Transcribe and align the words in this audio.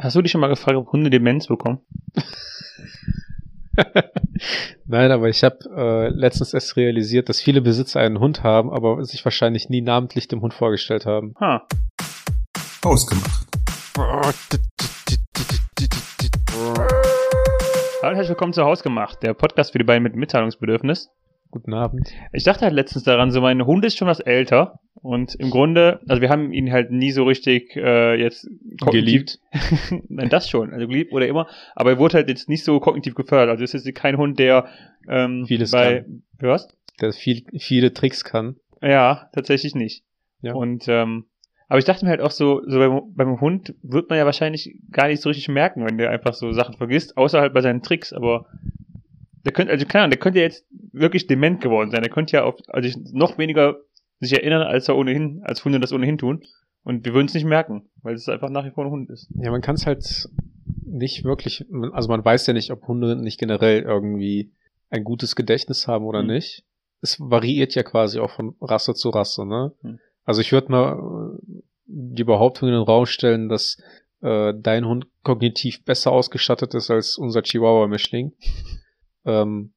Hast 0.00 0.14
du 0.14 0.22
dich 0.22 0.30
schon 0.30 0.40
mal 0.40 0.46
gefragt, 0.46 0.76
ob 0.76 0.92
Hunde 0.92 1.10
Demenz 1.10 1.48
bekommen? 1.48 1.80
Nein, 4.86 5.10
aber 5.10 5.28
ich 5.28 5.42
habe 5.42 5.58
äh, 5.76 6.08
letztens 6.10 6.54
erst 6.54 6.76
realisiert, 6.76 7.28
dass 7.28 7.40
viele 7.40 7.60
Besitzer 7.60 7.98
einen 7.98 8.20
Hund 8.20 8.44
haben, 8.44 8.72
aber 8.72 9.04
sich 9.04 9.24
wahrscheinlich 9.24 9.70
nie 9.70 9.80
namentlich 9.80 10.28
dem 10.28 10.40
Hund 10.40 10.54
vorgestellt 10.54 11.04
haben. 11.04 11.34
Ha. 11.40 11.66
Ausgemacht. 12.84 13.48
Hallo 13.96 14.28
und 18.02 18.14
herzlich 18.14 18.28
willkommen 18.28 18.52
zu 18.52 18.62
Hausgemacht, 18.62 19.20
der 19.24 19.34
Podcast 19.34 19.72
für 19.72 19.78
die 19.78 19.84
beiden 19.84 20.04
mit 20.04 20.14
Mitteilungsbedürfnis. 20.14 21.10
Guten 21.50 21.72
Abend. 21.72 22.12
Ich 22.32 22.44
dachte 22.44 22.62
halt 22.62 22.74
letztens 22.74 23.04
daran, 23.04 23.30
so 23.30 23.40
mein 23.40 23.64
Hund 23.64 23.84
ist 23.84 23.96
schon 23.96 24.08
was 24.08 24.20
älter 24.20 24.80
und 24.94 25.34
im 25.36 25.48
Grunde, 25.50 26.00
also 26.06 26.20
wir 26.20 26.28
haben 26.28 26.52
ihn 26.52 26.70
halt 26.70 26.90
nie 26.90 27.10
so 27.10 27.24
richtig 27.24 27.74
äh, 27.74 28.20
jetzt 28.20 28.48
Geliebt. 28.90 29.38
Nein, 30.08 30.28
das 30.28 30.50
schon, 30.50 30.72
also 30.72 30.86
geliebt 30.86 31.12
oder 31.12 31.26
immer, 31.26 31.46
aber 31.74 31.92
er 31.92 31.98
wurde 31.98 32.14
halt 32.18 32.28
jetzt 32.28 32.48
nicht 32.48 32.64
so 32.64 32.80
kognitiv 32.80 33.14
gefördert. 33.14 33.48
Also 33.48 33.64
es 33.64 33.72
ist 33.72 33.86
jetzt 33.86 33.96
kein 33.96 34.18
Hund, 34.18 34.38
der 34.38 34.66
ähm, 35.08 35.46
Vieles 35.46 35.70
bei 35.70 36.04
was? 36.38 36.68
Der 37.00 37.12
viel, 37.12 37.44
viele 37.58 37.94
Tricks 37.94 38.24
kann. 38.24 38.56
Ja, 38.82 39.30
tatsächlich 39.32 39.74
nicht. 39.74 40.04
Ja. 40.42 40.54
Und 40.54 40.86
ähm, 40.88 41.24
aber 41.68 41.78
ich 41.78 41.84
dachte 41.84 42.04
mir 42.04 42.10
halt 42.10 42.20
auch 42.20 42.30
so, 42.30 42.62
so 42.66 42.78
beim, 42.78 43.00
beim 43.14 43.40
Hund 43.40 43.74
wird 43.82 44.08
man 44.08 44.18
ja 44.18 44.24
wahrscheinlich 44.24 44.78
gar 44.90 45.08
nicht 45.08 45.20
so 45.20 45.28
richtig 45.28 45.48
merken, 45.48 45.84
wenn 45.86 45.98
der 45.98 46.10
einfach 46.10 46.34
so 46.34 46.52
Sachen 46.52 46.76
vergisst, 46.76 47.16
außer 47.16 47.40
halt 47.40 47.52
bei 47.52 47.60
seinen 47.60 47.82
Tricks, 47.82 48.12
aber 48.12 48.46
der 49.44 49.52
könnte, 49.52 49.72
also 49.72 49.86
Ahnung, 49.94 50.10
der 50.10 50.18
könnte 50.18 50.38
ja 50.38 50.44
jetzt 50.44 50.66
wirklich 50.92 51.26
dement 51.26 51.60
geworden 51.60 51.90
sein. 51.90 52.02
Der 52.02 52.10
könnte 52.10 52.36
ja 52.36 52.44
auf, 52.44 52.56
also 52.68 52.98
noch 53.12 53.38
weniger 53.38 53.76
sich 54.20 54.32
erinnern, 54.32 54.62
als 54.62 54.88
er 54.88 54.96
ohnehin, 54.96 55.40
als 55.44 55.64
Hunde 55.64 55.80
das 55.80 55.92
ohnehin 55.92 56.18
tun. 56.18 56.42
Und 56.82 57.04
wir 57.04 57.14
würden 57.14 57.26
es 57.26 57.34
nicht 57.34 57.44
merken, 57.44 57.88
weil 58.02 58.14
es 58.14 58.28
einfach 58.28 58.50
nach 58.50 58.64
wie 58.64 58.70
vor 58.70 58.84
ein 58.84 58.90
Hund 58.90 59.10
ist. 59.10 59.28
Ja, 59.34 59.50
man 59.50 59.60
kann 59.60 59.74
es 59.74 59.86
halt 59.86 60.28
nicht 60.84 61.24
wirklich, 61.24 61.66
also 61.92 62.08
man 62.08 62.24
weiß 62.24 62.46
ja 62.46 62.54
nicht, 62.54 62.70
ob 62.70 62.86
Hunde 62.88 63.16
nicht 63.16 63.38
generell 63.38 63.82
irgendwie 63.82 64.52
ein 64.90 65.04
gutes 65.04 65.36
Gedächtnis 65.36 65.86
haben 65.86 66.04
oder 66.04 66.20
Hm. 66.20 66.28
nicht. 66.28 66.64
Es 67.00 67.20
variiert 67.20 67.74
ja 67.74 67.82
quasi 67.82 68.18
auch 68.18 68.30
von 68.30 68.56
Rasse 68.60 68.94
zu 68.94 69.10
Rasse, 69.10 69.46
ne? 69.46 69.72
Hm. 69.82 69.98
Also 70.24 70.40
ich 70.40 70.52
würde 70.52 70.72
mal 70.72 70.94
äh, 70.94 71.62
die 71.86 72.24
Behauptung 72.24 72.68
in 72.68 72.74
den 72.74 72.82
Raum 72.82 73.06
stellen, 73.06 73.48
dass 73.48 73.76
äh, 74.20 74.52
dein 74.56 74.86
Hund 74.86 75.06
kognitiv 75.22 75.84
besser 75.84 76.10
ausgestattet 76.10 76.74
ist 76.74 76.90
als 76.90 77.18
unser 77.18 77.42
Chihuahua-Mischling. 77.42 78.32
Ähm, 79.28 79.74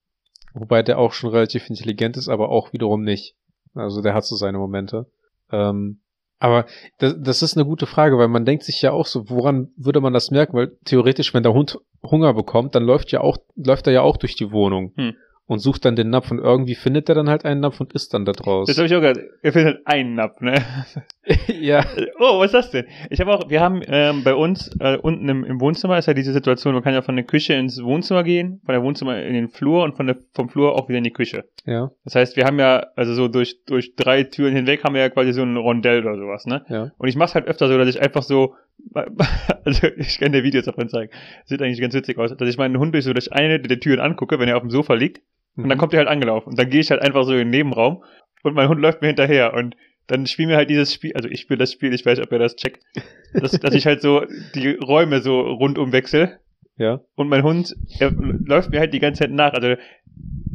wobei 0.53 0.81
der 0.81 0.97
auch 0.97 1.11
schon 1.11 1.29
relativ 1.29 1.69
intelligent 1.69 2.17
ist, 2.17 2.29
aber 2.29 2.49
auch 2.49 2.73
wiederum 2.73 3.03
nicht. 3.03 3.35
Also 3.75 4.01
der 4.01 4.13
hat 4.13 4.25
so 4.25 4.35
seine 4.35 4.57
Momente. 4.57 5.11
Ähm, 5.51 6.01
aber 6.39 6.65
das, 6.97 7.15
das 7.19 7.41
ist 7.43 7.55
eine 7.55 7.65
gute 7.65 7.85
Frage, 7.85 8.17
weil 8.17 8.27
man 8.27 8.45
denkt 8.45 8.63
sich 8.63 8.81
ja 8.81 8.91
auch 8.91 9.05
so, 9.05 9.29
woran 9.29 9.69
würde 9.77 10.01
man 10.01 10.13
das 10.13 10.31
merken? 10.31 10.57
Weil 10.57 10.75
theoretisch, 10.85 11.33
wenn 11.33 11.43
der 11.43 11.53
Hund 11.53 11.77
Hunger 12.01 12.33
bekommt, 12.33 12.73
dann 12.73 12.83
läuft 12.83 13.11
ja 13.11 13.21
auch, 13.21 13.37
läuft 13.55 13.85
er 13.85 13.93
ja 13.93 14.01
auch 14.01 14.17
durch 14.17 14.35
die 14.35 14.51
Wohnung 14.51 14.93
Hm. 14.95 15.13
Und 15.51 15.59
sucht 15.59 15.83
dann 15.83 15.97
den 15.97 16.09
Napf 16.09 16.31
und 16.31 16.39
irgendwie 16.39 16.75
findet 16.75 17.09
er 17.09 17.15
dann 17.15 17.27
halt 17.27 17.43
einen 17.43 17.59
Napf 17.59 17.81
und 17.81 17.91
isst 17.91 18.13
dann 18.13 18.23
da 18.23 18.31
draus. 18.31 18.67
Das 18.67 18.77
habe 18.77 18.87
ich 18.87 18.95
auch 18.95 19.01
gerade. 19.01 19.31
Er 19.41 19.51
findet 19.51 19.75
halt 19.75 19.87
einen 19.87 20.15
Napf, 20.15 20.39
ne? 20.39 20.63
ja. 21.47 21.83
Oh, 22.23 22.39
was 22.39 22.47
ist 22.47 22.53
das 22.53 22.71
denn? 22.71 22.85
Ich 23.09 23.19
habe 23.19 23.33
auch, 23.33 23.49
wir 23.49 23.59
haben 23.59 23.81
ähm, 23.85 24.23
bei 24.23 24.33
uns 24.33 24.69
äh, 24.79 24.95
unten 24.95 25.27
im, 25.27 25.43
im 25.43 25.59
Wohnzimmer 25.59 25.97
ist 25.97 26.05
ja 26.05 26.13
diese 26.13 26.31
Situation, 26.31 26.73
man 26.73 26.83
kann 26.83 26.93
ja 26.93 27.01
von 27.01 27.15
der 27.15 27.25
Küche 27.25 27.53
ins 27.53 27.83
Wohnzimmer 27.83 28.23
gehen, 28.23 28.61
von 28.63 28.73
der 28.73 28.83
Wohnzimmer 28.83 29.21
in 29.21 29.33
den 29.33 29.49
Flur 29.49 29.83
und 29.83 29.97
von 29.97 30.07
der, 30.07 30.17
vom 30.33 30.49
Flur 30.49 30.75
auch 30.75 30.87
wieder 30.87 30.99
in 30.99 31.03
die 31.03 31.11
Küche. 31.11 31.45
Ja, 31.65 31.91
Das 32.05 32.15
heißt, 32.15 32.37
wir 32.37 32.45
haben 32.45 32.59
ja, 32.59 32.85
also 32.95 33.13
so 33.13 33.27
durch, 33.27 33.65
durch 33.65 33.95
drei 33.95 34.23
Türen 34.23 34.55
hinweg 34.55 34.83
haben 34.83 34.93
wir 34.93 35.01
ja 35.01 35.09
quasi 35.09 35.33
so 35.33 35.41
ein 35.41 35.57
Rondell 35.57 36.05
oder 36.05 36.15
sowas, 36.15 36.45
ne? 36.45 36.63
ja. 36.69 36.91
Und 36.97 37.07
ich 37.09 37.15
mache 37.15 37.33
halt 37.33 37.47
öfter 37.47 37.67
so, 37.67 37.77
dass 37.77 37.89
ich 37.89 38.01
einfach 38.01 38.23
so, 38.23 38.55
also 39.65 39.87
ich 39.97 40.19
kann 40.19 40.31
dir 40.31 40.43
Videos 40.43 40.65
davon 40.65 40.89
zeigen, 40.89 41.11
sieht 41.45 41.61
eigentlich 41.61 41.81
ganz 41.81 41.93
witzig 41.93 42.17
aus, 42.19 42.35
dass 42.37 42.47
ich 42.47 42.57
meinen 42.57 42.77
Hund 42.77 42.93
durch 42.93 43.03
so 43.03 43.13
durch 43.13 43.33
eine 43.33 43.59
der 43.59 43.79
Türen 43.79 43.99
angucke, 43.99 44.39
wenn 44.39 44.47
er 44.47 44.57
auf 44.57 44.63
dem 44.63 44.71
Sofa 44.71 44.93
liegt, 44.93 45.21
und 45.57 45.67
dann 45.69 45.77
Mhm. 45.77 45.79
kommt 45.79 45.93
er 45.93 45.99
halt 45.99 46.07
angelaufen. 46.09 46.49
Und 46.49 46.59
dann 46.59 46.69
gehe 46.69 46.79
ich 46.81 46.91
halt 46.91 47.01
einfach 47.01 47.23
so 47.23 47.31
in 47.33 47.39
den 47.39 47.49
Nebenraum 47.49 48.03
und 48.43 48.53
mein 48.55 48.69
Hund 48.69 48.81
läuft 48.81 49.01
mir 49.01 49.07
hinterher 49.07 49.53
und 49.53 49.75
dann 50.07 50.25
spielen 50.27 50.49
wir 50.49 50.57
halt 50.57 50.69
dieses 50.69 50.93
Spiel, 50.93 51.13
also 51.13 51.29
ich 51.29 51.41
spiele 51.41 51.59
das 51.59 51.71
Spiel, 51.71 51.93
ich 51.93 52.05
weiß 52.05 52.17
nicht, 52.17 52.25
ob 52.27 52.31
ihr 52.33 52.39
das 52.39 52.55
checkt, 52.55 52.83
dass, 53.33 53.51
dass 53.51 53.73
ich 53.75 53.85
halt 53.85 54.01
so 54.01 54.25
die 54.55 54.71
Räume 54.75 55.21
so 55.21 55.39
rundum 55.41 55.91
wechsel 55.93 56.39
Ja. 56.77 56.99
und 57.15 57.29
mein 57.29 57.43
Hund, 57.43 57.75
er 57.99 58.11
läuft 58.11 58.71
mir 58.71 58.79
halt 58.79 58.93
die 58.93 58.99
ganze 58.99 59.19
Zeit 59.23 59.31
nach. 59.31 59.53
Also 59.53 59.75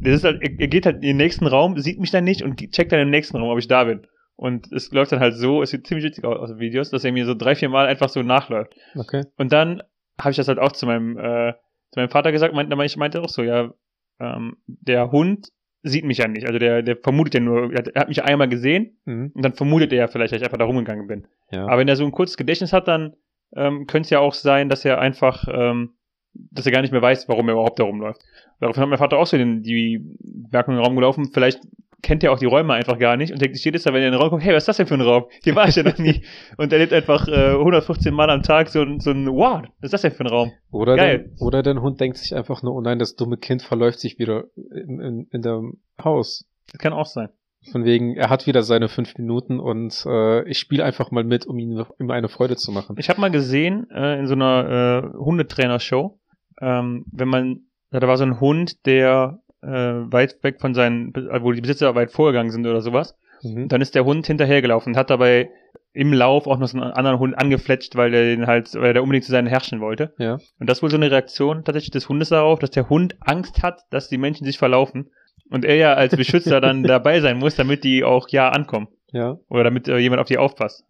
das 0.02 0.14
ist 0.14 0.24
halt, 0.24 0.42
er 0.42 0.50
er 0.60 0.68
geht 0.68 0.84
halt 0.84 0.96
in 0.96 1.02
den 1.02 1.16
nächsten 1.16 1.46
Raum, 1.46 1.78
sieht 1.78 1.98
mich 2.00 2.10
dann 2.10 2.24
nicht 2.24 2.42
und 2.42 2.58
checkt 2.72 2.92
dann 2.92 3.00
im 3.00 3.10
nächsten 3.10 3.36
Raum, 3.38 3.48
ob 3.50 3.58
ich 3.58 3.68
da 3.68 3.84
bin. 3.84 4.06
Und 4.38 4.70
es 4.72 4.90
läuft 4.92 5.12
dann 5.12 5.20
halt 5.20 5.34
so, 5.34 5.62
es 5.62 5.70
sieht 5.70 5.86
ziemlich 5.86 6.04
witzig 6.04 6.24
aus 6.24 6.38
aus 6.38 6.50
den 6.50 6.58
Videos, 6.58 6.90
dass 6.90 7.04
er 7.04 7.12
mir 7.12 7.24
so 7.24 7.34
drei, 7.34 7.54
vier 7.54 7.70
Mal 7.70 7.86
einfach 7.86 8.10
so 8.10 8.22
nachläuft. 8.22 8.74
Okay. 8.94 9.24
Und 9.38 9.52
dann 9.52 9.82
habe 10.18 10.30
ich 10.32 10.36
das 10.36 10.48
halt 10.48 10.58
auch 10.58 10.72
zu 10.72 10.84
meinem, 10.84 11.16
äh, 11.16 11.54
zu 11.92 12.00
meinem 12.00 12.10
Vater 12.10 12.32
gesagt, 12.32 12.52
meinte, 12.54 12.76
ich 12.84 12.96
meinte 12.98 13.22
auch 13.22 13.30
so, 13.30 13.42
ja, 13.42 13.72
ähm, 14.20 14.56
der 14.66 15.10
Hund 15.12 15.48
sieht 15.82 16.04
mich 16.04 16.18
ja 16.18 16.26
nicht. 16.28 16.46
Also 16.46 16.58
der, 16.58 16.82
der 16.82 16.96
vermutet 16.96 17.34
ja 17.34 17.40
nur, 17.40 17.72
er 17.72 17.78
hat, 17.78 17.88
er 17.88 18.00
hat 18.02 18.08
mich 18.08 18.22
einmal 18.24 18.48
gesehen 18.48 18.98
Mhm. 19.04 19.30
und 19.34 19.44
dann 19.44 19.54
vermutet 19.54 19.92
er 19.92 19.98
ja 19.98 20.08
vielleicht, 20.08 20.32
dass 20.32 20.40
ich 20.40 20.44
einfach 20.44 20.58
da 20.58 20.64
rumgegangen 20.64 21.06
bin. 21.06 21.26
Ja. 21.52 21.66
Aber 21.66 21.78
wenn 21.78 21.88
er 21.88 21.96
so 21.96 22.04
ein 22.04 22.12
kurzes 22.12 22.36
Gedächtnis 22.36 22.72
hat, 22.72 22.88
dann 22.88 23.14
ähm, 23.54 23.86
könnte 23.86 24.06
es 24.06 24.10
ja 24.10 24.18
auch 24.18 24.34
sein, 24.34 24.68
dass 24.68 24.84
er 24.84 24.98
einfach, 25.00 25.46
ähm, 25.48 25.94
dass 26.34 26.66
er 26.66 26.72
gar 26.72 26.82
nicht 26.82 26.92
mehr 26.92 27.02
weiß, 27.02 27.28
warum 27.28 27.48
er 27.48 27.52
überhaupt 27.52 27.78
da 27.78 27.84
rumläuft. 27.84 28.20
Daraufhin 28.58 28.82
hat 28.82 28.88
mein 28.90 28.98
Vater 28.98 29.18
auch 29.18 29.26
so 29.26 29.36
den, 29.36 29.62
die 29.62 30.04
Merkung 30.50 30.74
in 30.74 30.80
den 30.80 30.84
Raum 30.84 30.96
gelaufen, 30.96 31.30
vielleicht 31.32 31.60
kennt 32.02 32.22
er 32.22 32.32
auch 32.32 32.38
die 32.38 32.46
Räume 32.46 32.74
einfach 32.74 32.98
gar 32.98 33.16
nicht 33.16 33.32
und 33.32 33.40
denkt 33.40 33.56
sich 33.56 33.64
jedes 33.64 33.84
Mal, 33.84 33.94
wenn 33.94 34.02
er 34.02 34.08
in 34.08 34.12
den 34.12 34.20
Raum 34.20 34.30
kommt, 34.30 34.44
hey, 34.44 34.54
was 34.54 34.62
ist 34.64 34.68
das 34.68 34.76
denn 34.76 34.86
für 34.86 34.94
ein 34.94 35.00
Raum? 35.00 35.24
Hier 35.42 35.56
war 35.56 35.66
ich 35.68 35.76
ja 35.76 35.82
noch 35.82 35.98
nie. 35.98 36.22
Und 36.56 36.72
er 36.72 36.78
lebt 36.78 36.92
einfach 36.92 37.26
äh, 37.26 37.52
115 37.52 38.12
Mal 38.14 38.30
am 38.30 38.42
Tag 38.42 38.68
so, 38.68 38.82
ein- 38.82 39.00
so 39.00 39.10
ein, 39.10 39.26
wow, 39.26 39.62
was 39.80 39.88
ist 39.88 39.92
das 39.94 40.02
denn 40.02 40.12
für 40.12 40.24
ein 40.24 40.28
Raum? 40.30 40.52
Oder, 40.70 40.96
Geil. 40.96 41.30
der, 41.38 41.42
oder 41.46 41.62
dein 41.62 41.80
Hund 41.80 42.00
denkt 42.00 42.18
sich 42.18 42.34
einfach 42.34 42.62
nur, 42.62 42.74
oh 42.74 42.80
nein, 42.80 42.98
das 42.98 43.16
dumme 43.16 43.36
Kind 43.38 43.62
verläuft 43.62 43.98
sich 44.00 44.18
wieder 44.18 44.44
in, 44.56 45.00
in, 45.00 45.26
in 45.32 45.42
dem 45.42 45.78
Haus. 46.02 46.46
Das 46.70 46.78
kann 46.80 46.92
auch 46.92 47.06
sein. 47.06 47.28
Von 47.72 47.84
wegen, 47.84 48.14
er 48.14 48.30
hat 48.30 48.46
wieder 48.46 48.62
seine 48.62 48.88
fünf 48.88 49.16
Minuten 49.18 49.58
und 49.58 50.04
äh, 50.06 50.48
ich 50.48 50.58
spiele 50.58 50.84
einfach 50.84 51.10
mal 51.10 51.24
mit, 51.24 51.46
um 51.46 51.58
ihm, 51.58 51.84
ihm 51.98 52.10
eine 52.12 52.28
Freude 52.28 52.54
zu 52.56 52.70
machen. 52.70 52.94
Ich 52.98 53.08
habe 53.08 53.20
mal 53.20 53.30
gesehen 53.32 53.88
äh, 53.90 54.20
in 54.20 54.26
so 54.28 54.34
einer 54.34 55.10
äh, 55.12 55.18
Hundetrainer-Show, 55.18 56.18
ähm, 56.60 57.04
wenn 57.10 57.28
man, 57.28 57.60
ja, 57.90 57.98
da 58.00 58.06
war 58.06 58.16
so 58.18 58.24
ein 58.24 58.38
Hund, 58.38 58.86
der 58.86 59.40
äh, 59.66 60.12
weit 60.12 60.42
weg 60.42 60.60
von 60.60 60.74
seinen, 60.74 61.14
äh, 61.14 61.42
wo 61.42 61.52
die 61.52 61.60
Besitzer 61.60 61.94
weit 61.94 62.12
vorgegangen 62.12 62.50
sind 62.50 62.66
oder 62.66 62.80
sowas. 62.80 63.16
Mhm. 63.42 63.68
Dann 63.68 63.80
ist 63.80 63.94
der 63.94 64.04
Hund 64.04 64.26
hinterhergelaufen 64.26 64.92
und 64.92 64.98
hat 64.98 65.10
dabei 65.10 65.50
im 65.92 66.12
Lauf 66.12 66.46
auch 66.46 66.58
noch 66.58 66.68
so 66.68 66.78
einen 66.78 66.92
anderen 66.92 67.18
Hund 67.18 67.38
angefletscht, 67.38 67.96
weil 67.96 68.12
er 68.12 68.24
den 68.24 68.46
halt, 68.46 68.74
weil 68.74 68.94
er 68.94 69.02
unbedingt 69.02 69.24
zu 69.24 69.30
seinen 69.30 69.46
herrschen 69.46 69.80
wollte. 69.80 70.12
Ja. 70.18 70.34
Und 70.58 70.68
das 70.68 70.78
ist 70.78 70.82
wohl 70.82 70.90
so 70.90 70.96
eine 70.96 71.10
Reaktion 71.10 71.64
tatsächlich 71.64 71.90
des 71.90 72.08
Hundes 72.08 72.28
darauf, 72.28 72.58
dass 72.58 72.70
der 72.70 72.90
Hund 72.90 73.16
Angst 73.20 73.62
hat, 73.62 73.80
dass 73.90 74.08
die 74.08 74.18
Menschen 74.18 74.44
sich 74.44 74.58
verlaufen. 74.58 75.10
Und 75.50 75.64
er 75.64 75.76
ja 75.76 75.94
als 75.94 76.14
Beschützer 76.14 76.60
dann 76.60 76.82
dabei 76.82 77.20
sein 77.20 77.38
muss, 77.38 77.54
damit 77.54 77.82
die 77.82 78.04
auch 78.04 78.28
ja 78.28 78.50
ankommen. 78.50 78.88
Ja. 79.12 79.38
Oder 79.48 79.64
damit 79.64 79.88
äh, 79.88 79.96
jemand 79.98 80.20
auf 80.20 80.28
die 80.28 80.38
aufpasst. 80.38 80.84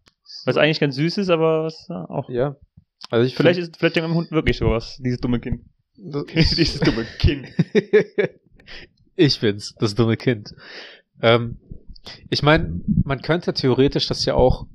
Was 0.45 0.57
eigentlich 0.57 0.81
ganz 0.81 0.97
süß 0.97 1.19
ist, 1.19 1.31
aber 1.31 1.65
was 1.65 1.89
äh, 1.89 1.93
auch. 1.93 2.29
Ja. 2.29 2.57
Also 3.11 3.27
ich 3.27 3.37
Vielleicht 3.37 3.61
ist 3.61 3.77
vielleicht 3.77 3.97
ja 3.97 4.03
mit 4.03 4.11
dem 4.11 4.17
Hund 4.17 4.33
wirklich 4.33 4.57
sowas, 4.57 4.99
dieses 5.01 5.21
dumme 5.21 5.39
Kind. 5.39 5.63
dieses 5.97 6.81
dumme 6.81 7.05
Kind. 7.19 7.47
ich 9.17 9.41
bin's, 9.41 9.75
das 9.79 9.95
dumme 9.95 10.17
Kind. 10.17 10.55
Ähm, 11.21 11.59
ich 12.31 12.43
meine, 12.43 12.81
man 13.05 13.21
könnte 13.23 13.53
theoretisch 13.53 14.07
das 14.07 14.25
ja 14.25 14.35
auch 14.35 14.67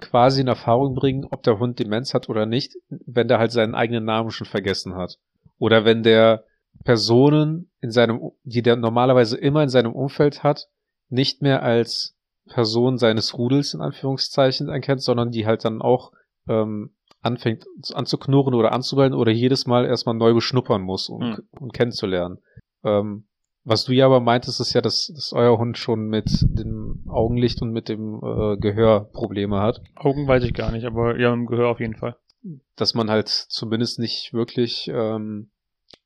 quasi 0.00 0.40
in 0.40 0.48
Erfahrung 0.48 0.94
bringen, 0.94 1.26
ob 1.30 1.42
der 1.42 1.58
Hund 1.58 1.78
Demenz 1.78 2.14
hat 2.14 2.28
oder 2.28 2.46
nicht, 2.46 2.76
wenn 2.88 3.28
der 3.28 3.38
halt 3.38 3.52
seinen 3.52 3.74
eigenen 3.74 4.04
Namen 4.04 4.30
schon 4.30 4.46
vergessen 4.46 4.94
hat. 4.94 5.18
Oder 5.58 5.84
wenn 5.84 6.02
der 6.02 6.44
Personen 6.84 7.70
in 7.80 7.90
seinem, 7.90 8.30
die 8.44 8.62
der 8.62 8.76
normalerweise 8.76 9.36
immer 9.36 9.62
in 9.62 9.68
seinem 9.68 9.92
Umfeld 9.92 10.42
hat, 10.42 10.68
nicht 11.08 11.42
mehr 11.42 11.62
als 11.62 12.16
Person 12.48 12.96
seines 12.98 13.36
Rudels 13.36 13.74
in 13.74 13.80
Anführungszeichen 13.80 14.68
erkennt, 14.68 15.02
sondern 15.02 15.30
die 15.30 15.46
halt 15.46 15.64
dann 15.64 15.82
auch 15.82 16.12
ähm, 16.48 16.94
anfängt 17.20 17.66
anzuknurren 17.92 18.54
oder 18.54 18.72
anzubellen 18.72 19.12
oder 19.12 19.30
jedes 19.30 19.66
Mal 19.66 19.84
erstmal 19.84 20.14
neu 20.14 20.32
beschnuppern 20.32 20.80
muss, 20.80 21.08
um, 21.08 21.36
Hm. 21.36 21.42
um 21.58 21.70
kennenzulernen. 21.70 22.38
Ähm, 22.82 23.24
was 23.64 23.84
du 23.84 23.92
ja 23.92 24.06
aber 24.06 24.20
meintest, 24.20 24.60
ist 24.60 24.72
ja, 24.72 24.80
dass, 24.80 25.12
dass 25.14 25.32
euer 25.32 25.58
Hund 25.58 25.76
schon 25.76 26.08
mit 26.08 26.28
dem 26.42 27.04
Augenlicht 27.08 27.60
und 27.62 27.72
mit 27.72 27.88
dem 27.88 28.16
äh, 28.22 28.56
Gehör 28.56 29.10
Probleme 29.12 29.60
hat. 29.60 29.82
Augen 29.96 30.26
weiß 30.26 30.44
ich 30.44 30.54
gar 30.54 30.72
nicht, 30.72 30.86
aber 30.86 31.18
ja, 31.18 31.32
im 31.32 31.46
Gehör 31.46 31.68
auf 31.68 31.80
jeden 31.80 31.96
Fall. 31.96 32.16
Dass 32.76 32.94
man 32.94 33.10
halt 33.10 33.28
zumindest 33.28 33.98
nicht 33.98 34.32
wirklich 34.32 34.90
ähm, 34.92 35.50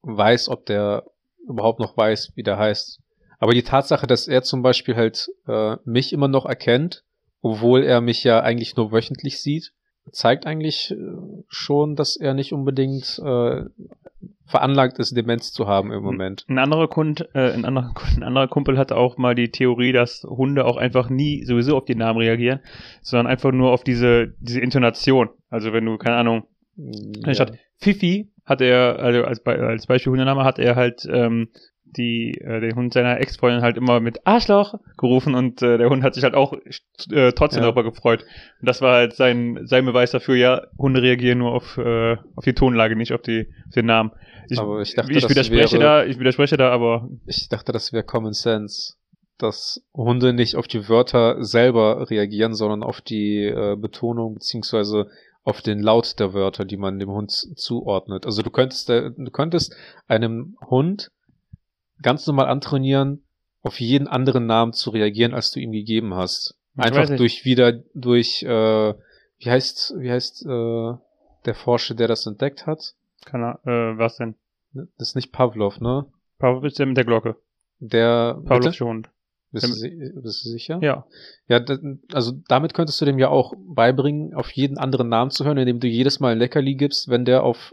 weiß, 0.03 0.49
ob 0.49 0.67
der 0.67 1.05
überhaupt 1.49 1.79
noch 1.79 1.97
weiß, 1.97 2.33
wie 2.35 2.43
der 2.43 2.59
heißt. 2.59 3.01
Aber 3.39 3.53
die 3.53 3.63
Tatsache, 3.63 4.07
dass 4.07 4.27
er 4.27 4.43
zum 4.43 4.63
Beispiel 4.63 4.97
halt 4.97 5.29
äh, 5.47 5.77
mich 5.85 6.13
immer 6.13 6.29
noch 6.29 6.47
erkennt, 6.47 7.05
obwohl 7.41 7.85
er 7.85 8.01
mich 8.01 8.25
ja 8.25 8.41
eigentlich 8.41 8.77
nur 8.77 8.91
wöchentlich 8.91 9.41
sieht, 9.41 9.73
zeigt 10.13 10.47
eigentlich 10.47 10.91
äh, 10.91 10.97
schon, 11.49 11.97
dass 11.97 12.17
er 12.17 12.35
nicht 12.35 12.53
unbedingt 12.53 13.21
äh, 13.25 13.65
veranlagt 14.47 14.99
ist, 14.99 15.17
Demenz 15.17 15.53
zu 15.53 15.67
haben 15.67 15.93
im 15.93 16.03
Moment. 16.03 16.45
Ein 16.49 16.59
anderer 16.59 16.89
Kund, 16.89 17.29
äh, 17.35 17.53
ein 17.53 17.65
anderer, 17.65 17.95
ein 18.17 18.23
anderer 18.23 18.49
Kumpel 18.49 18.79
hatte 18.79 18.97
auch 18.97 19.17
mal 19.17 19.35
die 19.35 19.51
Theorie, 19.51 19.93
dass 19.93 20.23
Hunde 20.23 20.65
auch 20.65 20.77
einfach 20.77 21.09
nie 21.09 21.45
sowieso 21.45 21.77
auf 21.77 21.85
die 21.85 21.95
Namen 21.95 22.19
reagieren, 22.19 22.61
sondern 23.03 23.27
einfach 23.27 23.53
nur 23.53 23.73
auf 23.73 23.85
diese, 23.85 24.35
diese 24.41 24.61
Intonation. 24.61 25.31
Also 25.51 25.73
wenn 25.73 25.85
du, 25.85 25.97
keine 25.97 26.17
Ahnung, 26.17 26.45
Ja. 26.77 27.35
Statt 27.35 27.59
Fifi 27.79 28.31
hat 28.45 28.61
er, 28.61 28.99
also 28.99 29.25
als, 29.25 29.45
als 29.47 29.87
Beispiel 29.87 30.11
Hundename, 30.11 30.45
hat 30.45 30.59
er 30.59 30.77
halt 30.77 31.07
ähm, 31.11 31.49
die, 31.97 32.39
äh, 32.41 32.61
den 32.61 32.75
Hund 32.77 32.93
seiner 32.93 33.21
Ex-Freundin 33.21 33.63
halt 33.63 33.77
immer 33.77 34.01
mit 34.01 34.27
Arschloch 34.27 34.75
gerufen 34.97 35.35
und 35.35 35.63
äh, 35.63 35.79
der 35.79 35.89
Hund 35.91 36.03
hat 36.03 36.15
sich 36.15 36.25
halt 36.25 36.35
auch 36.35 36.53
äh, 37.11 37.33
trotzdem 37.33 37.63
Ja. 37.63 37.67
darüber 37.71 37.85
gefreut. 37.85 38.23
Und 38.61 38.69
das 38.69 38.81
war 38.83 38.95
halt 38.97 39.15
sein, 39.15 39.61
sein 39.65 39.85
Beweis 39.85 40.11
dafür, 40.11 40.37
ja, 40.37 40.63
Hunde 40.79 41.03
reagieren 41.03 41.39
nur 41.39 41.53
auf, 41.53 41.79
äh, 41.79 42.17
auf 42.37 42.45
die 42.45 42.55
Tonlage, 42.55 42.97
nicht 42.97 43.13
auf, 43.13 43.23
die, 43.23 43.47
auf 43.67 43.75
den 43.75 43.87
Namen. 43.87 44.13
Ich, 44.49 44.59
Aber 44.59 44.81
ich 44.83 44.95
dachte, 44.95 45.13
ich 45.13 45.29
widerspreche 45.29 45.79
wäre- 45.79 45.83
da, 45.83 46.05
ich 46.05 46.19
widerspreche 46.19 46.57
da, 46.57 46.71
aber 46.71 47.09
Ich 47.27 47.49
dachte, 47.49 47.73
das 47.73 47.93
wäre 47.93 48.05
Common 48.05 48.35
Sense, 48.35 48.95
dass 49.39 49.83
Hunde 49.95 50.33
nicht 50.33 50.57
auf 50.57 50.69
die 50.69 50.89
Wörter 50.89 51.43
selber 51.45 52.09
reagieren, 52.11 52.55
sondern 52.55 52.83
auf 52.83 53.01
die 53.01 53.45
äh, 53.47 53.77
Betonung 53.77 54.35
beziehungsweise 54.35 55.09
auf 55.47 55.61
den 55.61 55.81
Laut 55.83 56.19
der 56.21 56.33
Wörter, 56.33 56.65
die 56.65 56.77
man 56.79 56.99
dem 56.99 57.11
Hund 57.11 57.31
zuordnet. 57.31 58.25
Also 58.27 58.43
du 58.43 58.51
könntest, 58.51 58.89
äh, 58.91 59.11
du 59.17 59.31
könntest 59.31 59.75
einem 60.09 60.57
Hund 60.71 61.11
ganz 62.03 62.27
normal 62.27 62.47
antrainieren, 62.47 63.25
auf 63.63 63.81
jeden 63.81 64.09
anderen 64.09 64.47
Namen 64.47 64.73
zu 64.73 64.91
reagieren, 64.91 65.35
als 65.35 65.51
du 65.51 65.61
ihm 65.61 65.73
gegeben 65.73 66.15
hast. 66.15 66.57
Einfach 66.77 67.09
durch 67.17 67.45
wieder 67.45 67.73
durch 67.95 68.43
äh, 68.43 68.95
wie 69.39 69.51
heißt 69.51 69.95
wie 69.99 70.11
heißt 70.11 70.45
äh, 70.47 70.93
der 71.45 71.55
Forscher, 71.55 71.95
der 71.95 72.09
das 72.09 72.27
entdeckt 72.27 72.67
hat? 72.67 72.95
kann 73.25 73.43
er, 73.43 73.61
äh, 73.67 73.99
was 73.99 74.17
denn? 74.17 74.35
Das 74.73 75.09
ist 75.09 75.15
nicht 75.17 75.33
Pavlov, 75.33 75.81
ne? 75.81 76.07
Pavlov 76.39 76.65
ist 76.65 76.79
der 76.79 76.87
mit 76.87 76.97
der 76.97 77.05
Glocke. 77.05 77.37
Der? 77.79 78.41
Pavlovsche 78.45 78.85
Hund. 78.85 79.11
Bist 79.53 79.85
du, 79.85 80.21
bist 80.21 80.45
du 80.45 80.49
sicher? 80.49 80.81
Ja. 80.83 81.07
Ja, 81.47 81.65
also 82.13 82.33
damit 82.49 82.75
könntest 82.75 83.01
du 83.01 83.05
dem 83.05 83.21
ja 83.21 83.29
auch 83.29 83.55
beibringen, 83.57 84.35
auf 84.35 84.51
jeden 84.51 84.79
anderen 84.79 85.09
Namen 85.09 85.31
zu 85.31 85.45
hören, 85.45 85.59
indem 85.59 85.79
du 85.79 85.87
jedes 85.87 86.19
Mal 86.19 86.33
ein 86.33 86.39
Leckerli 86.39 86.75
gibst, 86.75 87.09
wenn 87.09 87.25
der 87.25 87.45
auf 87.45 87.73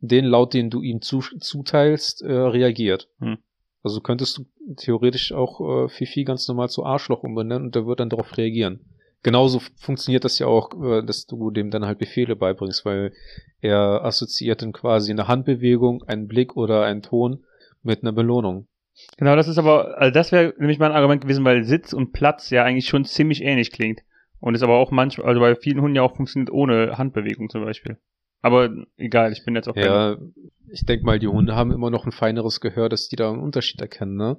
den 0.00 0.26
Laut, 0.26 0.52
den 0.52 0.68
du 0.68 0.82
ihm 0.82 1.00
zu, 1.00 1.20
zuteilst, 1.20 2.20
äh, 2.20 2.32
reagiert. 2.32 3.08
Hm. 3.18 3.38
Also 3.82 4.00
könntest 4.00 4.38
du 4.38 4.74
theoretisch 4.76 5.32
auch 5.32 5.86
äh, 5.86 5.88
Fifi 5.88 6.24
ganz 6.24 6.46
normal 6.48 6.68
zu 6.68 6.84
Arschloch 6.84 7.22
umbenennen 7.22 7.64
und 7.64 7.74
der 7.74 7.86
wird 7.86 8.00
dann 8.00 8.10
darauf 8.10 8.36
reagieren. 8.36 8.80
Genauso 9.22 9.60
funktioniert 9.76 10.24
das 10.24 10.38
ja 10.38 10.46
auch, 10.46 10.70
äh, 10.82 11.02
dass 11.04 11.26
du 11.26 11.50
dem 11.50 11.70
dann 11.70 11.84
halt 11.84 11.98
Befehle 11.98 12.36
beibringst, 12.36 12.84
weil 12.84 13.12
er 13.60 14.04
assoziiert 14.04 14.62
dann 14.62 14.72
quasi 14.72 15.10
eine 15.12 15.28
Handbewegung, 15.28 16.02
einen 16.04 16.28
Blick 16.28 16.56
oder 16.56 16.84
einen 16.84 17.02
Ton 17.02 17.44
mit 17.82 18.02
einer 18.02 18.12
Belohnung. 18.12 18.66
Genau, 19.16 19.36
das 19.36 19.48
ist 19.48 19.58
aber, 19.58 19.98
also 19.98 20.12
das 20.12 20.32
wäre 20.32 20.54
nämlich 20.58 20.78
mein 20.78 20.92
Argument 20.92 21.22
gewesen, 21.22 21.44
weil 21.44 21.64
Sitz 21.64 21.92
und 21.92 22.12
Platz 22.12 22.50
ja 22.50 22.64
eigentlich 22.64 22.88
schon 22.88 23.04
ziemlich 23.04 23.42
ähnlich 23.42 23.70
klingt. 23.70 24.00
Und 24.40 24.56
es 24.56 24.62
aber 24.62 24.74
auch 24.74 24.90
manchmal, 24.90 25.28
also 25.28 25.40
bei 25.40 25.54
vielen 25.54 25.80
Hunden 25.80 25.96
ja 25.96 26.02
auch 26.02 26.16
funktioniert 26.16 26.50
ohne 26.50 26.98
Handbewegung 26.98 27.48
zum 27.48 27.64
Beispiel. 27.64 27.96
Aber 28.42 28.70
egal, 28.96 29.32
ich 29.32 29.44
bin 29.44 29.54
jetzt 29.54 29.68
auch 29.68 29.76
Ja, 29.76 30.18
ich 30.68 30.84
denk 30.84 31.04
mal, 31.04 31.18
die 31.18 31.28
Hunde 31.28 31.54
haben 31.54 31.70
immer 31.70 31.90
noch 31.90 32.04
ein 32.04 32.12
feineres 32.12 32.60
Gehör, 32.60 32.88
dass 32.88 33.08
die 33.08 33.16
da 33.16 33.30
einen 33.30 33.40
Unterschied 33.40 33.80
erkennen, 33.80 34.16
ne? 34.16 34.36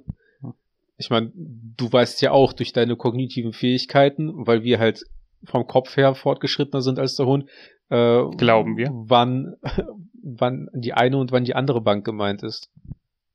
Ich 0.96 1.10
meine, 1.10 1.32
du 1.34 1.92
weißt 1.92 2.22
ja 2.22 2.30
auch 2.30 2.52
durch 2.52 2.72
deine 2.72 2.94
kognitiven 2.94 3.52
Fähigkeiten, 3.52 4.46
weil 4.46 4.62
wir 4.62 4.78
halt 4.78 5.04
vom 5.42 5.66
Kopf 5.66 5.96
her 5.96 6.14
fortgeschrittener 6.14 6.82
sind 6.82 7.00
als 7.00 7.16
der 7.16 7.26
Hund, 7.26 7.50
äh, 7.90 8.22
Glauben 8.36 8.76
wir. 8.76 8.90
wann, 8.92 9.56
wann 10.22 10.68
die 10.72 10.92
eine 10.92 11.18
und 11.18 11.32
wann 11.32 11.44
die 11.44 11.56
andere 11.56 11.80
Bank 11.80 12.04
gemeint 12.04 12.42
ist. 12.42 12.70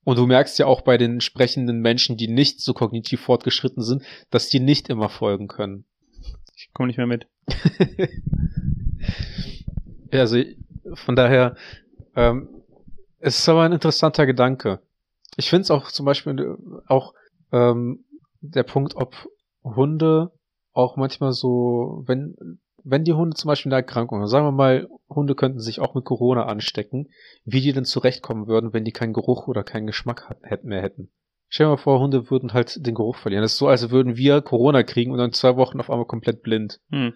Und 0.05 0.17
du 0.17 0.25
merkst 0.25 0.57
ja 0.57 0.65
auch 0.65 0.81
bei 0.81 0.97
den 0.97 1.19
sprechenden 1.21 1.81
Menschen, 1.81 2.15
die 2.17 2.27
nicht 2.29 2.61
so 2.61 2.73
kognitiv 2.73 3.21
fortgeschritten 3.21 3.83
sind, 3.83 4.03
dass 4.31 4.49
die 4.49 4.59
nicht 4.59 4.89
immer 4.89 5.09
folgen 5.09 5.47
können. 5.47 5.83
ich 6.55 6.71
komme 6.73 6.87
nicht 6.87 6.97
mehr 6.97 7.07
mit. 7.07 7.27
Ja, 10.11 10.21
also 10.21 10.41
von 10.93 11.15
daher, 11.15 11.55
ähm, 12.15 12.49
es 13.19 13.39
ist 13.39 13.49
aber 13.49 13.63
ein 13.63 13.73
interessanter 13.73 14.25
Gedanke. 14.25 14.79
Ich 15.35 15.49
finde 15.49 15.63
es 15.63 15.71
auch 15.71 15.91
zum 15.91 16.05
Beispiel 16.05 16.39
äh, 16.39 16.81
auch 16.87 17.13
ähm, 17.51 18.05
der 18.41 18.63
Punkt, 18.63 18.95
ob 18.95 19.15
Hunde 19.63 20.31
auch 20.73 20.95
manchmal 20.95 21.33
so, 21.33 22.03
wenn 22.05 22.59
wenn 22.83 23.03
die 23.03 23.13
Hunde 23.13 23.35
zum 23.35 23.49
Beispiel 23.49 23.71
eine 23.71 23.81
Erkrankung 23.81 24.19
haben, 24.19 24.27
sagen 24.27 24.45
wir 24.45 24.51
mal, 24.51 24.87
Hunde 25.09 25.35
könnten 25.35 25.59
sich 25.59 25.79
auch 25.79 25.95
mit 25.95 26.05
Corona 26.05 26.45
anstecken, 26.45 27.09
wie 27.45 27.61
die 27.61 27.73
denn 27.73 27.85
zurechtkommen 27.85 28.47
würden, 28.47 28.73
wenn 28.73 28.85
die 28.85 28.91
keinen 28.91 29.13
Geruch 29.13 29.47
oder 29.47 29.63
keinen 29.63 29.87
Geschmack 29.87 30.35
mehr 30.63 30.81
hätten. 30.81 31.09
Stell 31.49 31.65
dir 31.65 31.71
mal 31.71 31.77
vor, 31.77 31.99
Hunde 31.99 32.29
würden 32.29 32.53
halt 32.53 32.85
den 32.85 32.95
Geruch 32.95 33.15
verlieren. 33.15 33.41
Das 33.41 33.53
ist 33.53 33.57
so, 33.57 33.67
als 33.67 33.89
würden 33.89 34.17
wir 34.17 34.41
Corona 34.41 34.83
kriegen 34.83 35.11
und 35.11 35.17
dann 35.17 35.33
zwei 35.33 35.55
Wochen 35.55 35.79
auf 35.79 35.89
einmal 35.89 36.05
komplett 36.05 36.43
blind. 36.43 36.79
Hm. 36.91 37.13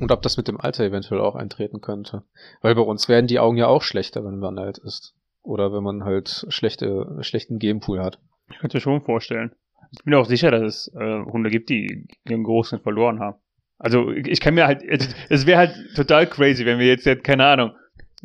Und 0.00 0.10
ob 0.12 0.22
das 0.22 0.36
mit 0.36 0.48
dem 0.48 0.60
Alter 0.60 0.84
eventuell 0.84 1.20
auch 1.20 1.34
eintreten 1.36 1.80
könnte. 1.80 2.22
Weil 2.62 2.74
bei 2.74 2.80
uns 2.82 3.08
werden 3.08 3.26
die 3.26 3.38
Augen 3.38 3.56
ja 3.56 3.66
auch 3.68 3.82
schlechter, 3.82 4.24
wenn 4.24 4.38
man 4.38 4.58
alt 4.58 4.78
ist. 4.78 5.14
Oder 5.42 5.72
wenn 5.72 5.82
man 5.82 6.04
halt 6.04 6.46
schlechte, 6.48 7.18
schlechten 7.20 7.58
Gamepool 7.58 8.00
hat. 8.02 8.18
Ich 8.50 8.58
könnte 8.58 8.76
mir 8.76 8.80
schon 8.80 9.02
vorstellen. 9.02 9.52
Ich 9.92 10.04
bin 10.04 10.14
auch 10.14 10.26
sicher, 10.26 10.50
dass 10.50 10.62
es 10.88 10.94
äh, 10.94 11.22
Hunde 11.24 11.50
gibt, 11.50 11.68
die 11.70 12.08
ihren 12.28 12.42
Großen 12.44 12.80
verloren 12.80 13.20
haben. 13.20 13.36
Also 13.78 14.10
ich 14.10 14.40
kann 14.40 14.54
mir 14.54 14.66
halt, 14.66 14.82
es- 14.82 15.46
wäre 15.46 15.58
halt 15.58 15.74
total 15.94 16.26
crazy, 16.26 16.64
wenn 16.66 16.78
wir 16.78 16.86
jetzt, 16.86 17.06
keine 17.24 17.44
Ahnung, 17.46 17.72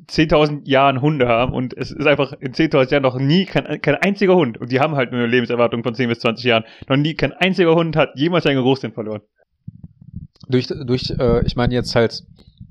10.000 0.07 0.61
Jahren 0.67 1.01
Hunde 1.01 1.27
haben 1.27 1.53
und 1.53 1.75
es 1.75 1.91
ist 1.91 2.07
einfach 2.07 2.31
in 2.39 2.53
10.000 2.53 2.91
Jahren 2.91 3.03
noch 3.03 3.19
nie 3.19 3.45
kein, 3.45 3.81
kein 3.81 3.95
einziger 3.95 4.35
Hund 4.35 4.57
und 4.57 4.71
die 4.71 4.79
haben 4.79 4.95
halt 4.95 5.11
nur 5.11 5.19
eine 5.19 5.29
Lebenserwartung 5.29 5.83
von 5.83 5.93
10 5.93 6.07
bis 6.07 6.19
20 6.19 6.45
Jahren. 6.45 6.63
Noch 6.87 6.95
nie 6.95 7.15
kein 7.15 7.33
einziger 7.33 7.75
Hund 7.75 7.95
hat 7.97 8.11
jemals 8.15 8.45
seinen 8.45 8.61
Großsinn 8.61 8.93
verloren. 8.93 9.21
Durch, 10.49 10.67
durch, 10.67 11.11
äh, 11.17 11.45
ich 11.45 11.55
meine 11.55 11.73
jetzt 11.73 11.95
halt, 11.95 12.23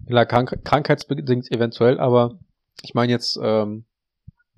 klar, 0.07 0.27
krank, 0.27 0.59
krankheitsbedingt 0.65 1.51
eventuell, 1.53 1.99
aber 1.99 2.39
ich 2.83 2.95
meine 2.95 3.13
jetzt, 3.13 3.39
ähm, 3.43 3.85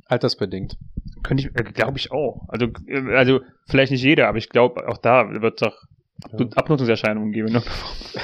altersbedingt. 0.07 0.77
Könnte 1.23 1.45
ich, 1.45 1.55
äh, 1.55 1.63
glaube 1.73 1.99
ich 1.99 2.11
auch. 2.13 2.49
Also, 2.49 2.67
äh, 2.87 3.15
also 3.15 3.41
vielleicht 3.67 3.93
nicht 3.93 4.03
jeder, 4.03 4.29
aber 4.29 4.39
ich 4.39 4.49
glaube, 4.49 4.89
auch 4.89 4.99
da 4.99 5.29
wird 5.41 5.61
es 5.63 5.69
doch 5.69 5.83
Ja. 6.39 6.47
Abnutzungserscheinungen 6.57 7.33
geben. 7.33 7.53
Ne? 7.53 7.63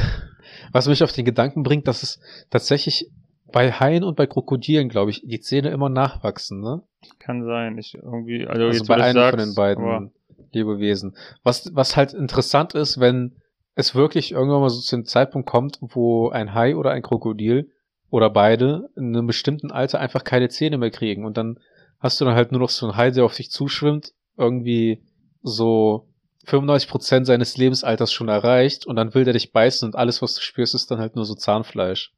Was 0.73 0.89
mich 0.89 1.03
auf 1.03 1.13
den 1.13 1.25
Gedanken 1.25 1.63
bringt, 1.63 1.89
dass 1.89 2.03
es 2.03 2.21
tatsächlich 2.51 3.11
bei 3.53 3.71
Haien 3.73 4.03
und 4.05 4.17
bei 4.17 4.27
Krokodilen, 4.27 4.89
glaube 4.89 5.11
ich, 5.11 5.23
die 5.25 5.41
Zähne 5.41 5.71
immer 5.71 5.89
nachwachsen, 5.89 6.61
ne? 6.61 6.83
Kann 7.21 7.45
sein. 7.45 7.79
Ich 7.79 7.95
irgendwie, 7.95 8.47
also, 8.47 8.65
Also 8.65 8.79
jetzt, 8.79 8.89
bei 8.89 8.97
einem 8.97 9.15
von 9.15 9.39
sagst, 9.39 9.47
den 9.47 9.55
beiden 9.55 10.11
Lebewesen. 10.53 11.17
Was, 11.43 11.71
was 11.75 11.97
halt 11.97 12.13
interessant 12.13 12.75
ist, 12.75 12.99
wenn 12.99 13.37
es 13.77 13.95
wirklich 13.95 14.33
irgendwann 14.33 14.61
mal 14.63 14.71
so 14.71 14.81
zu 14.81 14.97
einem 14.97 15.05
Zeitpunkt 15.05 15.49
kommt, 15.49 15.79
wo 15.81 16.31
ein 16.31 16.55
Hai 16.55 16.75
oder 16.75 16.91
ein 16.91 17.03
Krokodil 17.03 17.71
oder 18.11 18.31
beide 18.31 18.89
in 18.97 19.15
einem 19.15 19.27
bestimmten 19.27 19.71
Alter 19.71 20.01
einfach 20.01 20.25
keine 20.25 20.49
Zähne 20.49 20.79
mehr 20.79 20.91
kriegen 20.91 21.25
und 21.25 21.37
dann 21.37 21.61
hast 22.01 22.21
du 22.21 22.25
dann 22.25 22.35
halt 22.35 22.53
nur 22.53 22.61
noch 22.61 22.71
so 22.71 22.87
einen 22.87 22.97
Hai, 22.97 23.11
der 23.11 23.25
auf 23.25 23.35
dich 23.37 23.51
zuschwimmt, 23.51 24.13
irgendwie 24.37 25.03
so 25.43 26.09
95% 26.47 27.25
seines 27.27 27.57
Lebensalters 27.57 28.13
schon 28.13 28.29
erreicht 28.29 28.87
und 28.87 28.97
dann 28.97 29.15
will 29.15 29.25
der 29.25 29.35
dich 29.35 29.53
beißen 29.53 29.87
und 29.87 29.95
alles, 29.95 30.23
was 30.23 30.35
du 30.35 30.41
spürst, 30.41 30.75
ist 30.75 30.91
dann 30.91 30.99
halt 30.99 31.15
nur 31.15 31.25
so 31.25 31.35
Zahnfleisch. 31.35 32.13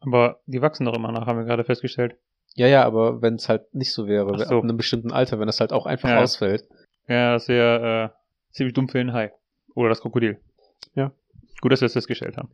Aber 0.00 0.40
die 0.46 0.60
wachsen 0.60 0.84
doch 0.84 0.94
immer 0.94 1.10
nach, 1.10 1.26
haben 1.26 1.38
wir 1.38 1.46
gerade 1.46 1.64
festgestellt. 1.64 2.16
Ja, 2.54 2.66
ja, 2.66 2.84
aber 2.84 3.22
wenn 3.22 3.34
es 3.34 3.48
halt 3.48 3.74
nicht 3.74 3.92
so 3.92 4.06
wäre, 4.06 4.36
so. 4.38 4.56
ab 4.58 4.62
einem 4.64 4.76
bestimmten 4.76 5.12
Alter, 5.12 5.38
wenn 5.38 5.46
das 5.46 5.60
halt 5.60 5.72
auch 5.72 5.86
einfach 5.86 6.08
Ja. 6.08 6.22
ausfällt. 6.22 6.64
Ja, 7.08 7.32
das 7.34 7.48
wäre 7.48 8.12
äh, 8.12 8.54
ziemlich 8.54 8.74
dumm 8.74 8.88
für 8.88 8.98
den 8.98 9.12
Hai. 9.12 9.32
Oder 9.74 9.90
das 9.90 10.00
Krokodil. 10.00 10.40
Gut, 11.60 11.72
dass 11.72 11.80
wir 11.80 11.86
das 11.86 11.94
festgestellt 11.94 12.36
haben. 12.36 12.50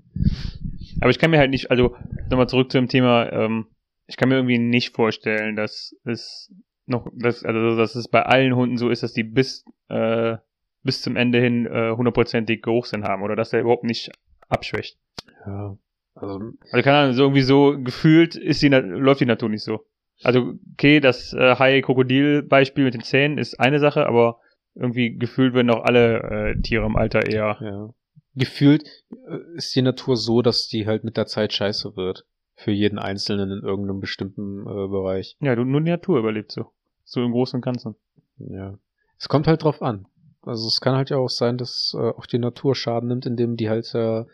Aber 1.00 1.11
ich 1.11 1.18
kann 1.18 1.30
mir 1.30 1.38
halt 1.38 1.50
nicht, 1.50 1.71
also 1.71 1.97
nochmal 2.30 2.49
zurück 2.49 2.71
zu 2.71 2.78
dem 2.78 2.88
Thema, 2.88 3.30
ähm, 3.32 3.66
ich 4.06 4.16
kann 4.16 4.28
mir 4.28 4.37
irgendwie 4.37 4.59
nicht 4.59 4.94
vorstellen, 4.94 5.56
dass 5.56 5.94
es 6.04 6.52
noch, 6.87 7.09
dass, 7.14 7.44
also 7.44 7.76
dass 7.76 7.94
es 7.94 8.09
bei 8.09 8.23
allen 8.23 8.54
Hunden 8.54 8.76
so 8.76 8.90
ist, 8.90 9.02
dass 9.02 9.12
die 9.12 9.25
bis, 9.25 9.64
äh, 9.88 10.37
bis 10.82 11.02
zum 11.02 11.16
Ende 11.16 11.40
hin 11.40 11.66
äh, 11.66 11.92
hundertprozentig 11.97 12.62
Geruchssinn 12.62 13.04
haben 13.04 13.23
oder 13.23 13.37
dass 13.37 13.50
der 13.50 13.61
überhaupt 13.61 13.85
nicht 13.85 14.11
abschwächt. 14.49 14.99
Ja. 15.47 15.76
Also 16.14 16.40
Also 16.71 16.85
keine 16.85 16.99
Ahnung, 16.99 17.14
so 17.14 17.23
irgendwie 17.23 17.42
so 17.42 17.76
gefühlt 17.78 18.37
ist 18.37 18.62
die, 18.62 18.68
läuft 18.68 19.21
die 19.21 19.26
Natur 19.26 19.49
nicht 19.49 19.64
so. 19.64 19.87
Also 20.23 20.54
okay, 20.75 21.00
das 21.00 21.32
äh, 21.32 21.56
Hai-Krokodil-Beispiel 21.56 22.85
mit 22.85 22.94
den 22.94 23.02
Zähnen 23.02 23.38
ist 23.38 23.59
eine 23.59 23.80
Sache, 23.80 24.06
aber 24.06 24.40
irgendwie 24.75 25.16
gefühlt 25.16 25.54
werden 25.54 25.71
auch 25.71 25.85
alle 25.85 26.54
äh, 26.54 26.61
Tiere 26.61 26.87
im 26.87 26.97
Alter 26.97 27.26
eher. 27.26 27.59
Ja. 27.61 27.94
Gefühlt 28.34 28.84
äh, 29.10 29.56
ist 29.56 29.74
die 29.74 29.82
Natur 29.82 30.16
so, 30.16 30.42
dass 30.42 30.66
die 30.68 30.86
halt 30.86 31.04
mit 31.04 31.16
der 31.16 31.26
Zeit 31.26 31.52
scheiße 31.52 31.96
wird. 31.96 32.26
Für 32.54 32.70
jeden 32.70 32.98
Einzelnen 32.98 33.50
in 33.50 33.64
irgendeinem 33.64 34.00
bestimmten 34.00 34.60
äh, 34.60 34.88
Bereich. 34.88 35.36
Ja, 35.40 35.56
du, 35.56 35.64
nur 35.64 35.80
die 35.80 35.90
Natur 35.90 36.18
überlebt 36.18 36.52
so. 36.52 36.72
So 37.04 37.22
im 37.22 37.32
Großen 37.32 37.58
und 37.58 37.64
Ganzen. 37.64 37.96
Ja. 38.38 38.78
Es 39.18 39.28
kommt 39.28 39.46
halt 39.46 39.64
drauf 39.64 39.82
an. 39.82 40.06
Also 40.42 40.66
es 40.66 40.80
kann 40.80 40.96
halt 40.96 41.10
ja 41.10 41.16
auch 41.16 41.30
sein, 41.30 41.56
dass 41.58 41.94
äh, 41.96 42.10
auch 42.10 42.26
die 42.26 42.38
Natur 42.38 42.74
Schaden 42.74 43.08
nimmt, 43.08 43.26
indem 43.26 43.56
die 43.56 43.68
halt 43.68 43.92
äh, 43.94 44.24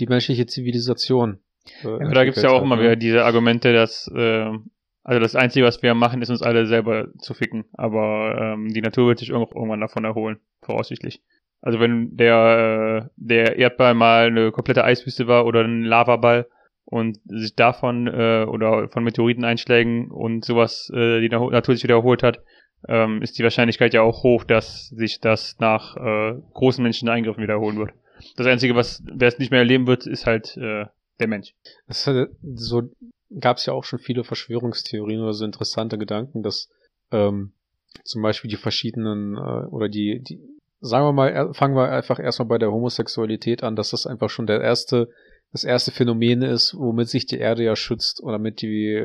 die 0.00 0.06
menschliche 0.06 0.46
Zivilisation. 0.46 1.40
Äh, 1.82 1.88
Aber 1.88 2.14
da 2.14 2.24
gibt's 2.24 2.42
ja 2.42 2.50
auch 2.50 2.62
immer 2.62 2.76
hat, 2.76 2.82
wieder 2.82 2.90
ne? 2.90 2.98
diese 2.98 3.24
Argumente, 3.24 3.72
dass 3.72 4.10
äh, 4.14 4.50
also 5.08 5.20
das 5.20 5.34
Einzige, 5.34 5.64
was 5.64 5.82
wir 5.82 5.94
machen, 5.94 6.20
ist 6.20 6.28
uns 6.30 6.42
alle 6.42 6.66
selber 6.66 7.08
zu 7.18 7.32
ficken. 7.32 7.64
Aber 7.72 8.36
ähm, 8.38 8.68
die 8.68 8.82
Natur 8.82 9.08
wird 9.08 9.18
sich 9.18 9.32
auch 9.32 9.54
irgendwann 9.54 9.80
davon 9.80 10.04
erholen, 10.04 10.38
voraussichtlich. 10.62 11.22
Also 11.60 11.80
wenn 11.80 12.16
der, 12.16 13.06
äh, 13.06 13.08
der 13.16 13.56
Erdball 13.56 13.94
mal 13.94 14.26
eine 14.26 14.52
komplette 14.52 14.84
Eiswüste 14.84 15.26
war 15.26 15.44
oder 15.44 15.64
ein 15.64 15.82
Lavaball 15.82 16.46
und 16.84 17.18
sich 17.26 17.54
davon 17.54 18.06
äh, 18.06 18.46
oder 18.48 18.88
von 18.88 19.04
Meteoriteneinschlägen 19.04 20.10
und 20.10 20.44
sowas, 20.44 20.90
äh, 20.94 21.20
die 21.20 21.28
Natur 21.28 21.74
sich 21.74 21.84
wiederholt 21.84 22.22
hat, 22.22 22.40
ähm, 22.86 23.22
ist 23.22 23.38
die 23.38 23.42
Wahrscheinlichkeit 23.42 23.92
ja 23.92 24.02
auch 24.02 24.22
hoch, 24.22 24.44
dass 24.44 24.88
sich 24.88 25.20
das 25.20 25.58
nach 25.58 25.96
äh, 25.96 26.40
großen 26.54 26.82
menschlichen 26.82 27.08
Eingriffen 27.08 27.42
wiederholen 27.42 27.78
wird. 27.78 27.92
Das 28.36 28.46
Einzige, 28.46 28.76
was 28.76 29.02
wer 29.04 29.28
es 29.28 29.38
nicht 29.38 29.50
mehr 29.50 29.60
erleben 29.60 29.86
wird, 29.86 30.06
ist 30.06 30.26
halt 30.26 30.56
äh, 30.56 30.86
der 31.18 31.28
Mensch. 31.28 31.54
Das 31.86 32.06
hat, 32.06 32.28
so 32.54 32.82
gab 33.40 33.56
es 33.56 33.66
ja 33.66 33.72
auch 33.72 33.84
schon 33.84 33.98
viele 33.98 34.24
Verschwörungstheorien 34.24 35.20
oder 35.20 35.34
so 35.34 35.44
interessante 35.44 35.98
Gedanken, 35.98 36.42
dass 36.42 36.70
ähm, 37.10 37.52
zum 38.04 38.22
Beispiel 38.22 38.50
die 38.50 38.56
verschiedenen 38.56 39.36
äh, 39.36 39.66
oder 39.66 39.88
die, 39.88 40.22
die, 40.22 40.40
sagen 40.80 41.06
wir 41.06 41.12
mal, 41.12 41.54
fangen 41.54 41.76
wir 41.76 41.90
einfach 41.90 42.18
erstmal 42.18 42.48
bei 42.48 42.58
der 42.58 42.72
Homosexualität 42.72 43.62
an, 43.62 43.76
dass 43.76 43.90
das 43.90 44.06
einfach 44.06 44.30
schon 44.30 44.46
der 44.46 44.60
erste, 44.60 45.08
das 45.52 45.64
erste 45.64 45.90
Phänomen 45.90 46.42
ist, 46.42 46.74
womit 46.76 47.08
sich 47.08 47.26
die 47.26 47.38
Erde 47.38 47.64
ja 47.64 47.76
schützt 47.76 48.22
oder 48.22 48.32
damit 48.32 48.62
die 48.62 49.02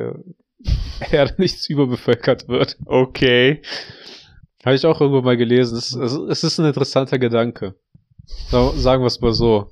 Erde 1.12 1.36
nicht 1.38 1.70
überbevölkert 1.70 2.48
wird. 2.48 2.78
Okay. 2.86 3.62
Habe 4.66 4.76
ich 4.76 4.86
auch 4.86 5.02
irgendwo 5.02 5.22
mal 5.22 5.38
gelesen. 5.38 5.78
Es, 5.78 5.94
es, 5.94 6.14
es 6.14 6.44
ist 6.44 6.60
ein 6.60 6.66
interessanter 6.66 7.20
Gedanke. 7.20 7.76
Sagen 8.50 9.04
wir 9.04 9.08
es 9.08 9.20
mal 9.20 9.34
so. 9.34 9.72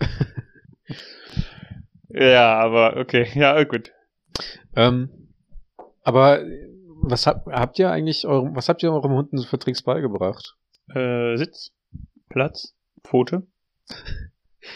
ja, 2.08 2.58
aber 2.58 2.96
okay. 2.96 3.28
Ja, 3.34 3.62
gut. 3.64 3.92
Ähm, 4.74 5.10
aber 6.02 6.40
was 7.02 7.26
habt, 7.26 7.46
habt 7.48 7.78
ihr 7.78 7.90
eigentlich 7.90 8.26
eurem, 8.26 8.56
was 8.56 8.68
habt 8.68 8.82
ihr 8.82 8.92
eurem 8.92 9.12
Hunden 9.12 9.42
für 9.42 9.58
Tricks 9.58 9.82
beigebracht? 9.82 10.56
Äh, 10.94 11.36
Sitz, 11.36 11.72
Platz, 12.28 12.74
Pfote. 13.04 13.46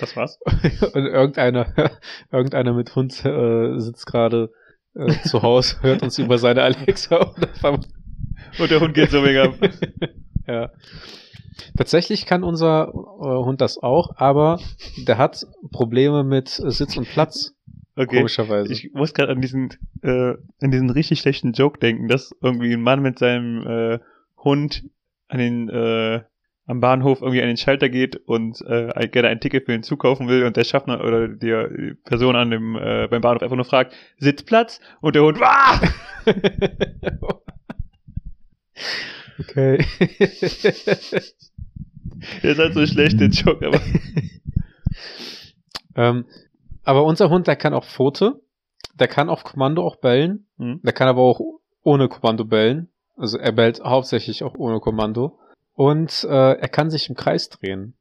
Das 0.00 0.16
war's. 0.16 0.38
Und 0.94 1.06
irgendeiner, 1.06 1.72
irgendeiner 2.32 2.72
mit 2.72 2.94
Hund 2.94 3.24
äh, 3.24 3.78
sitzt 3.78 4.06
gerade 4.06 4.50
äh, 4.94 5.12
zu 5.24 5.42
Hause, 5.42 5.76
hört 5.82 6.02
uns 6.02 6.18
über 6.18 6.38
seine 6.38 6.62
Alexa 6.62 7.16
oder 7.16 7.78
Und 8.58 8.70
der 8.70 8.80
Hund 8.80 8.94
geht 8.94 9.10
so 9.10 9.20
mega 9.20 9.44
ab. 9.44 9.54
ja. 10.46 10.70
Tatsächlich 11.76 12.26
kann 12.26 12.44
unser 12.44 12.88
äh, 12.88 13.44
Hund 13.44 13.60
das 13.60 13.78
auch, 13.78 14.16
aber 14.16 14.60
der 15.06 15.16
hat 15.16 15.46
Probleme 15.70 16.22
mit 16.22 16.48
Sitz 16.48 16.96
und 16.96 17.08
Platz. 17.08 17.54
Okay. 17.98 18.16
Komischerweise. 18.16 18.70
Ich 18.70 18.92
muss 18.92 19.14
gerade 19.14 19.32
an 19.32 19.40
diesen, 19.40 19.70
äh, 20.02 20.34
an 20.60 20.70
diesen 20.70 20.90
richtig 20.90 21.20
schlechten 21.20 21.52
Joke 21.52 21.78
denken, 21.78 22.08
dass 22.08 22.34
irgendwie 22.42 22.74
ein 22.74 22.82
Mann 22.82 23.00
mit 23.00 23.18
seinem 23.18 23.66
äh, 23.66 23.98
Hund 24.36 24.84
an 25.28 25.38
den, 25.38 25.68
äh, 25.68 26.22
am 26.66 26.80
Bahnhof 26.80 27.22
irgendwie 27.22 27.42
an 27.42 27.48
den 27.48 27.56
Schalter 27.56 27.88
geht 27.88 28.16
und 28.16 28.60
äh, 28.62 29.08
gerne 29.08 29.28
ein 29.28 29.40
Ticket 29.40 29.66
für 29.66 29.74
ihn 29.74 29.82
zukaufen 29.82 30.28
will 30.28 30.44
und 30.44 30.56
der 30.56 30.64
Schaffner 30.64 31.04
oder 31.04 31.28
die 31.28 31.94
Person 32.04 32.36
an 32.36 32.50
dem 32.50 32.76
äh, 32.76 33.08
beim 33.08 33.20
Bahnhof 33.20 33.42
einfach 33.42 33.56
nur 33.56 33.64
fragt, 33.64 33.94
Sitzplatz? 34.18 34.80
Und 35.00 35.14
der 35.14 35.22
Hund, 35.22 35.40
Wah! 35.40 35.80
okay. 39.38 39.84
der 42.42 42.50
ist 42.50 42.58
halt 42.58 42.74
so 42.74 42.86
schlecht, 42.86 43.20
der 43.20 43.28
Joke, 43.28 43.66
aber. 43.66 43.80
ähm, 45.96 46.24
aber 46.82 47.04
unser 47.04 47.30
Hund, 47.30 47.46
der 47.46 47.56
kann 47.56 47.74
auch 47.74 47.84
Pfote. 47.84 48.42
Der 48.94 49.08
kann 49.08 49.28
auf 49.28 49.44
Kommando 49.44 49.84
auch 49.84 49.96
bellen. 49.96 50.46
Mhm. 50.56 50.80
Der 50.82 50.92
kann 50.92 51.08
aber 51.08 51.22
auch 51.22 51.40
ohne 51.82 52.08
Kommando 52.08 52.44
bellen. 52.44 52.88
Also 53.16 53.38
er 53.38 53.52
bellt 53.52 53.82
hauptsächlich 53.82 54.42
auch 54.44 54.54
ohne 54.56 54.80
Kommando. 54.80 55.38
Und 55.74 56.24
äh, 56.24 56.52
er 56.52 56.68
kann 56.68 56.90
sich 56.90 57.08
im 57.08 57.16
Kreis 57.16 57.48
drehen. 57.48 57.94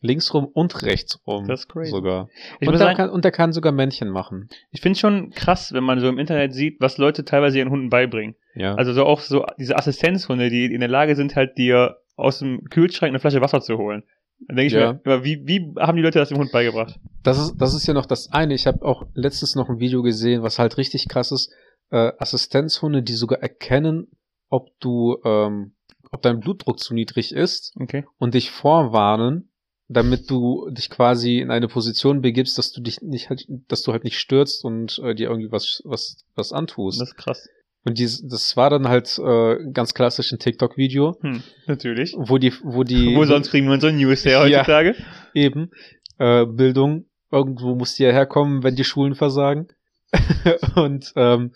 Linksrum 0.00 0.46
und 0.46 0.82
rechtsrum. 0.82 1.48
Das 1.48 1.60
ist 1.60 1.68
crazy. 1.68 1.90
Sogar. 1.90 2.28
Ich 2.60 2.68
und, 2.68 2.80
er 2.80 2.94
kann, 2.94 3.10
und 3.10 3.24
er 3.24 3.32
kann 3.32 3.52
sogar 3.52 3.72
Männchen 3.72 4.08
machen. 4.08 4.48
Ich 4.70 4.80
finde 4.80 4.98
schon 4.98 5.30
krass, 5.30 5.72
wenn 5.72 5.82
man 5.82 5.98
so 5.98 6.08
im 6.08 6.18
Internet 6.18 6.54
sieht, 6.54 6.80
was 6.80 6.98
Leute 6.98 7.24
teilweise 7.24 7.58
ihren 7.58 7.70
Hunden 7.70 7.90
beibringen. 7.90 8.36
Ja. 8.54 8.74
Also 8.76 8.92
so 8.92 9.04
auch 9.04 9.20
so 9.20 9.44
diese 9.58 9.76
Assistenzhunde, 9.76 10.50
die 10.50 10.66
in 10.66 10.80
der 10.80 10.88
Lage 10.88 11.16
sind, 11.16 11.34
halt 11.34 11.58
dir 11.58 11.96
aus 12.16 12.38
dem 12.38 12.64
Kühlschrank 12.70 13.10
eine 13.10 13.18
Flasche 13.18 13.40
Wasser 13.40 13.60
zu 13.60 13.76
holen. 13.76 14.04
Dann 14.46 14.56
denke 14.56 14.66
ich 14.68 14.80
ja. 14.80 15.00
mir 15.04 15.24
wie, 15.24 15.42
wie 15.46 15.74
haben 15.78 15.96
die 15.96 16.02
Leute 16.02 16.20
das 16.20 16.28
dem 16.28 16.38
Hund 16.38 16.52
beigebracht? 16.52 17.00
Das 17.24 17.38
ist, 17.38 17.56
das 17.56 17.74
ist 17.74 17.86
ja 17.88 17.94
noch 17.94 18.06
das 18.06 18.32
eine. 18.32 18.54
Ich 18.54 18.68
habe 18.68 18.84
auch 18.84 19.04
letztens 19.14 19.56
noch 19.56 19.68
ein 19.68 19.80
Video 19.80 20.02
gesehen, 20.02 20.42
was 20.42 20.60
halt 20.60 20.76
richtig 20.78 21.08
krass 21.08 21.32
ist. 21.32 21.52
Äh, 21.90 22.12
Assistenzhunde, 22.18 23.02
die 23.02 23.14
sogar 23.14 23.40
erkennen, 23.40 24.06
ob 24.48 24.70
du, 24.80 25.18
ähm, 25.24 25.74
ob 26.10 26.22
dein 26.22 26.40
Blutdruck 26.40 26.78
zu 26.78 26.94
niedrig 26.94 27.32
ist 27.32 27.74
okay. 27.80 28.04
und 28.18 28.34
dich 28.34 28.50
vorwarnen, 28.50 29.50
damit 29.88 30.30
du 30.30 30.68
dich 30.70 30.90
quasi 30.90 31.38
in 31.38 31.50
eine 31.50 31.68
Position 31.68 32.20
begibst, 32.20 32.58
dass 32.58 32.72
du 32.72 32.80
dich 32.80 33.00
nicht 33.00 33.30
halt, 33.30 33.46
dass 33.68 33.82
du 33.82 33.92
halt 33.92 34.04
nicht 34.04 34.18
stürzt 34.18 34.64
und 34.64 34.98
äh, 35.02 35.14
dir 35.14 35.28
irgendwie 35.28 35.50
was, 35.50 35.82
was, 35.84 36.24
was 36.34 36.52
antust. 36.52 37.00
Das 37.00 37.08
ist 37.08 37.16
krass. 37.16 37.48
Und 37.84 37.98
dies, 37.98 38.22
das 38.26 38.56
war 38.56 38.68
dann 38.68 38.88
halt 38.88 39.18
äh, 39.18 39.56
ganz 39.72 39.94
klassisch 39.94 40.32
ein 40.32 40.38
TikTok-Video. 40.38 41.16
Hm, 41.22 41.42
natürlich. 41.66 42.14
Wo 42.18 42.36
die, 42.36 42.52
wo 42.62 42.84
die. 42.84 43.14
Wo 43.16 43.24
sonst 43.24 43.50
kriegen 43.50 43.66
wir 43.66 43.74
unsere 43.74 43.92
News 43.92 44.24
her 44.24 44.40
heutzutage? 44.40 44.94
Ja, 44.98 45.42
eben. 45.42 45.70
Äh, 46.18 46.44
Bildung. 46.44 47.06
Irgendwo 47.30 47.74
muss 47.74 47.94
die 47.94 48.02
ja 48.02 48.10
herkommen, 48.10 48.62
wenn 48.62 48.74
die 48.74 48.84
Schulen 48.84 49.14
versagen. 49.14 49.68
und 50.76 51.12
ähm, 51.16 51.52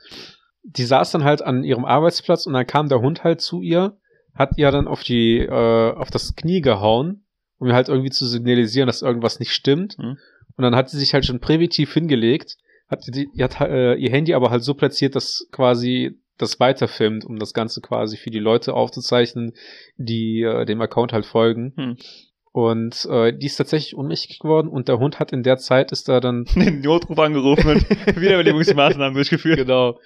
die 0.62 0.84
saß 0.84 1.10
dann 1.10 1.24
halt 1.24 1.42
an 1.42 1.64
ihrem 1.64 1.84
Arbeitsplatz 1.84 2.46
und 2.46 2.52
dann 2.52 2.66
kam 2.66 2.88
der 2.88 3.00
Hund 3.00 3.24
halt 3.24 3.40
zu 3.40 3.62
ihr, 3.62 3.96
hat 4.34 4.56
ihr 4.56 4.70
dann 4.70 4.88
auf 4.88 5.02
die, 5.02 5.38
äh, 5.38 5.92
auf 5.92 6.10
das 6.10 6.34
Knie 6.36 6.60
gehauen, 6.60 7.24
um 7.58 7.68
ihr 7.68 7.74
halt 7.74 7.88
irgendwie 7.88 8.10
zu 8.10 8.26
signalisieren, 8.26 8.86
dass 8.86 9.02
irgendwas 9.02 9.40
nicht 9.40 9.52
stimmt. 9.52 9.96
Hm. 9.98 10.18
Und 10.56 10.62
dann 10.62 10.76
hat 10.76 10.90
sie 10.90 10.98
sich 10.98 11.14
halt 11.14 11.24
schon 11.24 11.40
präventiv 11.40 11.92
hingelegt, 11.92 12.56
hat, 12.88 13.04
die, 13.08 13.28
hat 13.40 13.60
äh, 13.60 13.94
ihr 13.94 14.10
Handy 14.10 14.34
aber 14.34 14.50
halt 14.50 14.62
so 14.62 14.74
platziert, 14.74 15.16
dass 15.16 15.48
quasi 15.50 16.18
das 16.38 16.60
weiterfilmt, 16.60 17.24
um 17.24 17.38
das 17.38 17.54
Ganze 17.54 17.80
quasi 17.80 18.16
für 18.16 18.30
die 18.30 18.38
Leute 18.38 18.74
aufzuzeichnen, 18.74 19.52
die 19.96 20.42
äh, 20.42 20.64
dem 20.64 20.80
Account 20.80 21.12
halt 21.12 21.26
folgen. 21.26 21.72
Hm. 21.76 21.96
Und 22.52 23.06
äh, 23.10 23.32
die 23.32 23.46
ist 23.46 23.56
tatsächlich 23.56 23.96
ohnmächtig 23.96 24.38
geworden 24.38 24.68
und 24.68 24.88
der 24.88 24.98
Hund 24.98 25.18
hat 25.18 25.32
in 25.32 25.42
der 25.42 25.56
Zeit 25.56 25.90
ist 25.90 26.08
da 26.08 26.20
dann 26.20 26.44
den 26.54 26.82
Notruf 26.82 27.18
angerufen 27.18 27.70
und 27.70 27.90
Wiederbelebungsmaßnahmen 28.20 29.14
durchgeführt. 29.14 29.58
Genau. 29.58 29.98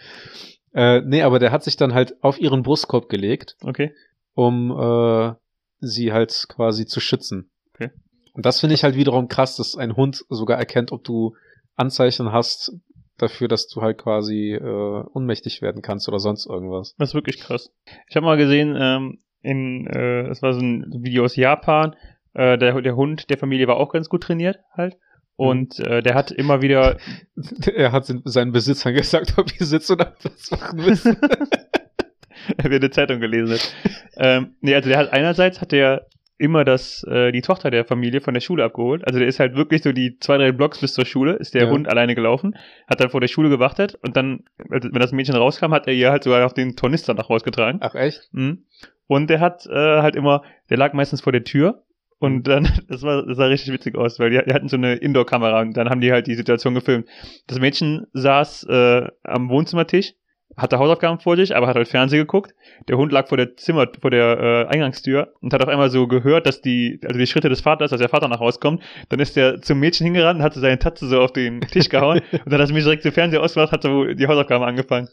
Äh, 0.72 1.00
nee, 1.00 1.22
aber 1.22 1.40
der 1.40 1.50
hat 1.50 1.64
sich 1.64 1.76
dann 1.76 1.92
halt 1.92 2.22
auf 2.22 2.40
ihren 2.40 2.62
Brustkorb 2.62 3.08
gelegt, 3.08 3.56
okay. 3.62 3.92
um 4.34 4.70
äh, 4.70 5.34
sie 5.80 6.12
halt 6.12 6.46
quasi 6.48 6.86
zu 6.86 7.00
schützen. 7.00 7.50
Okay. 7.74 7.90
Und 8.32 8.46
das 8.46 8.60
finde 8.60 8.74
ich 8.74 8.84
halt 8.84 8.94
wiederum 8.94 9.26
krass, 9.26 9.56
dass 9.56 9.76
ein 9.76 9.96
Hund 9.96 10.24
sogar 10.28 10.58
erkennt, 10.58 10.92
ob 10.92 11.02
du 11.02 11.34
Anzeichen 11.74 12.30
hast, 12.30 12.72
dafür, 13.18 13.48
dass 13.48 13.68
du 13.68 13.80
halt 13.80 13.98
quasi 13.98 14.52
äh, 14.52 15.04
unmächtig 15.12 15.62
werden 15.62 15.82
kannst 15.82 16.08
oder 16.08 16.18
sonst 16.18 16.46
irgendwas. 16.46 16.94
Das 16.98 17.10
ist 17.10 17.14
wirklich 17.14 17.40
krass. 17.40 17.72
Ich 18.08 18.16
habe 18.16 18.26
mal 18.26 18.36
gesehen, 18.36 18.76
ähm, 18.78 19.18
in, 19.40 19.86
äh, 19.86 20.28
das 20.28 20.42
war 20.42 20.52
so 20.52 20.60
ein 20.60 20.84
Video 21.02 21.24
aus 21.24 21.36
Japan, 21.36 21.96
äh, 22.36 22.58
der, 22.58 22.80
der 22.80 22.96
Hund 22.96 23.30
der 23.30 23.38
Familie 23.38 23.66
war 23.66 23.76
auch 23.76 23.92
ganz 23.92 24.08
gut 24.08 24.22
trainiert 24.22 24.60
halt. 24.72 24.96
Und 25.36 25.80
äh, 25.80 26.02
der 26.02 26.14
hat 26.14 26.30
immer 26.30 26.62
wieder. 26.62 26.96
er 27.74 27.92
hat 27.92 28.06
seinen 28.24 28.52
Besitzern 28.52 28.94
gesagt, 28.94 29.34
ob 29.36 29.46
die 29.46 29.64
sitzen 29.64 29.92
oder 29.92 30.14
was 30.22 30.50
machen 30.50 30.78
müssen. 30.78 31.16
Wer 32.62 32.76
eine 32.76 32.90
Zeitung 32.90 33.20
gelesen 33.20 33.54
hat. 33.54 33.74
ähm, 34.16 34.54
nee, 34.60 34.74
also 34.74 34.88
der 34.88 34.98
hat 34.98 35.12
einerseits 35.12 35.60
hat 35.60 35.72
der 35.72 36.06
immer 36.38 36.64
das, 36.64 37.02
äh, 37.04 37.32
die 37.32 37.40
Tochter 37.40 37.70
der 37.70 37.84
Familie 37.84 38.20
von 38.20 38.34
der 38.34 38.40
Schule 38.40 38.64
abgeholt. 38.64 39.06
Also 39.06 39.18
der 39.18 39.26
ist 39.26 39.40
halt 39.40 39.56
wirklich 39.56 39.82
so 39.82 39.92
die 39.92 40.18
zwei, 40.20 40.36
drei 40.36 40.52
Blocks 40.52 40.80
bis 40.80 40.92
zur 40.92 41.06
Schule, 41.06 41.32
ist 41.32 41.54
der 41.54 41.64
ja. 41.64 41.70
Hund 41.70 41.88
alleine 41.88 42.14
gelaufen, 42.14 42.56
hat 42.86 43.00
dann 43.00 43.10
vor 43.10 43.20
der 43.20 43.28
Schule 43.28 43.48
gewartet 43.48 43.98
und 44.02 44.16
dann, 44.16 44.44
also 44.70 44.90
wenn 44.92 45.00
das 45.00 45.12
Mädchen 45.12 45.34
rauskam, 45.34 45.72
hat 45.72 45.86
er 45.86 45.94
ihr 45.94 46.10
halt 46.10 46.24
sogar 46.24 46.40
noch 46.40 46.52
den 46.52 46.76
Tornister 46.76 47.14
nach 47.14 47.30
rausgetragen. 47.30 47.80
Ach 47.82 47.94
echt? 47.94 48.28
Mhm. 48.32 48.64
Und 49.06 49.30
der 49.30 49.40
hat 49.40 49.66
äh, 49.66 50.02
halt 50.02 50.14
immer, 50.14 50.42
der 50.68 50.76
lag 50.76 50.92
meistens 50.92 51.20
vor 51.20 51.32
der 51.32 51.44
Tür 51.44 51.84
und 52.18 52.44
dann, 52.48 52.68
das 52.88 53.02
war, 53.02 53.24
das 53.26 53.36
sah 53.36 53.46
richtig 53.46 53.72
witzig 53.72 53.96
aus, 53.96 54.18
weil 54.18 54.30
die, 54.30 54.40
die 54.46 54.54
hatten 54.54 54.68
so 54.68 54.76
eine 54.76 54.94
Indoor-Kamera 54.94 55.60
und 55.60 55.76
dann 55.76 55.88
haben 55.88 56.00
die 56.00 56.12
halt 56.12 56.26
die 56.26 56.34
Situation 56.34 56.74
gefilmt. 56.74 57.08
Das 57.46 57.58
Mädchen 57.58 58.06
saß 58.12 58.64
äh, 58.64 59.06
am 59.22 59.48
Wohnzimmertisch 59.48 60.14
hatte 60.56 60.78
Hausaufgaben 60.78 61.20
vor 61.20 61.36
sich, 61.36 61.54
aber 61.54 61.66
hat 61.66 61.76
halt 61.76 61.88
Fernsehen 61.88 62.20
geguckt. 62.20 62.54
Der 62.88 62.96
Hund 62.96 63.12
lag 63.12 63.28
vor 63.28 63.36
der 63.36 63.56
Zimmer, 63.56 63.86
vor 64.00 64.10
der 64.10 64.38
äh, 64.38 64.66
Eingangstür 64.72 65.34
und 65.40 65.52
hat 65.52 65.62
auf 65.62 65.68
einmal 65.68 65.90
so 65.90 66.06
gehört, 66.06 66.46
dass 66.46 66.62
die, 66.62 66.98
also 67.04 67.18
die 67.18 67.26
Schritte 67.26 67.48
des 67.48 67.60
Vaters, 67.60 67.90
dass 67.90 68.00
der 68.00 68.08
Vater 68.08 68.28
nach 68.28 68.40
Hause 68.40 68.58
kommt. 68.58 68.82
Dann 69.10 69.20
ist 69.20 69.36
der 69.36 69.60
zum 69.60 69.78
Mädchen 69.80 70.04
hingerannt, 70.04 70.40
hatte 70.40 70.60
seine 70.60 70.78
Tatze 70.78 71.08
so 71.08 71.20
auf 71.20 71.32
den 71.32 71.60
Tisch 71.60 71.88
gehauen 71.88 72.22
und 72.32 72.46
dann 72.46 72.54
hat 72.54 72.60
das 72.60 72.72
Mädchen 72.72 72.86
direkt 72.86 73.04
den 73.04 73.12
Fernseher 73.12 73.42
ausgemacht, 73.42 73.72
hat 73.72 73.82
so 73.82 74.04
die 74.04 74.26
Hausaufgaben 74.26 74.64
angefangen. 74.64 75.08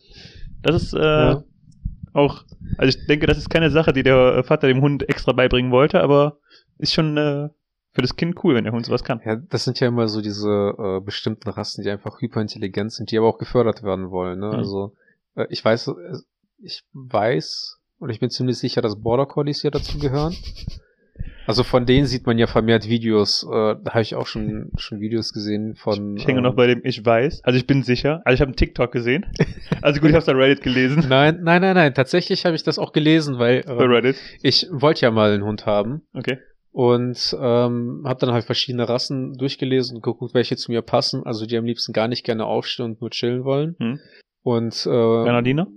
Das 0.62 0.82
ist 0.82 0.94
äh, 0.94 1.00
ja. 1.02 1.44
auch, 2.14 2.44
also 2.78 2.98
ich 2.98 3.06
denke, 3.08 3.28
das 3.28 3.38
ist 3.38 3.50
keine 3.50 3.70
Sache, 3.70 3.92
die 3.92 4.04
der 4.04 4.44
Vater 4.46 4.68
dem 4.68 4.82
Hund 4.82 5.08
extra 5.10 5.34
beibringen 5.34 5.72
wollte, 5.72 6.02
aber 6.02 6.38
ist 6.84 6.94
schon 6.94 7.18
äh, 7.18 7.50
für 7.94 8.02
das 8.02 8.16
Kind 8.16 8.44
cool, 8.44 8.56
wenn 8.56 8.64
der 8.64 8.74
Hund 8.74 8.86
sowas 8.86 9.04
kann. 9.04 9.22
Ja, 9.26 9.36
das 9.36 9.64
sind 9.64 9.80
ja 9.80 9.88
immer 9.88 10.08
so 10.08 10.22
diese 10.22 10.76
äh, 10.78 11.00
bestimmten 11.00 11.50
Rassen, 11.50 11.84
die 11.84 11.90
einfach 11.90 12.22
hyperintelligent 12.22 12.92
sind, 12.92 13.12
die 13.12 13.18
aber 13.18 13.28
auch 13.28 13.38
gefördert 13.38 13.84
werden 13.84 14.12
wollen. 14.12 14.40
Ne? 14.40 14.48
Mhm. 14.48 14.54
Also 14.54 14.96
äh, 15.36 15.46
ich 15.50 15.64
weiß, 15.64 15.88
äh, 15.88 15.94
ich 16.62 16.84
weiß, 16.94 17.80
und 18.00 18.10
ich 18.10 18.20
bin 18.20 18.30
ziemlich 18.30 18.58
sicher, 18.58 18.82
dass 18.82 19.02
Border 19.02 19.26
Collies 19.26 19.62
hier 19.62 19.72
dazu 19.72 19.98
gehören. 19.98 20.36
Also 21.46 21.64
von 21.64 21.86
denen 21.86 22.06
sieht 22.06 22.26
man 22.26 22.38
ja 22.38 22.48
vermehrt 22.48 22.88
Videos. 22.88 23.44
Äh, 23.44 23.76
da 23.84 23.92
habe 23.92 24.02
ich 24.02 24.16
auch 24.16 24.28
schon, 24.28 24.72
schon 24.78 25.00
Videos 25.00 25.34
gesehen 25.34 25.76
von. 25.76 26.16
Ich 26.18 26.26
hänge 26.26 26.40
ähm, 26.40 26.44
noch 26.44 26.56
bei 26.56 26.68
dem 26.68 26.82
Ich 26.84 27.06
weiß. 27.06 27.44
Also 27.44 27.58
ich 27.58 27.68
bin 27.68 27.84
sicher. 27.84 28.22
Also 28.26 28.36
ich 28.36 28.42
habe 28.42 28.50
einen 28.50 28.56
TikTok 28.56 28.92
gesehen. 28.92 29.26
Also 29.82 30.00
gut, 30.00 30.12
ich 30.12 30.16
habe 30.16 30.24
es 30.24 30.30
auf 30.30 30.36
Reddit 30.36 30.64
gelesen. 30.64 31.06
Nein, 31.10 31.40
nein, 31.42 31.62
nein, 31.62 31.76
nein. 31.76 31.94
Tatsächlich 31.94 32.46
habe 32.46 32.56
ich 32.56 32.64
das 32.64 32.80
auch 32.80 32.94
gelesen, 32.94 33.38
weil 33.38 33.64
äh, 33.68 33.72
Reddit. 33.72 34.16
ich 34.42 34.68
wollte 34.72 35.02
ja 35.02 35.12
mal 35.12 35.34
einen 35.34 35.44
Hund 35.44 35.66
haben 35.66 36.04
Okay. 36.14 36.38
Und 36.74 37.38
ähm, 37.40 38.02
habe 38.04 38.20
dann 38.20 38.34
halt 38.34 38.46
verschiedene 38.46 38.90
Rassen 38.90 39.34
durchgelesen 39.38 39.98
und 39.98 40.04
geguckt, 40.04 40.34
welche 40.34 40.58
zu 40.58 40.72
mir 40.72 40.82
passen. 40.82 41.24
Also 41.24 41.46
die 41.46 41.56
am 41.56 41.66
liebsten 41.66 41.94
gar 41.94 42.08
nicht 42.08 42.26
gerne 42.26 42.46
aufstehen 42.46 42.86
und 42.86 43.02
nur 43.02 43.12
chillen 43.12 43.46
wollen. 43.46 43.76
Hm. 43.80 44.00
Und 44.42 44.86
äh, 44.88 44.90
Bernardiner? 44.90 45.68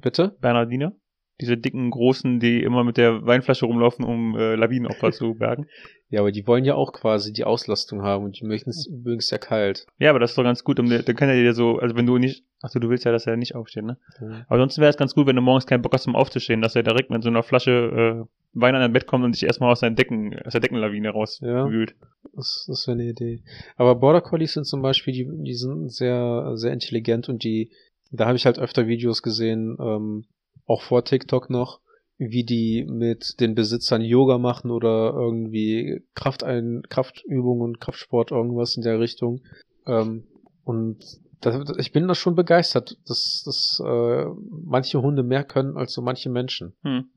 bitte? 0.00 0.36
Bernardiner? 0.40 0.92
Diese 1.40 1.56
dicken, 1.56 1.90
großen, 1.90 2.38
die 2.38 2.62
immer 2.62 2.84
mit 2.84 2.96
der 2.96 3.26
Weinflasche 3.26 3.66
rumlaufen, 3.66 4.04
um 4.04 4.36
äh, 4.36 4.54
Lawinenopfer 4.54 5.10
zu 5.12 5.34
bergen. 5.34 5.66
Ja, 6.14 6.20
aber 6.20 6.30
die 6.30 6.46
wollen 6.46 6.64
ja 6.64 6.76
auch 6.76 6.92
quasi 6.92 7.32
die 7.32 7.42
Auslastung 7.42 8.02
haben 8.02 8.24
und 8.24 8.38
die 8.38 8.44
mögen 8.44 8.70
es 8.70 8.86
übrigens 8.86 9.30
ja 9.30 9.38
kalt. 9.38 9.88
Ja, 9.98 10.10
aber 10.10 10.20
das 10.20 10.30
ist 10.30 10.38
doch 10.38 10.44
ganz 10.44 10.62
gut. 10.62 10.78
Um, 10.78 10.88
dann 10.88 11.16
kann 11.16 11.28
er 11.28 11.34
dir 11.34 11.54
so, 11.54 11.80
also 11.80 11.96
wenn 11.96 12.06
du 12.06 12.18
nicht, 12.18 12.44
achso, 12.62 12.78
du 12.78 12.88
willst 12.88 13.04
ja, 13.04 13.10
dass 13.10 13.26
er 13.26 13.36
nicht 13.36 13.56
aufsteht, 13.56 13.82
ne? 13.82 13.98
Aber 14.46 14.60
sonst 14.60 14.78
wäre 14.78 14.90
es 14.90 14.96
ganz 14.96 15.16
gut, 15.16 15.26
wenn 15.26 15.34
du 15.34 15.42
morgens 15.42 15.66
keinen 15.66 15.82
Bock 15.82 15.92
hast, 15.92 16.06
um 16.06 16.14
aufzustehen, 16.14 16.62
dass 16.62 16.76
er 16.76 16.84
direkt 16.84 17.10
mit 17.10 17.24
so 17.24 17.30
einer 17.30 17.42
Flasche 17.42 17.72
äh, 18.22 18.28
Wein 18.52 18.76
an 18.76 18.82
dein 18.82 18.92
Bett 18.92 19.08
kommt 19.08 19.24
und 19.24 19.34
dich 19.34 19.42
erstmal 19.42 19.72
aus, 19.72 19.80
seinen 19.80 19.96
Decken, 19.96 20.38
aus 20.44 20.52
der 20.52 20.60
Deckenlawine 20.60 21.10
rauswühlt. 21.10 21.96
Das, 22.32 22.64
das 22.68 22.86
wäre 22.86 22.96
eine 22.96 23.10
Idee. 23.10 23.42
Aber 23.76 23.96
Border 23.96 24.20
Collies 24.20 24.52
sind 24.52 24.66
zum 24.66 24.82
Beispiel, 24.82 25.14
die, 25.14 25.28
die 25.42 25.54
sind 25.54 25.90
sehr, 25.90 26.52
sehr 26.54 26.72
intelligent 26.72 27.28
und 27.28 27.42
die, 27.42 27.72
da 28.12 28.26
habe 28.26 28.36
ich 28.36 28.46
halt 28.46 28.60
öfter 28.60 28.86
Videos 28.86 29.20
gesehen, 29.20 29.76
ähm, 29.80 30.26
auch 30.68 30.82
vor 30.82 31.04
TikTok 31.04 31.50
noch, 31.50 31.80
wie 32.18 32.44
die 32.44 32.84
mit 32.88 33.40
den 33.40 33.54
Besitzern 33.54 34.02
Yoga 34.02 34.38
machen 34.38 34.70
oder 34.70 35.12
irgendwie 35.14 36.02
Kraftein 36.14 36.82
Kraftübungen 36.88 37.78
Kraftsport, 37.78 38.30
irgendwas 38.30 38.76
in 38.76 38.82
der 38.82 39.00
Richtung. 39.00 39.40
Ähm, 39.86 40.24
und 40.64 41.04
da, 41.40 41.62
ich 41.78 41.92
bin 41.92 42.08
da 42.08 42.14
schon 42.14 42.34
begeistert, 42.34 42.96
dass, 43.06 43.42
dass 43.44 43.82
äh, 43.84 44.24
manche 44.50 45.02
Hunde 45.02 45.22
mehr 45.22 45.44
können 45.44 45.76
als 45.76 45.92
so 45.92 46.02
manche 46.02 46.30
Menschen. 46.30 46.74
Hm. 46.82 47.10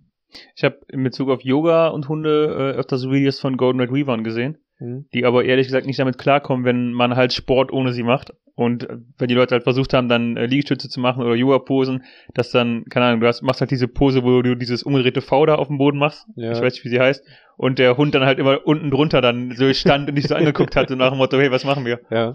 Ich 0.55 0.63
habe 0.63 0.79
in 0.89 1.03
Bezug 1.03 1.29
auf 1.29 1.41
Yoga 1.41 1.87
und 1.87 2.09
Hunde 2.09 2.47
äh, 2.47 2.77
öfter 2.77 2.97
so 2.97 3.11
Videos 3.11 3.39
von 3.39 3.55
Golden 3.55 3.79
Retrievern 3.79 4.23
gesehen, 4.23 4.57
Hm? 4.79 5.05
die 5.11 5.25
aber 5.25 5.43
ehrlich 5.43 5.65
gesagt 5.65 5.87
nicht 5.87 5.97
damit 5.97 6.19
klarkommen, 6.19 6.63
wenn 6.63 6.93
man 6.93 7.15
halt 7.15 7.33
Sport 7.33 7.73
ohne 7.73 7.93
sie 7.93 8.03
macht. 8.03 8.33
Und 8.53 8.87
äh, 8.87 8.97
wenn 9.17 9.27
die 9.27 9.33
Leute 9.33 9.55
halt 9.55 9.63
versucht 9.63 9.91
haben, 9.93 10.07
dann 10.07 10.37
äh, 10.37 10.45
Liegestütze 10.45 10.87
zu 10.87 10.99
machen 10.99 11.23
oder 11.23 11.33
Yoga-Posen, 11.33 12.03
dass 12.35 12.51
dann, 12.51 12.85
keine 12.85 13.07
Ahnung, 13.07 13.21
du 13.21 13.27
hast, 13.27 13.41
machst 13.41 13.59
halt 13.61 13.71
diese 13.71 13.87
Pose, 13.87 14.23
wo 14.23 14.41
du 14.43 14.55
dieses 14.55 14.83
umgedrehte 14.83 15.21
V 15.21 15.45
da 15.47 15.55
auf 15.55 15.67
dem 15.67 15.79
Boden 15.79 15.97
machst. 15.97 16.27
Ja. 16.35 16.51
Ich 16.51 16.61
weiß 16.61 16.73
nicht, 16.73 16.85
wie 16.85 16.89
sie 16.89 16.99
heißt. 16.99 17.23
Und 17.55 17.79
der 17.79 17.97
Hund 17.97 18.13
dann 18.13 18.23
halt 18.25 18.37
immer 18.37 18.65
unten 18.67 18.91
drunter 18.91 19.19
dann 19.21 19.51
so 19.55 19.71
stand 19.73 20.09
und 20.09 20.15
dich 20.15 20.27
so 20.27 20.35
angeguckt 20.35 20.75
hat, 20.75 20.89
so 20.89 20.95
nach 20.95 21.09
dem 21.09 21.17
Motto, 21.17 21.39
hey, 21.39 21.49
was 21.51 21.65
machen 21.65 21.85
wir? 21.85 21.99
Ja. 22.11 22.31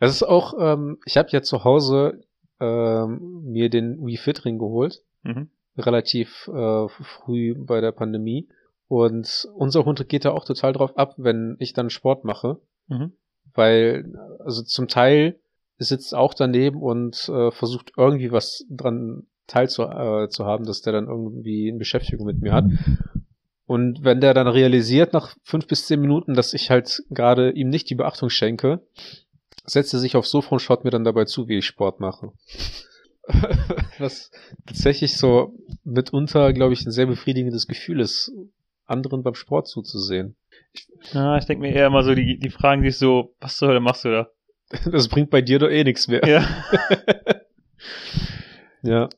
Das 0.00 0.10
ist 0.10 0.24
auch, 0.24 0.54
ähm, 0.60 0.98
ich 1.06 1.16
habe 1.16 1.28
ja 1.30 1.42
zu 1.42 1.62
Hause 1.62 2.24
ähm, 2.60 3.42
mir 3.44 3.68
den 3.70 4.04
Wii 4.04 4.16
Fit 4.16 4.44
Ring 4.44 4.58
geholt, 4.58 5.00
Mhm. 5.22 5.48
relativ 5.78 6.48
äh, 6.52 6.88
früh 6.88 7.54
bei 7.56 7.80
der 7.80 7.92
Pandemie. 7.92 8.48
Und 8.94 9.48
unser 9.56 9.84
Hund 9.84 10.08
geht 10.08 10.24
da 10.24 10.30
auch 10.30 10.44
total 10.44 10.72
drauf 10.72 10.96
ab, 10.96 11.14
wenn 11.16 11.56
ich 11.58 11.72
dann 11.72 11.90
Sport 11.90 12.24
mache. 12.24 12.60
Mhm. 12.86 13.10
Weil, 13.52 14.14
also 14.38 14.62
zum 14.62 14.86
Teil 14.86 15.40
sitzt 15.78 16.14
auch 16.14 16.32
daneben 16.32 16.80
und 16.80 17.28
äh, 17.28 17.50
versucht 17.50 17.90
irgendwie 17.96 18.30
was 18.30 18.64
dran 18.70 19.26
teilzu 19.48 19.82
äh, 19.82 20.28
zu 20.28 20.44
haben, 20.44 20.64
dass 20.64 20.80
der 20.80 20.92
dann 20.92 21.08
irgendwie 21.08 21.68
eine 21.68 21.78
Beschäftigung 21.78 22.24
mit 22.24 22.40
mir 22.40 22.52
hat. 22.52 22.66
Und 23.66 24.04
wenn 24.04 24.20
der 24.20 24.32
dann 24.32 24.46
realisiert 24.46 25.12
nach 25.12 25.34
fünf 25.42 25.66
bis 25.66 25.86
zehn 25.86 26.00
Minuten, 26.00 26.34
dass 26.34 26.54
ich 26.54 26.70
halt 26.70 27.02
gerade 27.10 27.50
ihm 27.50 27.70
nicht 27.70 27.90
die 27.90 27.96
Beachtung 27.96 28.30
schenke, 28.30 28.86
setzt 29.64 29.92
er 29.92 29.98
sich 29.98 30.14
aufs 30.14 30.30
Sofa 30.30 30.50
und 30.52 30.60
schaut 30.60 30.84
mir 30.84 30.90
dann 30.90 31.02
dabei 31.02 31.24
zu, 31.24 31.48
wie 31.48 31.58
ich 31.58 31.66
Sport 31.66 31.98
mache. 31.98 32.30
Was 33.98 34.30
tatsächlich 34.66 35.16
so 35.16 35.52
mitunter, 35.82 36.52
glaube 36.52 36.74
ich, 36.74 36.86
ein 36.86 36.92
sehr 36.92 37.06
befriedigendes 37.06 37.66
Gefühl 37.66 37.98
ist, 37.98 38.30
anderen 38.86 39.22
beim 39.22 39.34
Sport 39.34 39.68
zuzusehen. 39.68 40.36
Ja, 41.12 41.36
ich 41.38 41.44
denke 41.44 41.62
mir 41.62 41.74
eher 41.74 41.86
immer 41.86 42.02
so, 42.02 42.14
die, 42.14 42.38
die 42.38 42.50
fragen 42.50 42.82
sich 42.82 42.98
so, 42.98 43.34
was 43.40 43.56
zur 43.56 43.68
Hölle 43.68 43.80
machst 43.80 44.04
du 44.04 44.10
da? 44.10 44.28
Das 44.90 45.08
bringt 45.08 45.30
bei 45.30 45.42
dir 45.42 45.58
doch 45.58 45.68
eh 45.68 45.84
nichts 45.84 46.08
mehr. 46.08 46.22
Ja. 46.26 46.46
Ja. 48.84 49.08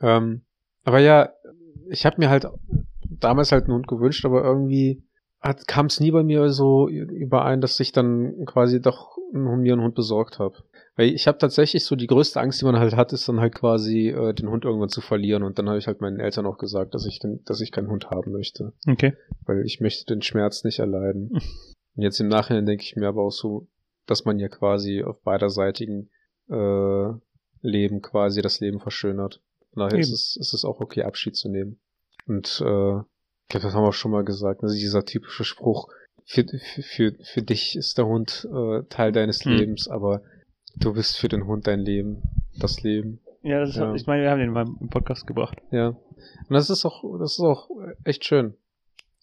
Ähm, 0.00 0.42
aber 0.82 0.98
ja, 0.98 1.32
ich 1.88 2.04
habe 2.04 2.16
mir 2.18 2.28
halt 2.28 2.46
damals 3.02 3.52
halt 3.52 3.64
einen 3.64 3.74
Hund 3.74 3.86
gewünscht, 3.86 4.24
aber 4.24 4.42
irgendwie 4.42 5.05
kam 5.54 5.86
es 5.86 6.00
nie 6.00 6.10
bei 6.10 6.22
mir 6.22 6.50
so 6.50 6.88
überein, 6.88 7.60
dass 7.60 7.78
ich 7.80 7.92
dann 7.92 8.46
quasi 8.46 8.80
doch 8.80 9.16
mir 9.32 9.72
einen 9.72 9.82
Hund 9.82 9.94
besorgt 9.94 10.38
habe. 10.38 10.56
Weil 10.96 11.08
ich 11.10 11.26
habe 11.26 11.38
tatsächlich 11.38 11.84
so 11.84 11.94
die 11.94 12.06
größte 12.06 12.40
Angst, 12.40 12.60
die 12.60 12.64
man 12.64 12.78
halt 12.78 12.96
hat, 12.96 13.12
ist 13.12 13.28
dann 13.28 13.40
halt 13.40 13.54
quasi 13.54 14.08
äh, 14.08 14.32
den 14.32 14.48
Hund 14.48 14.64
irgendwann 14.64 14.88
zu 14.88 15.02
verlieren. 15.02 15.42
Und 15.42 15.58
dann 15.58 15.68
habe 15.68 15.78
ich 15.78 15.86
halt 15.86 16.00
meinen 16.00 16.20
Eltern 16.20 16.46
auch 16.46 16.56
gesagt, 16.56 16.94
dass 16.94 17.04
ich, 17.04 17.18
den, 17.18 17.44
dass 17.44 17.60
ich 17.60 17.70
keinen 17.70 17.88
Hund 17.88 18.10
haben 18.10 18.32
möchte. 18.32 18.72
Okay. 18.88 19.14
Weil 19.44 19.64
ich 19.66 19.80
möchte 19.80 20.06
den 20.06 20.22
Schmerz 20.22 20.64
nicht 20.64 20.78
erleiden. 20.78 21.30
Und 21.96 22.02
jetzt 22.02 22.20
im 22.20 22.28
Nachhinein 22.28 22.66
denke 22.66 22.84
ich 22.84 22.96
mir 22.96 23.08
aber 23.08 23.22
auch 23.22 23.30
so, 23.30 23.68
dass 24.06 24.24
man 24.24 24.38
ja 24.38 24.48
quasi 24.48 25.02
auf 25.02 25.20
beiderseitigen 25.22 26.10
äh, 26.48 27.08
Leben 27.60 28.00
quasi 28.00 28.40
das 28.40 28.60
Leben 28.60 28.80
verschönert. 28.80 29.42
Von 29.72 29.80
daher 29.80 29.98
ist 29.98 30.12
es, 30.12 30.36
ist 30.36 30.54
es 30.54 30.64
auch 30.64 30.80
okay, 30.80 31.02
Abschied 31.02 31.36
zu 31.36 31.48
nehmen. 31.50 31.78
Und 32.26 32.62
äh, 32.64 33.00
ich 33.46 33.50
glaube, 33.50 33.66
das 33.66 33.74
haben 33.74 33.84
wir 33.84 33.92
schon 33.92 34.10
mal 34.10 34.24
gesagt, 34.24 34.64
also 34.64 34.74
dieser 34.74 35.04
typische 35.04 35.44
Spruch, 35.44 35.88
für, 36.24 36.44
für, 36.82 37.14
für, 37.22 37.42
dich 37.42 37.76
ist 37.76 37.96
der 37.96 38.06
Hund 38.06 38.48
äh, 38.52 38.82
Teil 38.88 39.12
deines 39.12 39.44
Hm. 39.44 39.52
Lebens, 39.52 39.86
aber 39.86 40.22
du 40.74 40.94
bist 40.94 41.16
für 41.16 41.28
den 41.28 41.46
Hund 41.46 41.68
dein 41.68 41.78
Leben, 41.78 42.22
das 42.58 42.82
Leben. 42.82 43.20
Ja, 43.42 43.60
das 43.60 43.70
ist, 43.70 43.76
Ja. 43.76 43.94
ich 43.94 44.06
meine, 44.08 44.24
wir 44.24 44.30
haben 44.32 44.40
den 44.40 44.50
mal 44.50 44.66
im 44.80 44.88
Podcast 44.88 45.28
gebracht. 45.28 45.58
Ja. 45.70 45.90
Und 45.90 46.50
das 46.50 46.70
ist 46.70 46.84
auch, 46.84 47.04
das 47.20 47.34
ist 47.34 47.40
auch 47.40 47.68
echt 48.02 48.24
schön. 48.24 48.54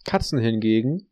Katzen 0.05 0.39
hingegen, 0.39 1.07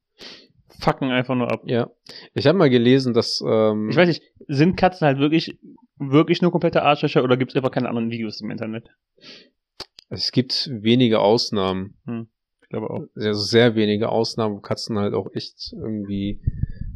Fucken 0.79 1.11
einfach 1.11 1.35
nur 1.35 1.51
ab. 1.51 1.63
ja. 1.65 1.89
Ich 2.33 2.47
habe 2.47 2.57
mal 2.57 2.69
gelesen, 2.69 3.13
dass 3.13 3.43
ähm, 3.45 3.89
Ich 3.89 3.97
weiß 3.97 4.07
nicht, 4.07 4.23
sind 4.47 4.77
Katzen 4.77 5.05
halt 5.05 5.19
wirklich, 5.19 5.59
wirklich 5.97 6.41
nur 6.41 6.51
komplette 6.51 6.83
Arschlöcher 6.83 7.25
oder 7.25 7.35
gibt 7.35 7.51
es 7.51 7.57
einfach 7.57 7.71
keine 7.71 7.89
anderen 7.89 8.09
Videos 8.11 8.39
im 8.39 8.49
Internet? 8.49 8.87
es 10.07 10.31
gibt 10.31 10.69
wenige 10.71 11.19
Ausnahmen. 11.19 11.97
Ich 12.05 12.13
glaube 12.71 12.89
auch. 12.89 13.03
also 13.15 13.39
sehr 13.39 13.75
wenige 13.75 14.09
Ausnahmen, 14.09 14.55
wo 14.55 14.59
Katzen 14.59 14.97
halt 14.97 15.13
auch 15.13 15.27
echt 15.33 15.73
irgendwie 15.73 16.41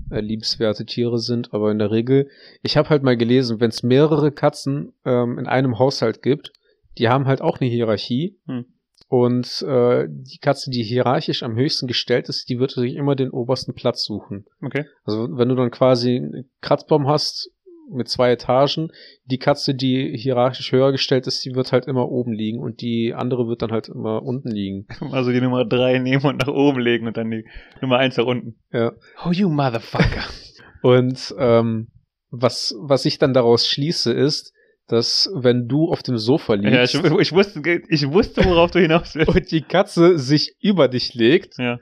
äh, 0.09 0.19
liebenswerte 0.19 0.85
Tiere 0.85 1.19
sind, 1.19 1.53
aber 1.53 1.71
in 1.71 1.79
der 1.79 1.91
Regel, 1.91 2.29
ich 2.63 2.77
habe 2.77 2.89
halt 2.89 3.03
mal 3.03 3.17
gelesen, 3.17 3.59
wenn 3.59 3.69
es 3.69 3.83
mehrere 3.83 4.31
Katzen 4.31 4.93
ähm, 5.05 5.37
in 5.37 5.47
einem 5.47 5.77
Haushalt 5.79 6.21
gibt, 6.21 6.51
die 6.97 7.09
haben 7.09 7.25
halt 7.25 7.41
auch 7.41 7.59
eine 7.59 7.69
Hierarchie 7.69 8.37
Hm. 8.47 8.65
und 9.07 9.61
äh, 9.63 10.07
die 10.09 10.39
Katze, 10.39 10.71
die 10.71 10.83
hierarchisch 10.83 11.43
am 11.43 11.55
höchsten 11.55 11.87
gestellt 11.87 12.29
ist, 12.29 12.49
die 12.49 12.59
wird 12.59 12.71
sich 12.71 12.95
immer 12.95 13.15
den 13.15 13.31
obersten 13.31 13.73
Platz 13.73 14.03
suchen. 14.03 14.45
Okay. 14.61 14.85
Also 15.03 15.27
wenn 15.37 15.49
du 15.49 15.55
dann 15.55 15.71
quasi 15.71 16.17
einen 16.17 16.49
Kratzbaum 16.61 17.07
hast 17.07 17.51
mit 17.91 18.07
zwei 18.09 18.31
Etagen, 18.31 18.91
die 19.25 19.37
Katze, 19.37 19.75
die 19.75 20.17
hierarchisch 20.17 20.71
höher 20.71 20.91
gestellt 20.91 21.27
ist, 21.27 21.43
die 21.45 21.55
wird 21.55 21.71
halt 21.71 21.85
immer 21.87 22.09
oben 22.09 22.33
liegen 22.33 22.59
und 22.59 22.81
die 22.81 23.13
andere 23.13 23.47
wird 23.47 23.61
dann 23.61 23.71
halt 23.71 23.89
immer 23.89 24.23
unten 24.23 24.49
liegen. 24.49 24.87
Also 25.11 25.31
die 25.31 25.41
Nummer 25.41 25.65
drei 25.65 25.99
nehmen 25.99 26.25
und 26.25 26.37
nach 26.39 26.47
oben 26.53 26.79
legen 26.79 27.07
und 27.07 27.15
dann 27.17 27.29
die 27.31 27.45
Nummer 27.81 27.97
eins 27.97 28.17
nach 28.17 28.25
unten. 28.25 28.55
Ja. 28.71 28.93
Oh, 29.25 29.31
you 29.31 29.49
motherfucker. 29.49 30.23
Und 30.81 31.33
ähm, 31.39 31.87
was, 32.29 32.75
was 32.79 33.05
ich 33.05 33.17
dann 33.17 33.33
daraus 33.33 33.67
schließe, 33.67 34.13
ist, 34.13 34.53
dass 34.87 35.27
wenn 35.33 35.67
du 35.67 35.89
auf 35.91 36.03
dem 36.03 36.19
Sofa 36.19 36.53
ja, 36.55 36.83
ich, 36.83 36.93
liegst 36.93 37.11
ich, 37.19 37.31
wusste, 37.33 37.61
ich 37.89 38.11
wusste, 38.11 38.45
worauf 38.45 38.69
du 38.69 38.79
hinaus 38.79 39.15
willst. 39.15 39.33
und 39.33 39.49
die 39.51 39.61
Katze 39.63 40.19
sich 40.19 40.55
über 40.61 40.87
dich 40.87 41.15
legt, 41.15 41.57
Ja. 41.57 41.79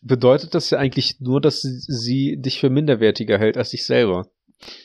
bedeutet 0.00 0.54
das 0.54 0.70
ja 0.70 0.78
eigentlich 0.78 1.16
nur, 1.20 1.40
dass 1.40 1.62
sie, 1.62 1.78
sie 1.80 2.36
dich 2.40 2.60
für 2.60 2.70
minderwertiger 2.70 3.36
hält 3.38 3.56
als 3.56 3.70
dich 3.70 3.84
selber. 3.84 4.28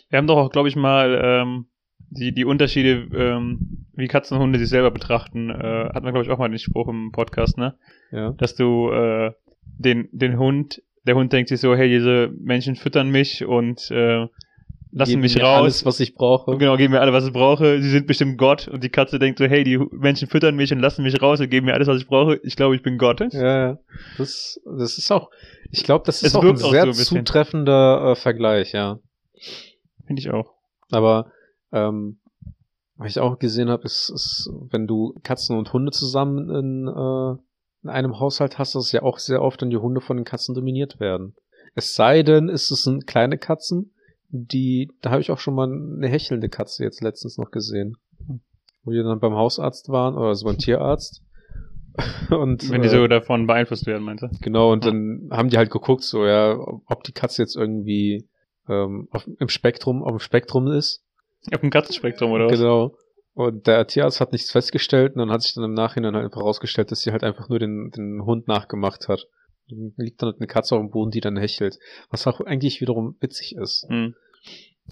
Wir 0.10 0.18
haben 0.18 0.28
doch 0.28 0.38
auch, 0.38 0.50
glaube 0.50 0.70
ich, 0.70 0.76
mal 0.76 1.20
ähm, 1.24 1.66
die, 2.10 2.34
die 2.34 2.46
Unterschiede, 2.46 3.08
ähm, 3.14 3.86
wie 3.94 4.08
Katzen 4.08 4.38
und 4.38 4.44
Hunde 4.44 4.60
sich 4.60 4.70
selber 4.70 4.92
betrachten, 4.92 5.50
äh, 5.50 5.90
hatten 5.94 6.06
wir, 6.06 6.12
glaube 6.12 6.24
ich, 6.24 6.30
auch 6.32 6.40
mal 6.40 6.50
den 6.50 6.60
Spruch 6.60 6.88
im 6.88 7.12
Podcast, 7.12 7.58
ne? 7.58 7.76
Ja. 8.12 8.32
Dass 8.32 8.56
du 8.56 8.92
äh, 8.92 9.32
den, 9.64 10.10
den 10.12 10.40
Hund, 10.40 10.82
der 11.06 11.16
Hund 11.16 11.32
denkt 11.32 11.50
sich 11.50 11.60
so, 11.60 11.76
hey, 11.76 11.90
diese 11.90 12.32
Menschen 12.40 12.76
füttern 12.76 13.10
mich 13.10 13.46
und 13.46 13.92
äh, 13.92 14.28
lassen 14.92 15.12
Geben 15.12 15.22
mich 15.22 15.36
mir 15.36 15.44
raus. 15.44 15.62
Alles, 15.62 15.86
was 15.86 16.00
ich 16.00 16.16
brauche. 16.16 16.58
Genau, 16.58 16.76
geben 16.78 16.94
mir 16.94 17.02
alles, 17.02 17.14
was 17.14 17.28
ich 17.28 17.34
brauche. 17.34 17.82
Sie 17.82 17.90
sind 17.90 18.08
bestimmt 18.08 18.38
Gott. 18.38 18.68
Und 18.68 18.84
die 18.84 18.90
Katze 18.90 19.20
denkt 19.20 19.40
so, 19.40 19.46
hey, 19.46 19.64
die 19.64 19.78
Menschen 19.92 20.28
füttern 20.28 20.56
mich 20.56 20.72
und 20.72 20.80
lassen 20.80 21.04
mich 21.04 21.22
raus 21.22 21.40
und 21.40 21.50
geben 21.50 21.68
mir 21.68 21.74
alles, 21.74 21.88
was 21.88 22.02
ich 22.02 22.08
brauche. 22.08 22.40
Ich 22.44 22.56
glaube, 22.56 22.76
ich 22.76 22.82
bin 22.82 22.98
Gott. 22.98 23.22
Ja, 23.34 23.68
ja. 23.70 23.80
Das, 24.18 24.60
das 24.66 24.98
ist 24.98 25.12
auch, 25.12 25.30
ich 25.72 25.84
glaube, 25.84 26.06
das 26.06 26.18
Es 26.18 26.30
ist 26.30 26.36
auch 26.36 26.44
ein 26.44 26.56
auch 26.56 26.72
sehr 26.72 26.92
so 26.92 27.16
ein 27.16 27.26
zutreffender 27.26 28.12
äh, 28.12 28.16
Vergleich, 28.16 28.72
ja. 28.72 29.00
Finde 30.06 30.22
ich 30.22 30.32
auch. 30.32 30.54
Aber 30.92 31.32
ähm, 31.72 32.20
was 32.96 33.12
ich 33.12 33.20
auch 33.20 33.40
gesehen 33.40 33.70
habe, 33.70 33.84
ist, 33.84 34.12
ist, 34.14 34.50
wenn 34.72 34.88
du 34.88 35.18
Katzen 35.24 35.58
und 35.58 35.72
Hunde 35.72 35.92
zusammen 35.92 36.50
in, 36.50 36.88
äh, 36.88 37.42
in 37.84 37.90
einem 37.90 38.20
Haushalt 38.20 38.60
hast 38.60 38.76
du 38.76 38.80
es 38.80 38.92
ja 38.92 39.04
auch 39.04 39.20
sehr 39.20 39.42
oft, 39.42 39.62
wenn 39.62 39.70
die 39.70 39.78
Hunde 39.78 40.02
von 40.02 40.18
den 40.18 40.26
Katzen 40.26 40.54
dominiert 40.54 41.00
werden. 41.00 41.36
Es 41.76 41.96
sei 41.96 42.24
denn, 42.24 42.50
ist 42.50 42.72
es 42.72 42.84
sind 42.84 43.08
kleine 43.08 43.38
Katzen, 43.38 43.94
die, 44.30 44.92
da 45.02 45.12
habe 45.12 45.22
ich 45.22 45.32
auch 45.32 45.40
schon 45.40 45.56
mal 45.56 45.72
eine 45.72 46.08
hechelnde 46.08 46.50
Katze 46.50 46.84
jetzt 46.84 47.02
letztens 47.02 47.38
noch 47.38 47.52
gesehen. 47.52 47.96
Wo 48.84 48.92
die 48.92 49.02
dann 49.02 49.20
beim 49.20 49.34
Hausarzt 49.34 49.90
waren 49.90 50.16
oder 50.16 50.36
so 50.36 50.46
beim 50.46 50.58
Tierarzt. 50.58 51.24
Und, 52.30 52.70
Wenn 52.70 52.82
die 52.82 52.88
äh, 52.88 52.92
so 52.92 53.08
davon 53.08 53.48
beeinflusst 53.48 53.86
werden, 53.86 54.04
meinst 54.04 54.24
du? 54.24 54.30
Genau, 54.42 54.72
und 54.72 54.86
dann 54.86 55.30
haben 55.32 55.50
die 55.50 55.58
halt 55.58 55.70
geguckt, 55.70 56.04
so, 56.04 56.26
ja, 56.26 56.58
ob 56.86 57.04
die 57.04 57.12
Katze 57.12 57.42
jetzt 57.42 57.58
irgendwie 57.58 58.30
ähm, 58.70 59.08
auf, 59.12 59.28
im 59.40 59.50
Spektrum, 59.50 60.04
auf 60.04 60.12
dem 60.12 60.20
Spektrum 60.20 60.68
ist. 60.68 61.04
Auf 61.54 61.62
dem 61.62 61.70
Katzenspektrum, 61.70 62.32
oder 62.32 62.46
was? 62.46 62.60
Genau. 62.60 62.96
Und 63.34 63.68
der 63.68 63.88
Tierarzt 63.88 64.20
hat 64.20 64.32
nichts 64.32 64.52
festgestellt 64.52 65.14
und 65.14 65.20
dann 65.20 65.32
hat 65.32 65.42
sich 65.42 65.54
dann 65.54 65.64
im 65.64 65.74
Nachhinein 65.74 66.14
halt 66.16 66.26
einfach 66.26 66.42
rausgestellt, 66.42 66.92
dass 66.92 67.02
sie 67.02 67.12
halt 67.12 67.24
einfach 67.24 67.48
nur 67.48 67.60
den, 67.60 67.92
den 67.92 68.26
Hund 68.26 68.48
nachgemacht 68.48 69.08
hat. 69.08 69.28
Dann 69.70 69.94
liegt 69.98 70.22
dann 70.22 70.32
halt 70.32 70.40
eine 70.42 70.48
Katze 70.48 70.76
auf 70.76 70.82
dem 70.82 70.90
Boden, 70.90 71.12
die 71.12 71.22
dann 71.22 71.38
hechelt. 71.38 71.80
Was 72.10 72.28
auch 72.28 72.42
eigentlich 72.42 72.82
wiederum 72.82 73.16
witzig 73.22 73.56
ist. 73.56 73.86
Hm. 73.88 74.16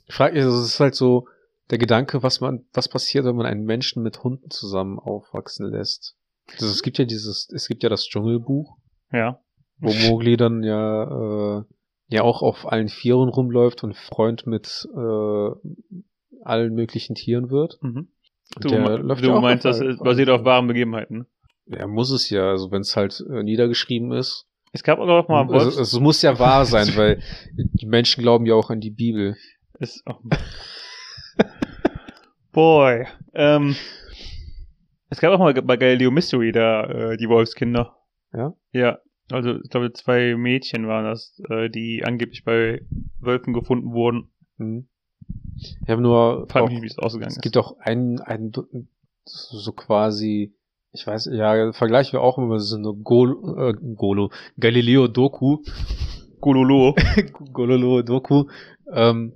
Ich 0.05 0.13
frage 0.13 0.35
mich, 0.35 0.43
also 0.43 0.59
es 0.59 0.65
ist 0.65 0.79
halt 0.79 0.95
so 0.95 1.27
der 1.69 1.77
Gedanke, 1.77 2.23
was 2.23 2.39
man, 2.39 2.65
was 2.73 2.87
passiert, 2.87 3.25
wenn 3.25 3.35
man 3.35 3.45
einen 3.45 3.65
Menschen 3.65 4.03
mit 4.03 4.23
Hunden 4.23 4.49
zusammen 4.49 4.99
aufwachsen 4.99 5.69
lässt. 5.69 6.15
Also 6.53 6.67
es 6.67 6.81
gibt 6.81 6.97
ja 6.97 7.05
dieses, 7.05 7.49
es 7.49 7.67
gibt 7.67 7.83
ja 7.83 7.89
das 7.89 8.07
Dschungelbuch, 8.07 8.77
Ja. 9.11 9.41
wo 9.79 9.91
Mowgli 9.91 10.37
dann 10.37 10.63
ja, 10.63 11.59
äh, 11.59 11.63
ja 12.07 12.23
auch 12.23 12.41
auf 12.41 12.71
allen 12.71 12.89
Vieren 12.89 13.29
rumläuft 13.29 13.83
und 13.83 13.95
Freund 13.95 14.47
mit 14.47 14.87
äh, 14.95 15.49
allen 16.43 16.73
möglichen 16.73 17.15
Tieren 17.15 17.49
wird. 17.49 17.77
Mhm. 17.81 18.09
Du, 18.59 18.69
der 18.69 18.99
läuft 18.99 19.23
du 19.23 19.29
ja 19.29 19.39
meinst, 19.41 19.65
das 19.65 19.81
ist 19.81 19.99
basiert 19.99 20.29
auf 20.29 20.45
wahren 20.45 20.67
Begebenheiten. 20.67 21.17
ne? 21.19 21.25
Ja, 21.77 21.85
muss 21.85 22.11
es 22.11 22.29
ja, 22.29 22.49
also 22.49 22.71
wenn 22.71 22.81
es 22.81 22.95
halt 22.95 23.23
äh, 23.29 23.43
niedergeschrieben 23.43 24.13
ist. 24.13 24.47
Es 24.71 24.83
gab 24.83 24.99
auch 24.99 25.27
mal 25.27 25.41
Also, 25.41 25.53
Wolfs... 25.53 25.77
es 25.77 25.99
muss 25.99 26.21
ja 26.21 26.39
wahr 26.39 26.65
sein, 26.65 26.87
weil 26.95 27.21
die 27.53 27.85
Menschen 27.85 28.21
glauben 28.21 28.45
ja 28.45 28.55
auch 28.55 28.69
an 28.69 28.79
die 28.79 28.91
Bibel. 28.91 29.35
Ist, 29.79 30.03
oh. 30.05 30.15
Boy. 32.53 33.05
Ähm, 33.33 33.75
es 35.09 35.19
gab 35.19 35.33
auch 35.33 35.39
mal 35.39 35.53
bei 35.53 35.77
Galileo 35.77 36.09
Mystery 36.09 36.51
da 36.51 36.83
äh, 36.85 37.17
die 37.17 37.27
Wolfskinder. 37.29 37.97
Ja? 38.33 38.53
Ja. 38.71 38.99
Also 39.31 39.55
ich 39.61 39.69
glaube 39.69 39.91
zwei 39.93 40.35
Mädchen 40.35 40.87
waren 40.87 41.05
das, 41.05 41.39
äh, 41.49 41.69
die 41.69 42.03
angeblich 42.05 42.43
bei 42.43 42.81
Wölfen 43.19 43.53
gefunden 43.53 43.91
wurden. 43.91 44.29
Hm. 44.57 44.87
Ich 45.57 45.89
habe 45.89 46.01
nur 46.01 46.47
Frag 46.47 46.69
mich 46.69 46.81
wie 46.81 46.87
es 46.87 46.97
ausgegangen 46.97 47.31
es 47.31 47.37
ist. 47.37 47.41
gibt 47.41 47.57
auch 47.57 47.77
einen, 47.79 48.19
einen 48.21 48.51
so 49.25 49.71
quasi, 49.73 50.53
ich 50.93 51.05
weiß, 51.05 51.29
ja, 51.31 51.73
vergleichen 51.73 52.13
wir 52.13 52.21
auch 52.21 52.37
immer 52.37 52.59
so 52.59 52.77
eine 52.77 52.93
Golo, 52.93 53.69
äh, 53.69 53.73
Golo, 53.95 54.31
Galileo 54.57 55.07
Doku, 55.07 55.63
Gololo. 56.39 56.95
Gololo 57.53 58.01
Doku, 58.03 58.45
ähm, 58.93 59.33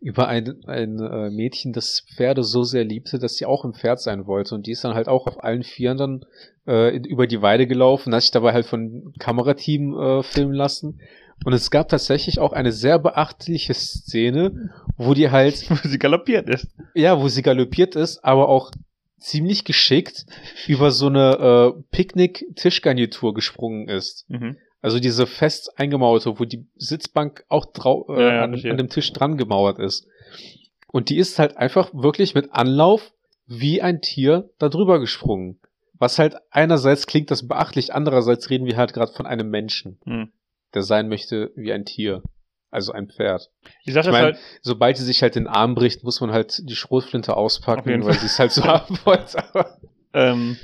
über 0.00 0.28
ein, 0.28 0.64
ein 0.66 0.98
äh, 0.98 1.30
Mädchen, 1.30 1.72
das 1.72 2.04
Pferde 2.14 2.42
so 2.42 2.64
sehr 2.64 2.84
liebte, 2.84 3.18
dass 3.18 3.36
sie 3.36 3.46
auch 3.46 3.64
im 3.64 3.72
Pferd 3.74 4.00
sein 4.00 4.26
wollte. 4.26 4.54
Und 4.54 4.66
die 4.66 4.72
ist 4.72 4.84
dann 4.84 4.94
halt 4.94 5.08
auch 5.08 5.26
auf 5.26 5.42
allen 5.44 5.62
Vieren 5.62 5.96
dann 5.98 6.24
äh, 6.66 6.96
über 6.96 7.26
die 7.26 7.40
Weide 7.40 7.66
gelaufen, 7.66 8.14
hat 8.14 8.22
sich 8.22 8.32
dabei 8.32 8.52
halt 8.52 8.66
von 8.66 9.12
Kamerateam 9.18 9.96
äh, 9.96 10.22
filmen 10.22 10.54
lassen. 10.54 11.00
Und 11.44 11.52
es 11.52 11.70
gab 11.70 11.88
tatsächlich 11.88 12.38
auch 12.40 12.52
eine 12.52 12.72
sehr 12.72 12.98
beachtliche 12.98 13.74
Szene, 13.74 14.70
wo 14.96 15.14
die 15.14 15.30
halt, 15.30 15.70
Wo 15.70 15.76
sie 15.88 15.98
galoppiert 15.98 16.48
ist. 16.48 16.68
ja, 16.94 17.20
wo 17.20 17.28
sie 17.28 17.42
galoppiert 17.42 17.94
ist, 17.94 18.24
aber 18.24 18.48
auch 18.48 18.72
ziemlich 19.18 19.64
geschickt 19.64 20.26
über 20.66 20.90
so 20.90 21.06
eine 21.06 21.74
äh, 21.76 21.82
Picknick-Tischgarnitur 21.90 23.34
gesprungen 23.34 23.88
ist. 23.88 24.28
Mhm. 24.28 24.56
Also 24.86 25.00
diese 25.00 25.26
fest 25.26 25.80
eingemauerte, 25.80 26.38
wo 26.38 26.44
die 26.44 26.64
Sitzbank 26.76 27.44
auch 27.48 27.66
drau 27.66 28.06
äh, 28.08 28.22
Ja, 28.22 28.34
ja, 28.34 28.44
an, 28.44 28.54
an 28.54 28.76
dem 28.76 28.88
Tisch 28.88 29.12
dran 29.12 29.36
gemauert 29.36 29.80
ist. 29.80 30.06
Und 30.86 31.08
die 31.10 31.16
ist 31.16 31.40
halt 31.40 31.56
einfach 31.56 31.90
wirklich 31.92 32.36
mit 32.36 32.52
Anlauf 32.52 33.12
wie 33.48 33.82
ein 33.82 34.00
Tier 34.00 34.48
da 34.60 34.68
drüber 34.68 35.00
gesprungen. 35.00 35.58
Was 35.94 36.20
halt 36.20 36.36
einerseits 36.52 37.08
klingt 37.08 37.32
das 37.32 37.48
beachtlich, 37.48 37.94
andererseits 37.94 38.48
reden 38.48 38.64
wir 38.66 38.76
halt 38.76 38.92
gerade 38.92 39.12
von 39.12 39.26
einem 39.26 39.50
Menschen, 39.50 39.98
Hm. 40.04 40.30
der 40.72 40.82
sein 40.82 41.08
möchte 41.08 41.50
wie 41.56 41.72
ein 41.72 41.84
Tier. 41.84 42.22
Also 42.70 42.92
ein 42.92 43.08
Pferd. 43.08 43.50
Die 43.86 43.90
Sache 43.90 44.10
Ich 44.10 44.12
mein, 44.12 44.22
halt, 44.22 44.38
Sobald 44.62 44.96
sie 44.98 45.04
sich 45.04 45.20
halt 45.20 45.34
den 45.34 45.48
Arm 45.48 45.74
bricht, 45.74 46.04
muss 46.04 46.20
man 46.20 46.30
halt 46.30 46.62
die 46.62 46.76
Schrotflinte 46.76 47.36
auspacken, 47.36 48.04
weil 48.04 48.14
sie 48.14 48.26
es 48.26 48.38
halt 48.38 48.52
so 48.52 48.62
haben 48.66 48.96
wollte. 49.04 49.42
Ähm, 50.12 50.58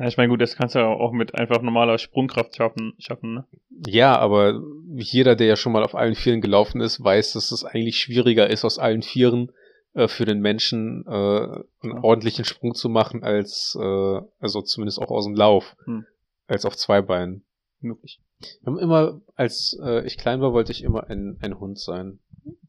ja, 0.00 0.06
ich 0.08 0.16
meine, 0.16 0.30
gut, 0.30 0.40
das 0.40 0.56
kannst 0.56 0.74
du 0.74 0.78
ja 0.78 0.86
auch 0.86 1.12
mit 1.12 1.34
einfach 1.34 1.60
normaler 1.62 1.98
Sprungkraft 1.98 2.56
schaffen, 2.56 2.94
schaffen, 2.98 3.34
ne? 3.34 3.44
Ja, 3.86 4.18
aber 4.18 4.60
jeder, 4.94 5.36
der 5.36 5.46
ja 5.46 5.56
schon 5.56 5.72
mal 5.72 5.82
auf 5.84 5.94
allen 5.94 6.14
Vieren 6.14 6.40
gelaufen 6.40 6.80
ist, 6.80 7.02
weiß, 7.04 7.34
dass 7.34 7.52
es 7.52 7.64
eigentlich 7.64 8.00
schwieriger 8.00 8.48
ist, 8.48 8.64
aus 8.64 8.78
allen 8.78 9.02
Vieren 9.02 9.52
äh, 9.94 10.08
für 10.08 10.24
den 10.24 10.40
Menschen 10.40 11.04
äh, 11.06 11.10
einen 11.10 11.64
Ja. 11.82 12.02
ordentlichen 12.02 12.44
Sprung 12.44 12.74
zu 12.74 12.88
machen, 12.88 13.22
als 13.22 13.76
äh, 13.80 14.20
also 14.40 14.62
zumindest 14.62 14.98
auch 15.00 15.10
aus 15.10 15.26
dem 15.26 15.34
Lauf, 15.34 15.76
Hm. 15.84 16.06
als 16.46 16.64
auf 16.64 16.76
zwei 16.76 17.02
Beinen. 17.02 17.44
Möglich. 17.80 18.20
Ich 18.40 18.58
hab 18.66 18.76
immer, 18.78 19.20
als 19.36 19.78
äh, 19.82 20.06
ich 20.06 20.16
klein 20.18 20.40
war, 20.40 20.52
wollte 20.54 20.72
ich 20.72 20.82
immer 20.82 21.08
ein, 21.10 21.38
ein 21.42 21.60
Hund 21.60 21.78
sein. 21.78 22.18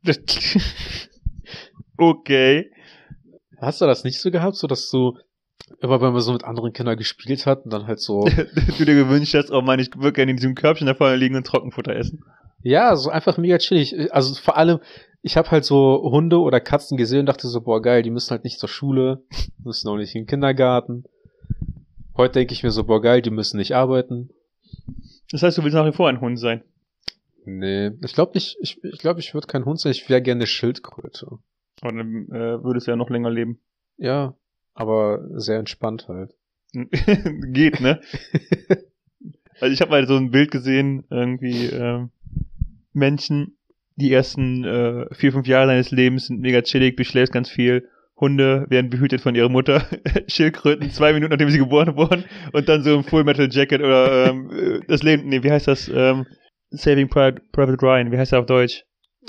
okay. 1.97 2.71
Hast 3.59 3.81
du 3.81 3.85
das 3.85 4.03
nicht 4.03 4.19
so 4.19 4.31
gehabt, 4.31 4.55
so 4.55 4.67
dass 4.67 4.89
du 4.89 5.17
immer, 5.81 6.01
wenn 6.01 6.13
man 6.13 6.21
so 6.21 6.33
mit 6.33 6.43
anderen 6.43 6.73
Kindern 6.73 6.97
gespielt 6.97 7.45
hat 7.45 7.65
und 7.65 7.73
dann 7.73 7.87
halt 7.87 7.99
so, 7.99 8.25
du 8.77 8.85
dir 8.85 8.95
gewünscht 8.95 9.33
hast, 9.33 9.51
oh 9.51 9.61
Mann, 9.61 9.79
ich 9.79 9.95
würde 9.95 10.13
gerne 10.13 10.31
in 10.31 10.37
diesem 10.37 10.55
Körbchen 10.55 10.87
da 10.87 10.93
vorne 10.93 11.15
liegen 11.15 11.35
und 11.35 11.45
Trockenfutter 11.45 11.95
essen. 11.95 12.23
ja, 12.63 12.95
so 12.95 13.09
einfach 13.09 13.37
mega 13.37 13.57
chillig. 13.57 14.13
Also 14.13 14.35
vor 14.35 14.57
allem, 14.57 14.79
ich 15.21 15.37
habe 15.37 15.51
halt 15.51 15.65
so 15.65 16.01
Hunde 16.03 16.39
oder 16.39 16.59
Katzen 16.59 16.97
gesehen 16.97 17.21
und 17.21 17.25
dachte 17.27 17.47
so, 17.47 17.61
boah 17.61 17.81
geil, 17.81 18.03
die 18.03 18.09
müssen 18.09 18.31
halt 18.31 18.43
nicht 18.43 18.59
zur 18.59 18.69
Schule, 18.69 19.23
müssen 19.63 19.87
auch 19.87 19.97
nicht 19.97 20.15
in 20.15 20.23
den 20.23 20.27
Kindergarten. 20.27 21.05
Heute 22.17 22.33
denke 22.33 22.53
ich 22.53 22.63
mir 22.63 22.71
so, 22.71 22.83
boah 22.83 23.01
geil, 23.01 23.21
die 23.21 23.29
müssen 23.29 23.57
nicht 23.57 23.75
arbeiten. 23.75 24.29
Das 25.31 25.43
heißt, 25.43 25.57
du 25.57 25.63
willst 25.63 25.75
nach 25.75 25.85
wie 25.85 25.95
vor 25.95 26.09
ein 26.09 26.21
Hund 26.21 26.39
sein. 26.39 26.63
Nee, 27.45 27.91
ich 28.03 28.13
glaube 28.13 28.33
nicht, 28.35 28.57
ich, 28.61 28.83
ich 28.83 28.99
glaube, 28.99 29.19
ich 29.19 29.33
würde 29.33 29.47
kein 29.47 29.65
Hund 29.65 29.79
sein, 29.79 29.91
ich 29.91 30.07
wäre 30.09 30.21
gerne 30.21 30.39
eine 30.39 30.47
Schildkröte. 30.47 31.39
Und 31.81 31.97
dann 31.97 32.27
äh, 32.29 32.63
würdest 32.63 32.85
du 32.85 32.91
ja 32.91 32.97
noch 32.97 33.09
länger 33.09 33.31
leben. 33.31 33.59
Ja, 33.97 34.35
aber 34.73 35.19
sehr 35.39 35.59
entspannt 35.59 36.07
halt. 36.07 36.33
Geht, 36.73 37.81
ne? 37.81 38.01
Also 39.59 39.73
ich 39.73 39.81
habe 39.81 39.91
mal 39.91 40.07
so 40.07 40.15
ein 40.15 40.31
Bild 40.31 40.49
gesehen, 40.49 41.03
irgendwie 41.11 41.67
ähm, 41.67 42.09
Menschen, 42.93 43.57
die 43.95 44.11
ersten 44.11 44.63
äh, 44.63 45.13
vier, 45.13 45.31
fünf 45.31 45.45
Jahre 45.45 45.67
deines 45.67 45.91
Lebens 45.91 46.25
sind 46.25 46.41
mega 46.41 46.63
chillig, 46.63 46.97
du 46.97 47.03
schläfst 47.03 47.31
ganz 47.31 47.47
viel. 47.47 47.87
Hunde 48.19 48.65
werden 48.69 48.89
behütet 48.89 49.21
von 49.21 49.35
ihrer 49.35 49.49
Mutter, 49.49 49.85
Schildkröten 50.27 50.89
zwei 50.89 51.13
Minuten 51.13 51.31
nachdem 51.31 51.49
sie 51.49 51.57
geboren 51.57 51.95
wurden 51.95 52.25
und 52.53 52.69
dann 52.69 52.83
so 52.83 52.95
im 52.95 53.03
Full 53.03 53.23
Metal 53.23 53.49
Jacket 53.51 53.81
oder 53.81 54.27
ähm, 54.27 54.51
äh, 54.51 54.79
das 54.87 55.03
Leben, 55.03 55.27
nee, 55.27 55.43
wie 55.43 55.51
heißt 55.51 55.67
das? 55.67 55.87
Ähm, 55.93 56.25
Saving 56.71 57.09
Private, 57.09 57.41
Private 57.51 57.81
Ryan, 57.81 58.11
wie 58.11 58.17
heißt 58.17 58.33
er 58.33 58.39
auf 58.39 58.45
Deutsch? 58.45 58.83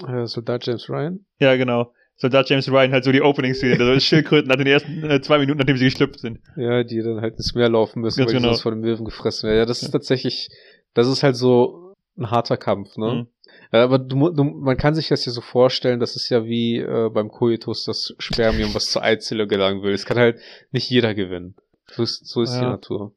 Äh, 0.06 0.26
Soldat 0.26 0.66
James 0.66 0.88
Ryan? 0.88 1.24
Ja, 1.40 1.56
genau. 1.56 1.92
Soldat 2.22 2.48
James 2.48 2.70
Ryan 2.70 2.92
halt 2.92 3.02
so 3.02 3.10
die 3.10 3.20
Opening-Szene, 3.20 3.78
also 3.84 3.98
Schildkröten 4.06 4.48
nach 4.48 4.54
den 4.56 4.68
ersten 4.68 5.02
äh, 5.10 5.20
zwei 5.20 5.38
Minuten, 5.38 5.58
nachdem 5.58 5.76
sie 5.76 5.86
geschlüpft 5.86 6.20
sind. 6.20 6.38
Ja, 6.54 6.84
die 6.84 7.02
dann 7.02 7.20
halt 7.20 7.34
ins 7.34 7.52
Meer 7.56 7.68
laufen 7.68 8.00
müssen, 8.00 8.18
Ganz 8.20 8.28
weil 8.28 8.34
die 8.36 8.40
genau. 8.40 8.52
sonst 8.52 8.62
von 8.62 8.74
den 8.74 8.80
Möwen 8.80 9.04
gefressen 9.04 9.48
werden. 9.48 9.58
Ja, 9.58 9.66
das 9.66 9.78
ist 9.82 9.88
Ja. 9.88 9.92
tatsächlich, 9.92 10.48
das 10.94 11.08
ist 11.08 11.24
halt 11.24 11.34
so 11.34 11.96
ein 12.16 12.30
harter 12.30 12.56
Kampf, 12.56 12.96
ne? 12.96 13.12
Mhm. 13.14 13.26
Ja, 13.72 13.82
aber 13.82 13.98
du, 13.98 14.30
du, 14.30 14.44
man 14.44 14.76
kann 14.76 14.94
sich 14.94 15.08
das 15.08 15.24
ja 15.24 15.32
so 15.32 15.40
vorstellen, 15.40 15.98
das 15.98 16.14
ist 16.14 16.28
ja 16.28 16.44
wie 16.44 16.76
äh, 16.78 17.10
beim 17.12 17.28
Koitus 17.28 17.84
das 17.86 18.14
Spermium, 18.20 18.72
was 18.72 18.86
zur 18.92 19.02
Eizelle 19.02 19.48
gelangen 19.48 19.82
will. 19.82 19.92
Es 19.92 20.06
kann 20.06 20.16
halt 20.18 20.38
nicht 20.70 20.88
jeder 20.90 21.14
gewinnen. 21.14 21.56
So 21.90 22.04
ist, 22.04 22.24
so 22.24 22.42
ist 22.42 22.52
die 22.54 22.58
Ja. 22.62 22.70
Natur. 22.70 23.14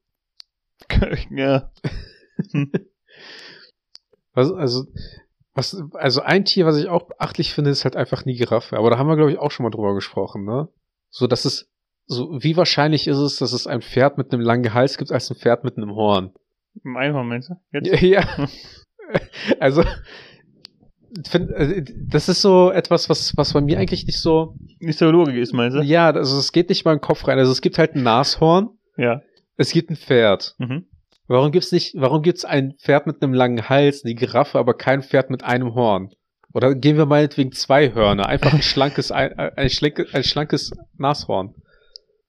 ja. 1.30 1.72
Was, 4.34 4.52
also, 4.52 4.86
was, 5.56 5.82
also 5.94 6.22
ein 6.22 6.46
Tier, 6.46 6.65
was 6.65 6.78
ich 6.78 6.88
auch 6.89 7.08
beachtlich 7.08 7.54
finde, 7.54 7.72
ist 7.72 7.84
halt 7.86 7.96
einfach 7.96 8.24
eine 8.26 8.36
Giraffe. 8.36 8.78
Aber 8.78 8.89
da 8.89 8.98
haben 8.98 9.08
wir, 9.08 9.15
glaube 9.15 9.32
ich, 9.32 9.39
auch 9.39 9.52
schon 9.52 9.63
mal 9.63 9.70
drüber 9.72 9.96
gesprochen, 9.96 10.44
ne? 10.46 10.68
So, 11.10 11.28
dass 11.28 11.46
es, 11.46 11.72
so, 12.08 12.30
wie 12.44 12.58
wahrscheinlich 12.58 13.08
ist 13.08 13.18
es, 13.18 13.38
dass 13.38 13.54
es 13.54 13.65
ein 13.65 13.82
Pferd 13.82 14.18
mit 14.18 14.32
einem 14.34 14.41
langen 14.41 14.74
Hals 14.74 14.98
gibt, 14.98 15.12
als 15.12 15.32
ein 15.32 15.38
Pferd 15.38 15.63
mit 15.63 15.78
einem 15.78 15.91
Horn? 15.96 16.34
Im 16.84 16.98
Einhorn, 16.98 17.28
meinst 17.28 17.50
du? 17.50 17.54
Jetzt? 17.72 18.02
Ja, 18.02 18.22
ja. 18.22 18.48
Also, 19.60 19.84
find, 21.30 21.52
äh, 21.52 21.84
das 22.08 22.28
ist 22.28 22.41
so 22.41 22.72
etwas, 22.72 23.10
was, 23.10 23.36
was 23.38 23.54
bei 23.54 23.62
mir 23.62 23.80
eigentlich 23.80 24.06
nicht 24.06 24.20
so, 24.20 24.56
Nicht 24.80 25.00
so 25.00 25.10
logisch 25.12 25.36
ist, 25.36 25.54
meinst 25.54 25.78
du? 25.78 25.82
ja, 25.82 26.10
also 26.12 26.38
es 26.38 26.52
geht 26.52 26.70
nicht 26.70 26.86
mal 26.86 26.94
in 26.94 26.98
den 26.98 27.04
Kopf 27.04 27.28
rein. 27.28 27.38
Also 27.39 27.52
es 27.52 27.62
gibt 27.62 27.78
halt 27.78 27.96
ein 27.96 28.04
Nashorn, 28.04 28.70
Ja. 28.98 29.22
es 29.58 29.72
gibt 29.72 29.89
ein 29.89 29.96
Pferd. 29.96 30.56
Mhm. 30.58 30.88
Warum 31.28 31.52
gibt's 31.52 31.72
nicht, 31.72 31.96
warum 31.98 32.22
gibt's 32.22 32.46
ein 32.46 32.76
Pferd 32.78 33.08
mit 33.08 33.22
einem 33.22 33.34
langen 33.34 33.68
Hals, 33.68 34.04
eine 34.04 34.14
Giraffe, 34.14 34.60
aber 34.60 34.76
kein 34.76 35.02
Pferd 35.02 35.30
mit 35.30 35.44
einem 35.44 35.74
Horn? 35.74 36.12
Oder 36.54 36.76
gehen 36.76 36.98
wir 36.98 37.06
meinetwegen 37.06 37.52
zwei 37.52 37.94
Hörner, 37.94 38.28
einfach 38.28 38.54
ein 38.54 38.62
schlankes, 38.64 39.12
ein, 39.12 39.38
ein, 39.38 39.70
schlankes, 39.70 40.14
ein 40.14 40.24
schlankes 40.24 40.72
Nashorn. 40.98 41.56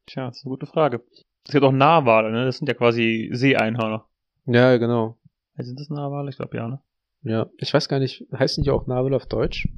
Tja, 0.07 0.27
das 0.27 0.39
ist 0.39 0.47
eine 0.47 0.51
gute 0.51 0.67
Frage. 0.67 1.03
Es 1.45 1.53
gibt 1.53 1.65
auch 1.65 1.73
Narwale, 1.73 2.33
ne? 2.33 2.45
Das 2.45 2.59
sind 2.59 2.69
ja 2.69 2.75
quasi 2.75 3.29
Seeeinhörner. 3.33 4.07
Ja, 4.47 4.77
genau. 4.79 5.17
Sind 5.57 5.79
das 5.79 5.91
Narwale? 5.91 6.31
Ich 6.31 6.37
glaube 6.37 6.57
ja, 6.57 6.69
ne? 6.69 6.81
Ja, 7.23 7.47
ich 7.59 7.73
weiß 7.73 7.89
gar 7.89 7.99
nicht, 7.99 8.25
heißen 8.37 8.65
die 8.65 8.71
auch 8.71 8.87
Narwal 8.87 9.15
auf 9.15 9.27
Deutsch? 9.27 9.69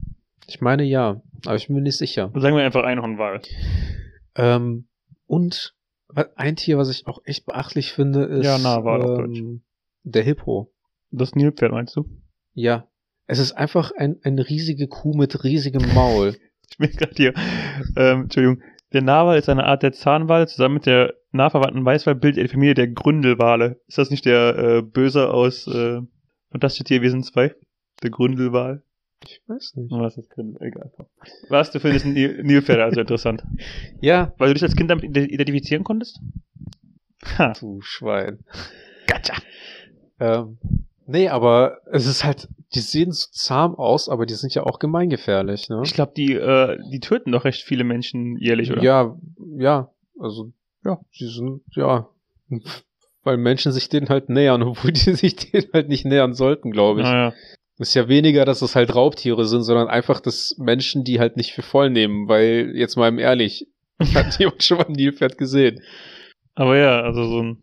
Ich 0.47 0.61
meine 0.61 0.83
ja, 0.83 1.21
aber 1.45 1.57
ich 1.57 1.67
bin 1.67 1.77
mir 1.77 1.83
nicht 1.83 1.99
sicher. 1.99 2.31
Sagen 2.35 2.57
wir 2.57 2.65
einfach 2.65 2.85
Einhornwal. 2.85 3.43
Ähm, 4.35 4.89
und 5.27 5.75
ein 6.37 6.57
Tier, 6.57 6.79
was 6.79 6.91
ich 6.91 7.07
auch 7.07 7.21
echt 7.25 7.47
beachtlich 7.47 7.93
finde, 7.93 8.25
ist 8.25 8.47
Ja, 8.47 8.57
auf 8.57 9.21
ähm, 9.21 9.63
der 10.05 10.23
Hippo. 10.23 10.73
Das 11.11 11.35
Nilpferd 11.35 11.73
meinst 11.73 11.97
du? 11.97 12.05
Ja, 12.55 12.89
es 13.27 13.39
ist 13.39 13.53
einfach 13.53 13.93
ein, 13.97 14.17
eine 14.23 14.49
riesige 14.49 14.89
Kuh 14.89 15.15
mit 15.15 15.45
riesigem 15.45 15.95
Maul. 15.95 16.37
Ich 16.71 16.77
bin 16.77 16.91
gerade 16.91 17.15
hier. 17.17 17.33
Ähm, 17.97 18.25
Entschuldigung. 18.25 18.63
Der 18.93 19.01
Narwal 19.01 19.39
ist 19.39 19.49
eine 19.49 19.65
Art 19.65 19.83
der 19.83 19.93
Zahnwal. 19.93 20.49
Zusammen 20.49 20.75
mit 20.75 20.85
der 20.85 21.15
nah 21.33 21.49
verwandten 21.49 21.83
Weißwal 21.83 22.15
bildet 22.15 22.37
er 22.37 22.45
die 22.45 22.53
Familie 22.53 22.75
der 22.75 22.89
Gründelwale. 22.89 23.81
Ist 23.87 23.97
das 23.97 24.11
nicht 24.11 24.27
der 24.27 24.59
äh, 24.59 24.83
Böse 24.83 25.31
aus 25.31 25.67
äh, 25.67 26.03
Fantastische 26.51 26.85
Tierwesen 26.85 27.23
2? 27.23 27.55
Der 28.03 28.11
Gründelwal? 28.11 28.83
Ich 29.25 29.43
weiß 29.47 29.75
nicht. 29.77 29.91
Was 29.91 30.17
ist 30.17 30.31
Gründel? 30.31 30.63
Egal. 30.69 30.91
Was, 31.49 31.71
du 31.71 31.81
findest 31.81 32.07
Nil 32.07 32.43
Nilpferde 32.43 32.85
also 32.85 33.01
interessant. 33.01 33.43
Ja, 34.01 34.33
Weil 34.39 34.49
du 34.49 34.55
dich 34.55 34.63
als 34.63 34.77
Kind 34.77 34.91
damit 34.91 35.05
ide- 35.05 35.27
identifizieren 35.27 35.85
konntest? 35.85 36.21
Ha. 37.37 37.53
du 37.59 37.81
Schwein. 37.81 38.39
Gotcha. 39.09 39.35
Ähm, 40.21 40.59
nee, 41.07 41.29
aber 41.29 41.79
es 41.91 42.07
ist 42.07 42.25
halt, 42.25 42.49
die 42.75 42.81
sehen 42.81 43.11
so 43.13 43.27
zahm 43.33 43.75
aus, 43.75 44.09
aber 44.09 44.25
die 44.25 44.35
sind 44.35 44.55
ja 44.55 44.63
auch 44.63 44.79
gemeingefährlich, 44.79 45.69
ne? 45.69 45.81
Ich 45.85 45.95
glaube, 45.95 46.13
die, 46.17 46.35
äh, 46.35 46.79
die 46.93 47.01
töten 47.01 47.33
doch 47.33 47.45
recht 47.45 47.63
viele 47.63 47.83
Menschen 47.85 48.37
jährlich, 48.39 48.71
oder? 48.71 48.83
Ja, 48.83 49.17
ja, 49.57 49.91
also, 50.19 50.53
Ja. 50.85 51.01
die 51.19 51.27
sind, 51.27 51.63
ja, 51.75 52.09
weil 53.25 53.37
Menschen 53.37 53.73
sich 53.73 53.89
denen 53.89 54.09
halt 54.09 54.29
nähern, 54.29 54.63
obwohl 54.63 54.93
die 54.93 55.01
sich 55.15 55.35
denen 55.37 55.67
halt 55.73 55.89
nicht 55.89 56.05
nähern 56.05 56.35
sollten, 56.35 56.71
glaube 56.71 57.01
ich. 57.01 57.07
Naja. 57.07 57.33
Ist 57.79 57.95
ja 57.95 58.09
weniger, 58.09 58.45
dass 58.45 58.61
es 58.61 58.75
halt 58.75 58.95
Raubtiere 58.95 59.47
sind, 59.47 59.63
sondern 59.63 59.87
einfach, 59.89 60.21
dass 60.21 60.57
Menschen 60.59 61.05
die 61.05 61.21
halt 61.21 61.37
nicht 61.37 61.53
für 61.53 61.63
voll 61.63 61.91
nehmen, 61.91 62.29
weil, 62.29 62.73
jetzt 62.75 62.97
mal 62.97 63.17
ehrlich, 63.19 63.69
hat 64.15 64.37
jemand 64.39 64.63
schon 64.65 64.79
mal 64.79 64.87
ein 64.87 64.93
Nilpferd 64.93 65.39
gesehen? 65.39 65.81
Aber 66.55 66.77
ja, 66.77 67.01
also 67.03 67.25
so 67.25 67.43
ein. 67.43 67.63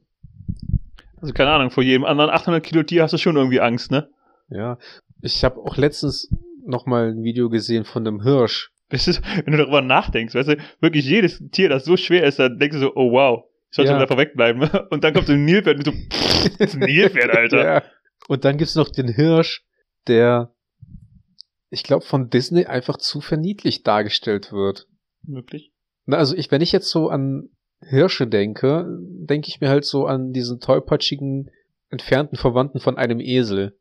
Also 1.21 1.34
keine 1.34 1.51
Ahnung, 1.51 1.71
vor 1.71 1.84
jedem 1.84 2.06
anderen 2.06 2.30
800 2.30 2.63
Kilo 2.63 2.84
Tier 2.84 3.04
hast 3.04 3.13
du 3.13 3.17
schon 3.17 3.36
irgendwie 3.36 3.60
Angst, 3.60 3.91
ne? 3.91 4.10
Ja, 4.49 4.78
ich 5.21 5.43
habe 5.43 5.60
auch 5.60 5.75
letztens 5.75 6.30
noch 6.65 6.86
mal 6.86 7.10
ein 7.10 7.23
Video 7.23 7.49
gesehen 7.49 7.84
von 7.84 8.08
einem 8.08 8.21
Hirsch. 8.21 8.71
Das 8.89 9.08
ist, 9.08 9.21
wenn 9.43 9.51
du 9.51 9.58
darüber 9.58 9.82
nachdenkst, 9.82 10.36
weißt 10.36 10.49
du, 10.49 10.58
wirklich 10.80 11.06
jedes 11.06 11.41
Tier, 11.51 11.69
das 11.69 11.84
so 11.86 11.97
schwer 11.97 12.23
ist, 12.25 12.38
dann 12.38 12.60
denkst 12.60 12.75
du 12.75 12.82
so, 12.82 12.91
oh 12.95 13.12
wow, 13.12 13.43
ich 13.71 13.75
sollte 13.75 13.91
Ja. 13.91 13.97
davor 13.99 14.17
wegbleiben. 14.17 14.62
Und 14.91 15.04
dann 15.04 15.13
kommt 15.13 15.28
so 15.28 15.34
ein 15.34 15.43
Nilpferd 15.43 15.78
und 15.78 15.88
du, 15.88 15.91
pff, 15.91 16.43
das 16.58 16.73
ist 16.73 16.75
ein 16.75 16.82
Nilpferd, 16.82 17.36
Alter. 17.36 17.65
Ja. 17.65 17.84
Und 18.28 18.45
dann 18.45 18.58
gibt's 18.58 18.75
noch 18.75 18.89
den 18.89 19.08
Hirsch, 19.08 19.64
der, 20.08 20.54
ich 21.70 21.84
glaube, 21.84 22.06
von 22.06 22.30
Disney 22.30 22.65
einfach 22.65 22.98
zu 22.98 23.22
verniedlicht 23.22 23.86
dargestellt 23.88 24.52
wird. 24.52 24.88
Möglich. 25.24 25.72
Na, 26.06 26.18
also 26.18 26.36
ich, 26.36 26.52
wenn 26.52 26.62
ich 26.62 26.72
jetzt 26.72 26.89
so 26.89 27.10
an 27.10 27.50
Hirsche 27.82 28.28
denke, 28.28 28.88
denke 29.00 29.48
ich 29.50 29.62
mir 29.62 29.70
halt 29.70 29.86
so 29.86 30.06
an 30.06 30.32
diesen 30.32 30.60
tollpatschigen, 30.60 31.52
entfernten 31.89 32.38
Verwandten 32.38 32.80
von 32.80 32.98
einem 32.98 33.20
Esel. 33.20 33.78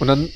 Und 0.00 0.08
dann 0.08 0.28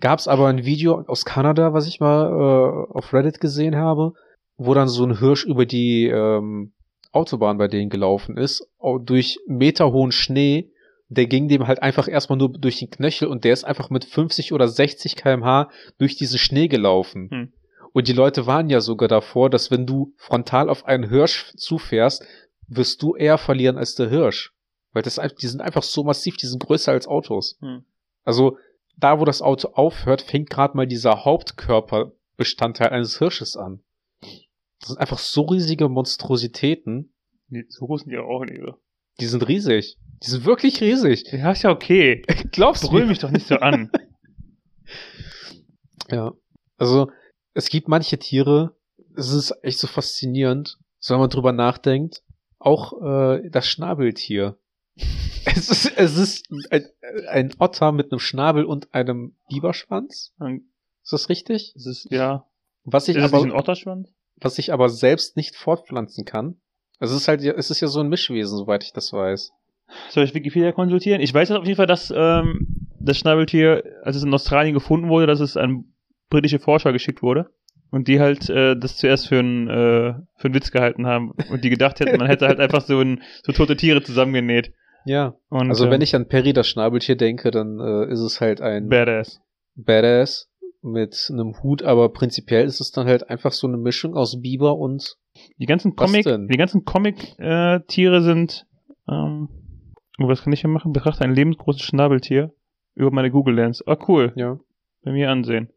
gab's 0.00 0.28
aber 0.28 0.48
ein 0.48 0.64
Video 0.64 1.02
aus 1.06 1.24
Kanada, 1.24 1.72
was 1.72 1.86
ich 1.86 2.00
mal 2.00 2.26
äh, 2.26 2.92
auf 2.92 3.12
Reddit 3.12 3.40
gesehen 3.40 3.76
habe, 3.76 4.12
wo 4.56 4.74
dann 4.74 4.88
so 4.88 5.04
ein 5.04 5.18
Hirsch 5.18 5.44
über 5.44 5.66
die 5.66 6.06
ähm, 6.06 6.72
Autobahn 7.12 7.58
bei 7.58 7.68
denen 7.68 7.90
gelaufen 7.90 8.36
ist, 8.36 8.68
durch 9.04 9.38
meterhohen 9.46 10.12
Schnee. 10.12 10.70
Der 11.08 11.26
ging 11.26 11.48
dem 11.48 11.66
halt 11.68 11.82
einfach 11.82 12.08
erstmal 12.08 12.36
nur 12.38 12.50
durch 12.52 12.78
den 12.80 12.90
Knöchel 12.90 13.28
und 13.28 13.44
der 13.44 13.52
ist 13.52 13.64
einfach 13.64 13.90
mit 13.90 14.04
50 14.04 14.52
oder 14.52 14.66
60 14.66 15.14
kmh 15.16 15.70
durch 15.98 16.16
diesen 16.16 16.38
Schnee 16.38 16.66
gelaufen. 16.68 17.30
Hm. 17.30 17.52
Und 17.92 18.08
die 18.08 18.12
Leute 18.12 18.46
waren 18.46 18.68
ja 18.68 18.80
sogar 18.80 19.08
davor, 19.08 19.48
dass 19.48 19.70
wenn 19.70 19.86
du 19.86 20.12
frontal 20.16 20.68
auf 20.68 20.84
einen 20.84 21.08
Hirsch 21.08 21.52
zufährst, 21.56 22.24
wirst 22.66 23.00
du 23.02 23.14
eher 23.14 23.38
verlieren 23.38 23.78
als 23.78 23.94
der 23.94 24.08
Hirsch. 24.10 24.52
Weil 24.92 25.02
das, 25.02 25.20
die 25.40 25.46
sind 25.46 25.60
einfach 25.60 25.82
so 25.84 26.02
massiv, 26.04 26.36
die 26.36 26.46
sind 26.46 26.62
größer 26.64 26.90
als 26.92 27.06
Autos. 27.06 27.56
Hm. 27.60 27.84
Also 28.24 28.58
da, 28.96 29.20
wo 29.20 29.24
das 29.24 29.42
Auto 29.42 29.68
aufhört, 29.74 30.22
fängt 30.22 30.50
gerade 30.50 30.76
mal 30.76 30.86
dieser 30.86 31.24
Hauptkörperbestandteil 31.24 32.88
eines 32.90 33.18
Hirsches 33.18 33.56
an. 33.56 33.80
Das 34.80 34.88
sind 34.88 34.98
einfach 34.98 35.18
so 35.18 35.42
riesige 35.42 35.88
Monstrositäten. 35.88 37.12
Die- 37.48 37.66
So 37.68 37.86
groß 37.86 38.02
sind 38.02 38.10
die 38.10 38.18
auch 38.18 38.44
nicht, 38.44 38.60
oder? 38.60 38.78
Die 39.20 39.26
sind 39.26 39.46
riesig. 39.48 39.96
Die 40.22 40.30
sind 40.30 40.44
wirklich 40.44 40.80
riesig. 40.80 41.24
Ja, 41.32 41.52
ist 41.52 41.62
ja 41.62 41.70
okay. 41.70 42.22
Glaubst 42.52 42.84
du 42.84 42.88
Brüll 42.88 43.06
mich 43.06 43.18
doch 43.18 43.30
nicht 43.30 43.46
so 43.46 43.56
an. 43.56 43.90
Ja. 46.08 46.32
Also, 46.78 47.10
es 47.52 47.68
gibt 47.68 47.88
manche 47.88 48.16
Tiere, 48.16 48.76
es 49.16 49.32
ist 49.32 49.52
echt 49.62 49.80
so 49.80 49.88
faszinierend, 49.88 50.78
so 51.00 51.14
wenn 51.14 51.20
man 51.20 51.30
drüber 51.30 51.50
nachdenkt. 51.50 52.22
Auch 52.60 52.92
äh, 53.02 53.50
das 53.50 53.68
Schnabeltier. 53.68 54.56
Es 55.48 55.68
ist, 55.68 55.96
es 55.96 56.16
ist 56.16 56.48
ein, 56.70 56.86
ein 57.28 57.54
Otter 57.58 57.92
mit 57.92 58.12
einem 58.12 58.18
Schnabel 58.18 58.64
und 58.64 58.92
einem 58.92 59.36
Biberschwanz. 59.48 60.34
Ist 60.40 61.12
das 61.12 61.28
richtig? 61.28 61.72
Es 61.76 61.86
ist, 61.86 62.08
ja. 62.10 62.46
Was 62.84 63.06
ich 63.08 63.16
Ist 63.16 63.32
aber, 63.32 63.44
ein 63.44 63.52
Otterschwanz? 63.52 64.12
was 64.36 64.58
ich 64.58 64.72
aber 64.72 64.88
selbst 64.88 65.36
nicht 65.36 65.54
fortpflanzen 65.56 66.24
kann. 66.24 66.60
Es 66.98 67.12
ist 67.12 67.28
halt, 67.28 67.42
es 67.42 67.70
ist 67.70 67.80
ja 67.80 67.88
so 67.88 68.00
ein 68.00 68.08
Mischwesen, 68.08 68.58
soweit 68.58 68.84
ich 68.84 68.92
das 68.92 69.12
weiß. 69.12 69.52
Soll 70.10 70.24
ich 70.24 70.34
Wikipedia 70.34 70.72
konsultieren? 70.72 71.20
Ich 71.20 71.32
weiß 71.32 71.50
auf 71.52 71.64
jeden 71.64 71.76
Fall, 71.76 71.86
dass 71.86 72.12
ähm, 72.14 72.88
das 73.00 73.18
Schnabeltier, 73.18 73.82
als 74.02 74.16
es 74.16 74.24
in 74.24 74.34
Australien 74.34 74.74
gefunden 74.74 75.08
wurde, 75.08 75.26
dass 75.26 75.40
es 75.40 75.56
an 75.56 75.84
britische 76.30 76.58
Forscher 76.58 76.92
geschickt 76.92 77.22
wurde. 77.22 77.46
Und 77.90 78.08
die 78.08 78.18
halt 78.18 78.50
äh, 78.50 78.76
das 78.76 78.96
zuerst 78.96 79.28
für 79.28 79.38
einen 79.38 79.68
äh, 79.68 80.14
für 80.36 80.46
einen 80.48 80.54
Witz 80.54 80.72
gehalten 80.72 81.06
haben. 81.06 81.30
Und 81.50 81.62
die 81.62 81.70
gedacht 81.70 82.00
hätten, 82.00 82.18
man 82.18 82.26
hätte 82.26 82.48
halt 82.48 82.58
einfach 82.58 82.80
so, 82.82 83.00
ein, 83.00 83.22
so 83.44 83.52
tote 83.52 83.76
Tiere 83.76 84.02
zusammengenäht. 84.02 84.72
Ja. 85.04 85.36
Und, 85.48 85.68
Also 85.68 85.86
äh, 85.86 85.90
wenn 85.90 86.00
ich 86.00 86.14
an 86.16 86.26
Perry 86.26 86.52
das 86.52 86.66
Schnabeltier 86.68 87.16
denke, 87.16 87.52
dann 87.52 87.78
äh, 87.78 88.12
ist 88.12 88.20
es 88.20 88.40
halt 88.40 88.60
ein 88.60 88.88
Badass. 88.88 89.40
Badass 89.76 90.50
mit 90.82 91.28
einem 91.30 91.62
Hut, 91.62 91.84
aber 91.84 92.12
prinzipiell 92.12 92.66
ist 92.66 92.80
es 92.80 92.90
dann 92.90 93.06
halt 93.06 93.30
einfach 93.30 93.52
so 93.52 93.68
eine 93.68 93.76
Mischung 93.76 94.14
aus 94.16 94.40
Biber 94.40 94.76
und 94.76 95.16
Die 95.58 95.66
ganzen 95.66 95.92
Was 95.96 96.10
Comic, 96.10 96.24
denn? 96.24 96.48
die 96.48 96.56
ganzen 96.58 96.84
Comic-Tiere 96.84 98.22
sind, 98.22 98.66
ähm, 99.08 99.48
oh, 100.18 100.28
was 100.28 100.42
kann 100.42 100.52
ich 100.52 100.60
hier 100.60 100.70
machen? 100.70 100.92
Betrachte 100.92 101.24
ein 101.24 101.34
lebensgroßes 101.34 101.82
Schnabeltier 101.82 102.52
über 102.94 103.10
meine 103.10 103.30
Google 103.30 103.54
Lens. 103.54 103.86
Ah, 103.86 103.96
cool. 104.08 104.32
ja. 104.36 104.58
Bei 105.02 105.12
mir 105.12 105.30
ansehen. 105.30 105.70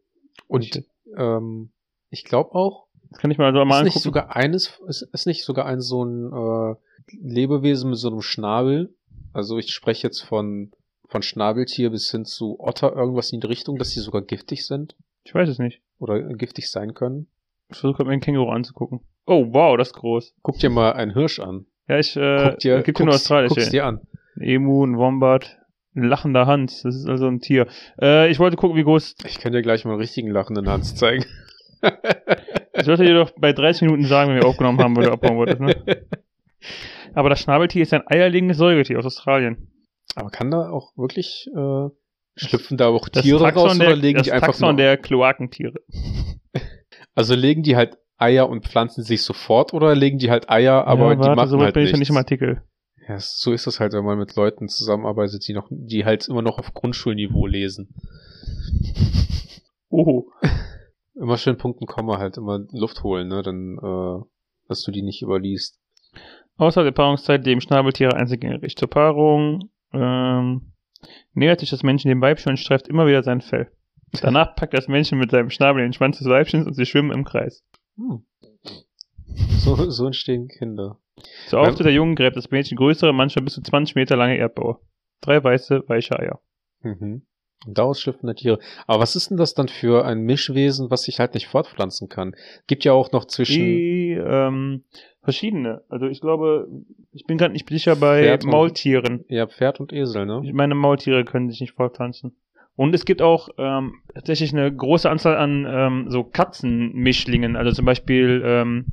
Und 0.48 0.82
ähm, 1.16 1.70
ich 2.10 2.24
glaube 2.24 2.54
auch, 2.54 2.86
Das 3.10 3.18
kann 3.20 3.30
ich 3.30 3.38
mal 3.38 3.52
so 3.52 3.64
mal 3.64 3.78
ist 3.78 3.84
nicht 3.84 3.92
angucken. 3.96 4.02
sogar 4.02 4.36
eines, 4.36 4.80
ist, 4.88 5.02
ist 5.12 5.26
nicht 5.26 5.44
sogar 5.44 5.66
ein 5.66 5.80
so 5.80 6.04
ein 6.04 6.32
äh, 6.32 6.74
Lebewesen 7.20 7.90
mit 7.90 7.98
so 7.98 8.08
einem 8.08 8.22
Schnabel. 8.22 8.94
Also 9.32 9.58
ich 9.58 9.70
spreche 9.72 10.06
jetzt 10.06 10.20
von 10.22 10.72
von 11.08 11.22
Schnabeltier 11.22 11.90
bis 11.90 12.10
hin 12.10 12.24
zu 12.24 12.60
Otter, 12.60 12.94
irgendwas 12.94 13.32
in 13.32 13.40
die 13.40 13.46
Richtung, 13.48 13.78
dass 13.78 13.90
die 13.90 13.98
sogar 14.00 14.22
giftig 14.22 14.64
sind 14.64 14.94
Ich 15.24 15.34
weiß 15.34 15.48
es 15.48 15.58
nicht. 15.58 15.80
oder 15.98 16.20
giftig 16.34 16.70
sein 16.70 16.94
können. 16.94 17.26
Ich 17.68 17.78
versuche 17.78 18.04
mir 18.04 18.12
einen 18.12 18.20
Känguru 18.20 18.48
anzugucken. 18.50 19.00
Oh, 19.26 19.46
wow, 19.52 19.76
das 19.76 19.88
ist 19.88 19.94
groß. 19.94 20.34
Guck 20.42 20.58
dir 20.58 20.70
mal 20.70 20.92
einen 20.92 21.12
Hirsch 21.12 21.40
an. 21.40 21.66
Ja, 21.88 21.98
ich, 21.98 22.16
äh, 22.16 22.50
Guck 22.50 22.58
dir, 22.60 22.82
gibt 22.82 22.98
ja 23.00 23.04
nur 23.04 23.12
guck's, 23.12 23.22
australische. 23.24 23.54
guck's 23.56 23.70
dir 23.70 23.86
an. 23.86 24.00
Emu, 24.38 24.84
ein 24.84 24.96
Wombat, 24.96 25.58
ein 25.94 26.04
lachender 26.04 26.46
Hans. 26.46 26.82
Das 26.82 26.94
ist 26.94 27.08
also 27.08 27.26
ein 27.26 27.40
Tier. 27.40 27.66
Äh, 28.00 28.30
ich 28.30 28.38
wollte 28.38 28.56
gucken, 28.56 28.76
wie 28.76 28.84
groß. 28.84 29.14
Ich 29.26 29.38
kann 29.38 29.52
dir 29.52 29.62
gleich 29.62 29.84
mal 29.84 29.92
einen 29.92 30.00
richtigen 30.00 30.30
lachenden 30.30 30.68
Hans 30.68 30.94
zeigen. 30.94 31.24
Ich 32.74 32.84
sollte 32.84 33.04
dir 33.04 33.14
doch 33.14 33.32
bei 33.38 33.52
30 33.52 33.82
Minuten 33.82 34.04
sagen, 34.04 34.30
wenn 34.30 34.40
wir 34.40 34.46
aufgenommen 34.46 34.78
haben, 34.80 34.96
weil 34.96 35.04
du 35.04 35.12
abhauen 35.12 35.36
wolltest, 35.36 35.60
ne? 35.60 35.74
Aber 37.14 37.28
das 37.28 37.40
Schnabeltier 37.40 37.82
ist 37.82 37.92
ein 37.92 38.06
eierlegendes 38.06 38.58
Säugetier 38.58 38.98
aus 38.98 39.06
Australien. 39.06 39.68
Aber 40.14 40.30
kann 40.30 40.50
da 40.50 40.70
auch 40.70 40.96
wirklich 40.96 41.48
äh, 41.54 41.88
schlüpfen 42.36 42.76
da 42.76 42.88
auch 42.88 43.08
Das 43.08 43.22
Tiere 43.22 43.40
Taxon 43.40 43.62
raus 43.62 43.78
der, 43.78 43.88
oder 43.88 43.96
legen 43.96 44.18
das 44.18 44.26
die 44.26 44.32
einfach 44.32 44.48
Taxon 44.48 44.68
nur, 44.68 44.76
der 44.76 44.96
Kloakentiere. 44.96 45.80
also 47.14 47.34
legen 47.34 47.62
die 47.62 47.76
halt 47.76 47.98
Eier 48.16 48.48
und 48.48 48.66
pflanzen 48.66 49.02
sich 49.02 49.22
sofort 49.22 49.72
oder 49.72 49.94
legen 49.94 50.18
die 50.18 50.30
halt 50.30 50.50
Eier, 50.50 50.86
aber 50.86 51.08
ja, 51.08 51.14
die 51.14 51.20
warte, 51.20 51.36
machen 51.36 51.48
so 51.48 51.60
halt 51.60 51.74
bin 51.74 51.84
ich 51.84 51.90
ja 51.90 51.96
nichts. 51.96 52.10
nicht 52.10 52.10
im 52.10 52.16
Artikel. 52.16 52.62
Ja, 53.10 53.18
so 53.18 53.50
ist 53.52 53.66
es 53.66 53.80
halt, 53.80 53.92
wenn 53.92 54.04
man 54.04 54.18
mit 54.18 54.36
Leuten 54.36 54.68
zusammenarbeitet, 54.68 55.48
die 55.48 55.52
noch, 55.52 55.66
die 55.68 56.04
halt 56.04 56.28
immer 56.28 56.42
noch 56.42 56.60
auf 56.60 56.74
Grundschulniveau 56.74 57.46
lesen. 57.46 57.88
Oh. 59.92 60.26
Immer 61.16 61.36
schön 61.36 61.58
Punkten 61.58 61.86
Komma 61.86 62.18
halt 62.18 62.36
immer 62.36 62.60
Luft 62.70 63.02
holen, 63.02 63.26
ne, 63.26 63.42
dann, 63.42 63.76
äh, 63.76 64.24
dass 64.68 64.82
du 64.84 64.92
die 64.92 65.02
nicht 65.02 65.20
überliest. 65.20 65.80
Außerhalb 66.58 66.86
der 66.86 66.92
Paarungszeit 66.92 67.44
leben 67.44 67.60
Schnabeltiere 67.60 68.14
einzelgängig. 68.14 68.76
Zur 68.76 68.88
Paarung 68.88 69.68
ähm, 69.92 70.72
nähert 71.34 71.58
sich 71.58 71.70
das 71.70 71.82
Männchen 71.82 72.08
dem 72.08 72.20
Weibchen 72.20 72.50
und 72.50 72.58
streift 72.58 72.86
immer 72.86 73.08
wieder 73.08 73.24
sein 73.24 73.40
Fell. 73.40 73.72
Danach 74.22 74.54
packt 74.54 74.74
das 74.74 74.86
Männchen 74.86 75.18
mit 75.18 75.32
seinem 75.32 75.50
Schnabel 75.50 75.82
den 75.82 75.92
Schwanz 75.92 76.18
des 76.18 76.28
Weibchens 76.28 76.68
und 76.68 76.74
sie 76.74 76.86
schwimmen 76.86 77.10
im 77.10 77.24
Kreis. 77.24 77.64
Hm. 77.96 78.24
So, 79.58 79.90
so 79.90 80.06
entstehen 80.06 80.46
Kinder. 80.46 81.00
So 81.48 81.58
oft 81.58 81.78
der 81.80 81.92
Jungen 81.92 82.14
gräbt 82.14 82.36
das 82.36 82.50
Mädchen 82.50 82.76
größere, 82.76 83.12
manchmal 83.12 83.44
bis 83.44 83.54
zu 83.54 83.62
20 83.62 83.94
Meter 83.94 84.16
lange 84.16 84.36
Erdbaue. 84.36 84.78
Drei 85.20 85.42
weiße, 85.42 85.84
weiche 85.88 86.18
Eier. 86.18 86.40
Mhm. 86.82 87.22
Und 87.66 87.76
daraus 87.76 88.00
schlüpfen 88.00 88.26
dann 88.26 88.36
Tiere. 88.36 88.58
Aber 88.86 89.02
was 89.02 89.16
ist 89.16 89.28
denn 89.30 89.36
das 89.36 89.52
dann 89.52 89.68
für 89.68 90.06
ein 90.06 90.22
Mischwesen, 90.22 90.90
was 90.90 91.02
sich 91.02 91.20
halt 91.20 91.34
nicht 91.34 91.46
fortpflanzen 91.46 92.08
kann? 92.08 92.34
Gibt 92.66 92.84
ja 92.84 92.92
auch 92.92 93.12
noch 93.12 93.26
zwischen. 93.26 93.62
Die, 93.62 94.12
ähm, 94.12 94.84
verschiedene. 95.22 95.82
Also 95.90 96.06
ich 96.06 96.22
glaube, 96.22 96.68
ich 97.12 97.24
bin 97.26 97.36
gerade 97.36 97.52
nicht 97.52 97.68
sicher 97.68 97.96
bei 97.96 98.22
Pferd 98.22 98.44
und- 98.44 98.50
Maultieren. 98.50 99.24
Ja, 99.28 99.46
Pferd 99.46 99.78
und 99.78 99.92
Esel, 99.92 100.24
ne? 100.24 100.40
Ich 100.44 100.54
meine, 100.54 100.74
Maultiere 100.74 101.24
können 101.26 101.50
sich 101.50 101.60
nicht 101.60 101.74
fortpflanzen. 101.74 102.34
Und 102.76 102.94
es 102.94 103.04
gibt 103.04 103.20
auch 103.20 103.50
ähm, 103.58 103.96
tatsächlich 104.14 104.54
eine 104.54 104.74
große 104.74 105.10
Anzahl 105.10 105.36
an 105.36 105.66
ähm, 105.68 106.06
so 106.08 106.24
Katzenmischlingen. 106.24 107.56
Also 107.56 107.72
zum 107.72 107.84
Beispiel, 107.84 108.42
ähm, 108.42 108.86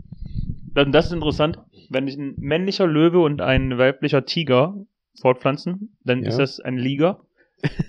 das 0.73 1.05
ist 1.05 1.13
interessant, 1.13 1.59
wenn 1.89 2.07
sich 2.07 2.17
ein 2.17 2.35
männlicher 2.37 2.87
Löwe 2.87 3.19
und 3.19 3.41
ein 3.41 3.77
weiblicher 3.77 4.25
Tiger 4.25 4.75
fortpflanzen, 5.21 5.97
dann 6.03 6.21
Ja. 6.23 6.29
ist 6.29 6.37
das 6.39 6.59
ein 6.59 6.77
Liger. 6.77 7.21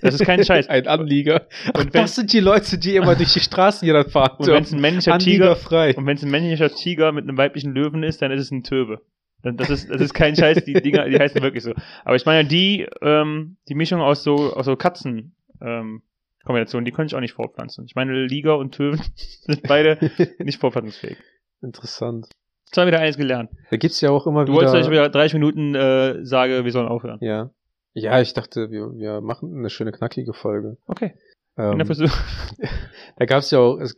Das 0.01 0.15
ist 0.15 0.25
kein 0.25 0.43
Scheiß. 0.43 0.67
Ein 0.69 0.87
Anlieger. 0.87 1.47
Und 1.67 1.77
Und 1.77 1.93
wenn- 1.93 2.01
das 2.01 2.15
sind 2.15 2.33
die 2.33 2.39
Leute, 2.39 2.79
die 2.79 2.95
immer 2.95 3.15
durch 3.15 3.33
die 3.33 3.39
Straßen 3.39 3.85
hier 3.85 3.93
dann 3.93 4.09
fahren. 4.09 4.37
Und 4.39 4.47
wenn 4.47 4.63
es 4.63 4.73
ein 4.73 4.81
männlicher 4.81 5.13
Anlieger 5.13 5.53
Tiger 5.53 5.55
frei. 5.55 5.95
und 5.95 6.07
wenn 6.07 6.17
es 6.17 6.23
ein 6.23 6.31
männlicher 6.31 6.69
Tiger 6.71 7.11
mit 7.11 7.25
einem 7.25 7.37
weiblichen 7.37 7.73
Löwen 7.75 8.01
ist, 8.01 8.19
dann 8.23 8.31
ist 8.31 8.41
es 8.41 8.49
ein 8.51 8.63
Töwe. 8.63 9.01
Das 9.43 9.69
ist, 9.69 9.89
das 9.91 10.01
ist 10.01 10.13
kein 10.15 10.35
Scheiß, 10.35 10.65
die 10.65 10.73
Dinger, 10.73 11.07
die 11.07 11.19
heißen 11.19 11.41
wirklich 11.43 11.63
so. 11.63 11.73
Aber 12.03 12.15
ich 12.15 12.25
meine, 12.25 12.47
die, 12.49 12.87
ähm, 13.03 13.57
die 13.69 13.75
Mischung 13.75 14.01
aus 14.01 14.23
so, 14.23 14.53
aus 14.55 14.65
so 14.65 14.75
Katzen, 14.75 15.35
ähm, 15.61 16.01
Kombinationen, 16.45 16.83
die 16.85 16.91
können 16.91 17.07
ich 17.07 17.15
auch 17.15 17.19
nicht 17.21 17.33
fortpflanzen. 17.33 17.85
Ich 17.85 17.93
meine, 17.93 18.25
Liga 18.25 18.53
und 18.53 18.73
Töwen 18.73 18.99
sind 19.15 19.61
beide 19.67 19.99
nicht 20.39 20.59
fortpflanzungsfähig. 20.59 21.17
Interessant. 21.61 22.27
Wir 22.73 22.87
wieder 22.87 22.99
eines 22.99 23.17
gelernt. 23.17 23.49
Da 23.71 23.77
gibt's 23.77 23.99
ja 24.01 24.11
auch 24.11 24.27
immer 24.27 24.45
Du 24.45 24.51
wieder. 24.51 24.57
wolltest, 24.61 24.75
dass 24.75 24.85
ich 24.85 24.91
wieder 24.91 25.09
30 25.09 25.33
Minuten 25.33 25.75
äh, 25.75 26.23
sage, 26.25 26.63
wir 26.65 26.71
sollen 26.71 26.87
aufhören. 26.87 27.17
ja. 27.21 27.49
Ja, 27.95 28.21
ich 28.21 28.33
dachte, 28.35 28.69
wir, 28.69 28.93
wir 28.93 29.19
machen 29.19 29.57
eine 29.57 29.69
schöne 29.71 29.91
knackige 29.91 30.31
Folge. 30.33 30.77
Okay. 30.85 31.15
Ähm, 31.57 31.79
da 33.17 33.25
gab's 33.25 33.49
ja 33.51 33.59
auch, 33.59 33.77
es 33.79 33.95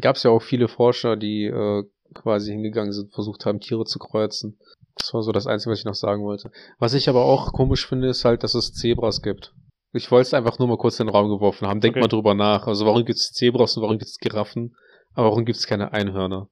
gab's 0.00 0.22
ja 0.22 0.30
auch 0.30 0.42
viele 0.42 0.66
Forscher, 0.66 1.16
die 1.16 1.44
äh, 1.44 1.84
quasi 2.14 2.52
hingegangen 2.52 2.92
sind, 2.92 3.12
versucht 3.12 3.44
haben, 3.44 3.60
Tiere 3.60 3.84
zu 3.84 3.98
kreuzen. 3.98 4.58
Das 4.96 5.12
war 5.12 5.22
so 5.22 5.30
das 5.30 5.46
Einzige, 5.46 5.72
was 5.72 5.78
ich 5.80 5.84
noch 5.84 5.94
sagen 5.94 6.24
wollte. 6.24 6.50
Was 6.78 6.94
ich 6.94 7.08
aber 7.08 7.24
auch 7.26 7.52
komisch 7.52 7.86
finde, 7.86 8.08
ist 8.08 8.24
halt, 8.24 8.42
dass 8.42 8.54
es 8.54 8.72
Zebras 8.72 9.20
gibt. 9.22 9.52
Ich 9.92 10.10
wollte 10.10 10.28
es 10.28 10.34
einfach 10.34 10.58
nur 10.58 10.66
mal 10.66 10.78
kurz 10.78 10.98
in 10.98 11.06
den 11.06 11.14
Raum 11.14 11.28
geworfen 11.28 11.68
haben. 11.68 11.80
Denk 11.80 11.94
Okay. 11.94 12.00
mal 12.00 12.08
drüber 12.08 12.34
nach. 12.34 12.66
Also 12.66 12.86
warum 12.86 13.04
gibt's 13.04 13.30
Zebras 13.32 13.76
und 13.76 13.82
warum 13.82 13.98
gibt's 13.98 14.18
Giraffen? 14.18 14.74
Aber 15.14 15.28
warum 15.28 15.44
gibt's 15.44 15.66
keine 15.66 15.92
Einhörner? 15.92 16.48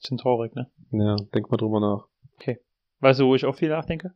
Bisschen 0.00 0.18
traurig, 0.18 0.54
ne? 0.54 0.70
Ja, 0.90 1.16
denk 1.34 1.50
mal 1.50 1.56
drüber 1.56 1.80
nach. 1.80 2.06
Weißt 3.00 3.20
du, 3.20 3.26
wo 3.26 3.34
ich 3.36 3.44
auch 3.44 3.54
viel 3.54 3.68
nachdenke? 3.68 4.12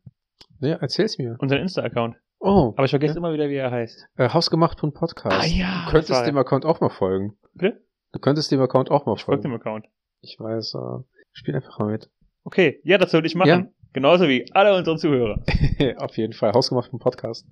Ja, 0.61 0.75
erzähl's 0.77 1.17
mir. 1.19 1.37
Unseren 1.39 1.61
Insta-Account. 1.61 2.17
Oh, 2.41 2.73
Aber 2.77 2.85
ich 2.85 2.91
vergesse 2.91 3.15
Ja. 3.15 3.19
immer 3.19 3.33
wieder, 3.33 3.49
wie 3.49 3.55
er 3.55 3.71
heißt. 3.71 4.09
äh, 4.17 4.29
hausgemacht.podcast. 4.29 5.37
Ah 5.41 5.47
ja, 5.47 5.85
Du 5.87 5.93
könntest 5.93 6.27
dem 6.27 6.37
er. 6.37 6.41
Account 6.41 6.65
auch 6.65 6.81
mal 6.81 6.89
folgen. 6.91 7.37
Bitte? 7.55 7.81
Du 8.13 8.19
könntest 8.19 8.51
dem 8.51 8.61
Account 8.61 8.91
auch 8.91 9.07
mal 9.07 9.15
Ich 9.15 9.23
folge 9.23 9.43
dem 9.43 9.53
folgen. 9.53 9.63
Account. 9.63 9.87
Ich 10.21 10.37
weiß, 10.41 10.75
äh, 10.75 11.05
spiel 11.33 11.55
einfach 11.55 11.79
mal 11.79 11.93
mit. 11.93 12.11
Okay, 12.45 12.81
ja, 12.83 12.99
das 12.99 13.13
würde 13.13 13.29
ich 13.29 13.37
machen. 13.37 13.49
Ja. 13.49 13.67
Genauso 13.93 14.27
wie 14.27 14.51
alle 14.53 14.77
unsere 14.77 14.97
Zuhörer. 14.97 15.41
Auf 15.99 16.17
jeden 16.17 16.33
Fall. 16.33 16.53
Hausgemacht.podcast. 16.53 17.47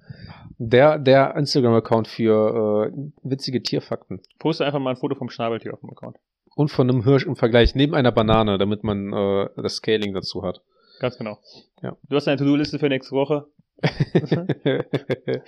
Der, 0.59 0.99
der 0.99 1.37
Instagram-Account 1.37 2.09
für 2.09 2.91
äh, 2.93 2.93
witzige 3.23 3.63
Tierfakten. 3.63 4.21
Poste 4.41 4.65
einfach 4.65 4.81
mal 4.81 4.91
ein 4.91 4.97
Foto 4.97 5.15
vom 5.15 5.29
Schnabeltier 5.31 5.75
auf 5.75 5.81
dem 5.81 5.91
Account. 5.91 6.17
Und 6.55 6.71
von 6.71 6.91
einem 6.91 7.05
Hirsch 7.05 7.27
im 7.27 7.37
Vergleich 7.37 7.75
neben 7.75 7.95
einer 7.95 8.13
Banane, 8.13 8.59
damit 8.59 8.85
man 8.85 9.13
äh, 9.13 9.49
das 9.57 9.77
Scaling 9.77 10.13
dazu 10.13 10.43
hat. 10.43 10.61
Ganz 10.99 11.17
genau. 11.17 11.39
Ja. 11.83 11.97
Du 12.09 12.17
hast 12.17 12.29
eine 12.29 12.37
To-Do-Liste 12.37 12.79
für 12.79 12.89
nächste 12.89 13.13
Woche. 13.13 13.47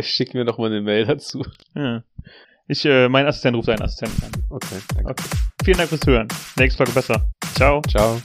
Schick 0.00 0.32
mir 0.32 0.44
noch 0.44 0.58
mal 0.58 0.70
eine 0.70 0.80
Mail 0.80 1.04
dazu. 1.04 1.44
Ja. 1.74 2.02
Ich, 2.66 2.84
äh, 2.86 3.10
mein 3.10 3.26
Assistent 3.26 3.56
ruft 3.56 3.66
seinen 3.66 3.82
Assistenten 3.82 4.24
an. 4.24 4.44
Okay, 4.48 4.78
danke. 4.94 5.10
Okay. 5.10 5.24
Vielen 5.64 5.76
Dank 5.76 5.90
fürs 5.90 6.06
Hören. 6.06 6.28
Nächste 6.56 6.78
Folge 6.78 6.92
besser. 6.92 7.30
Ciao. 7.54 7.82
Ciao. 7.82 8.18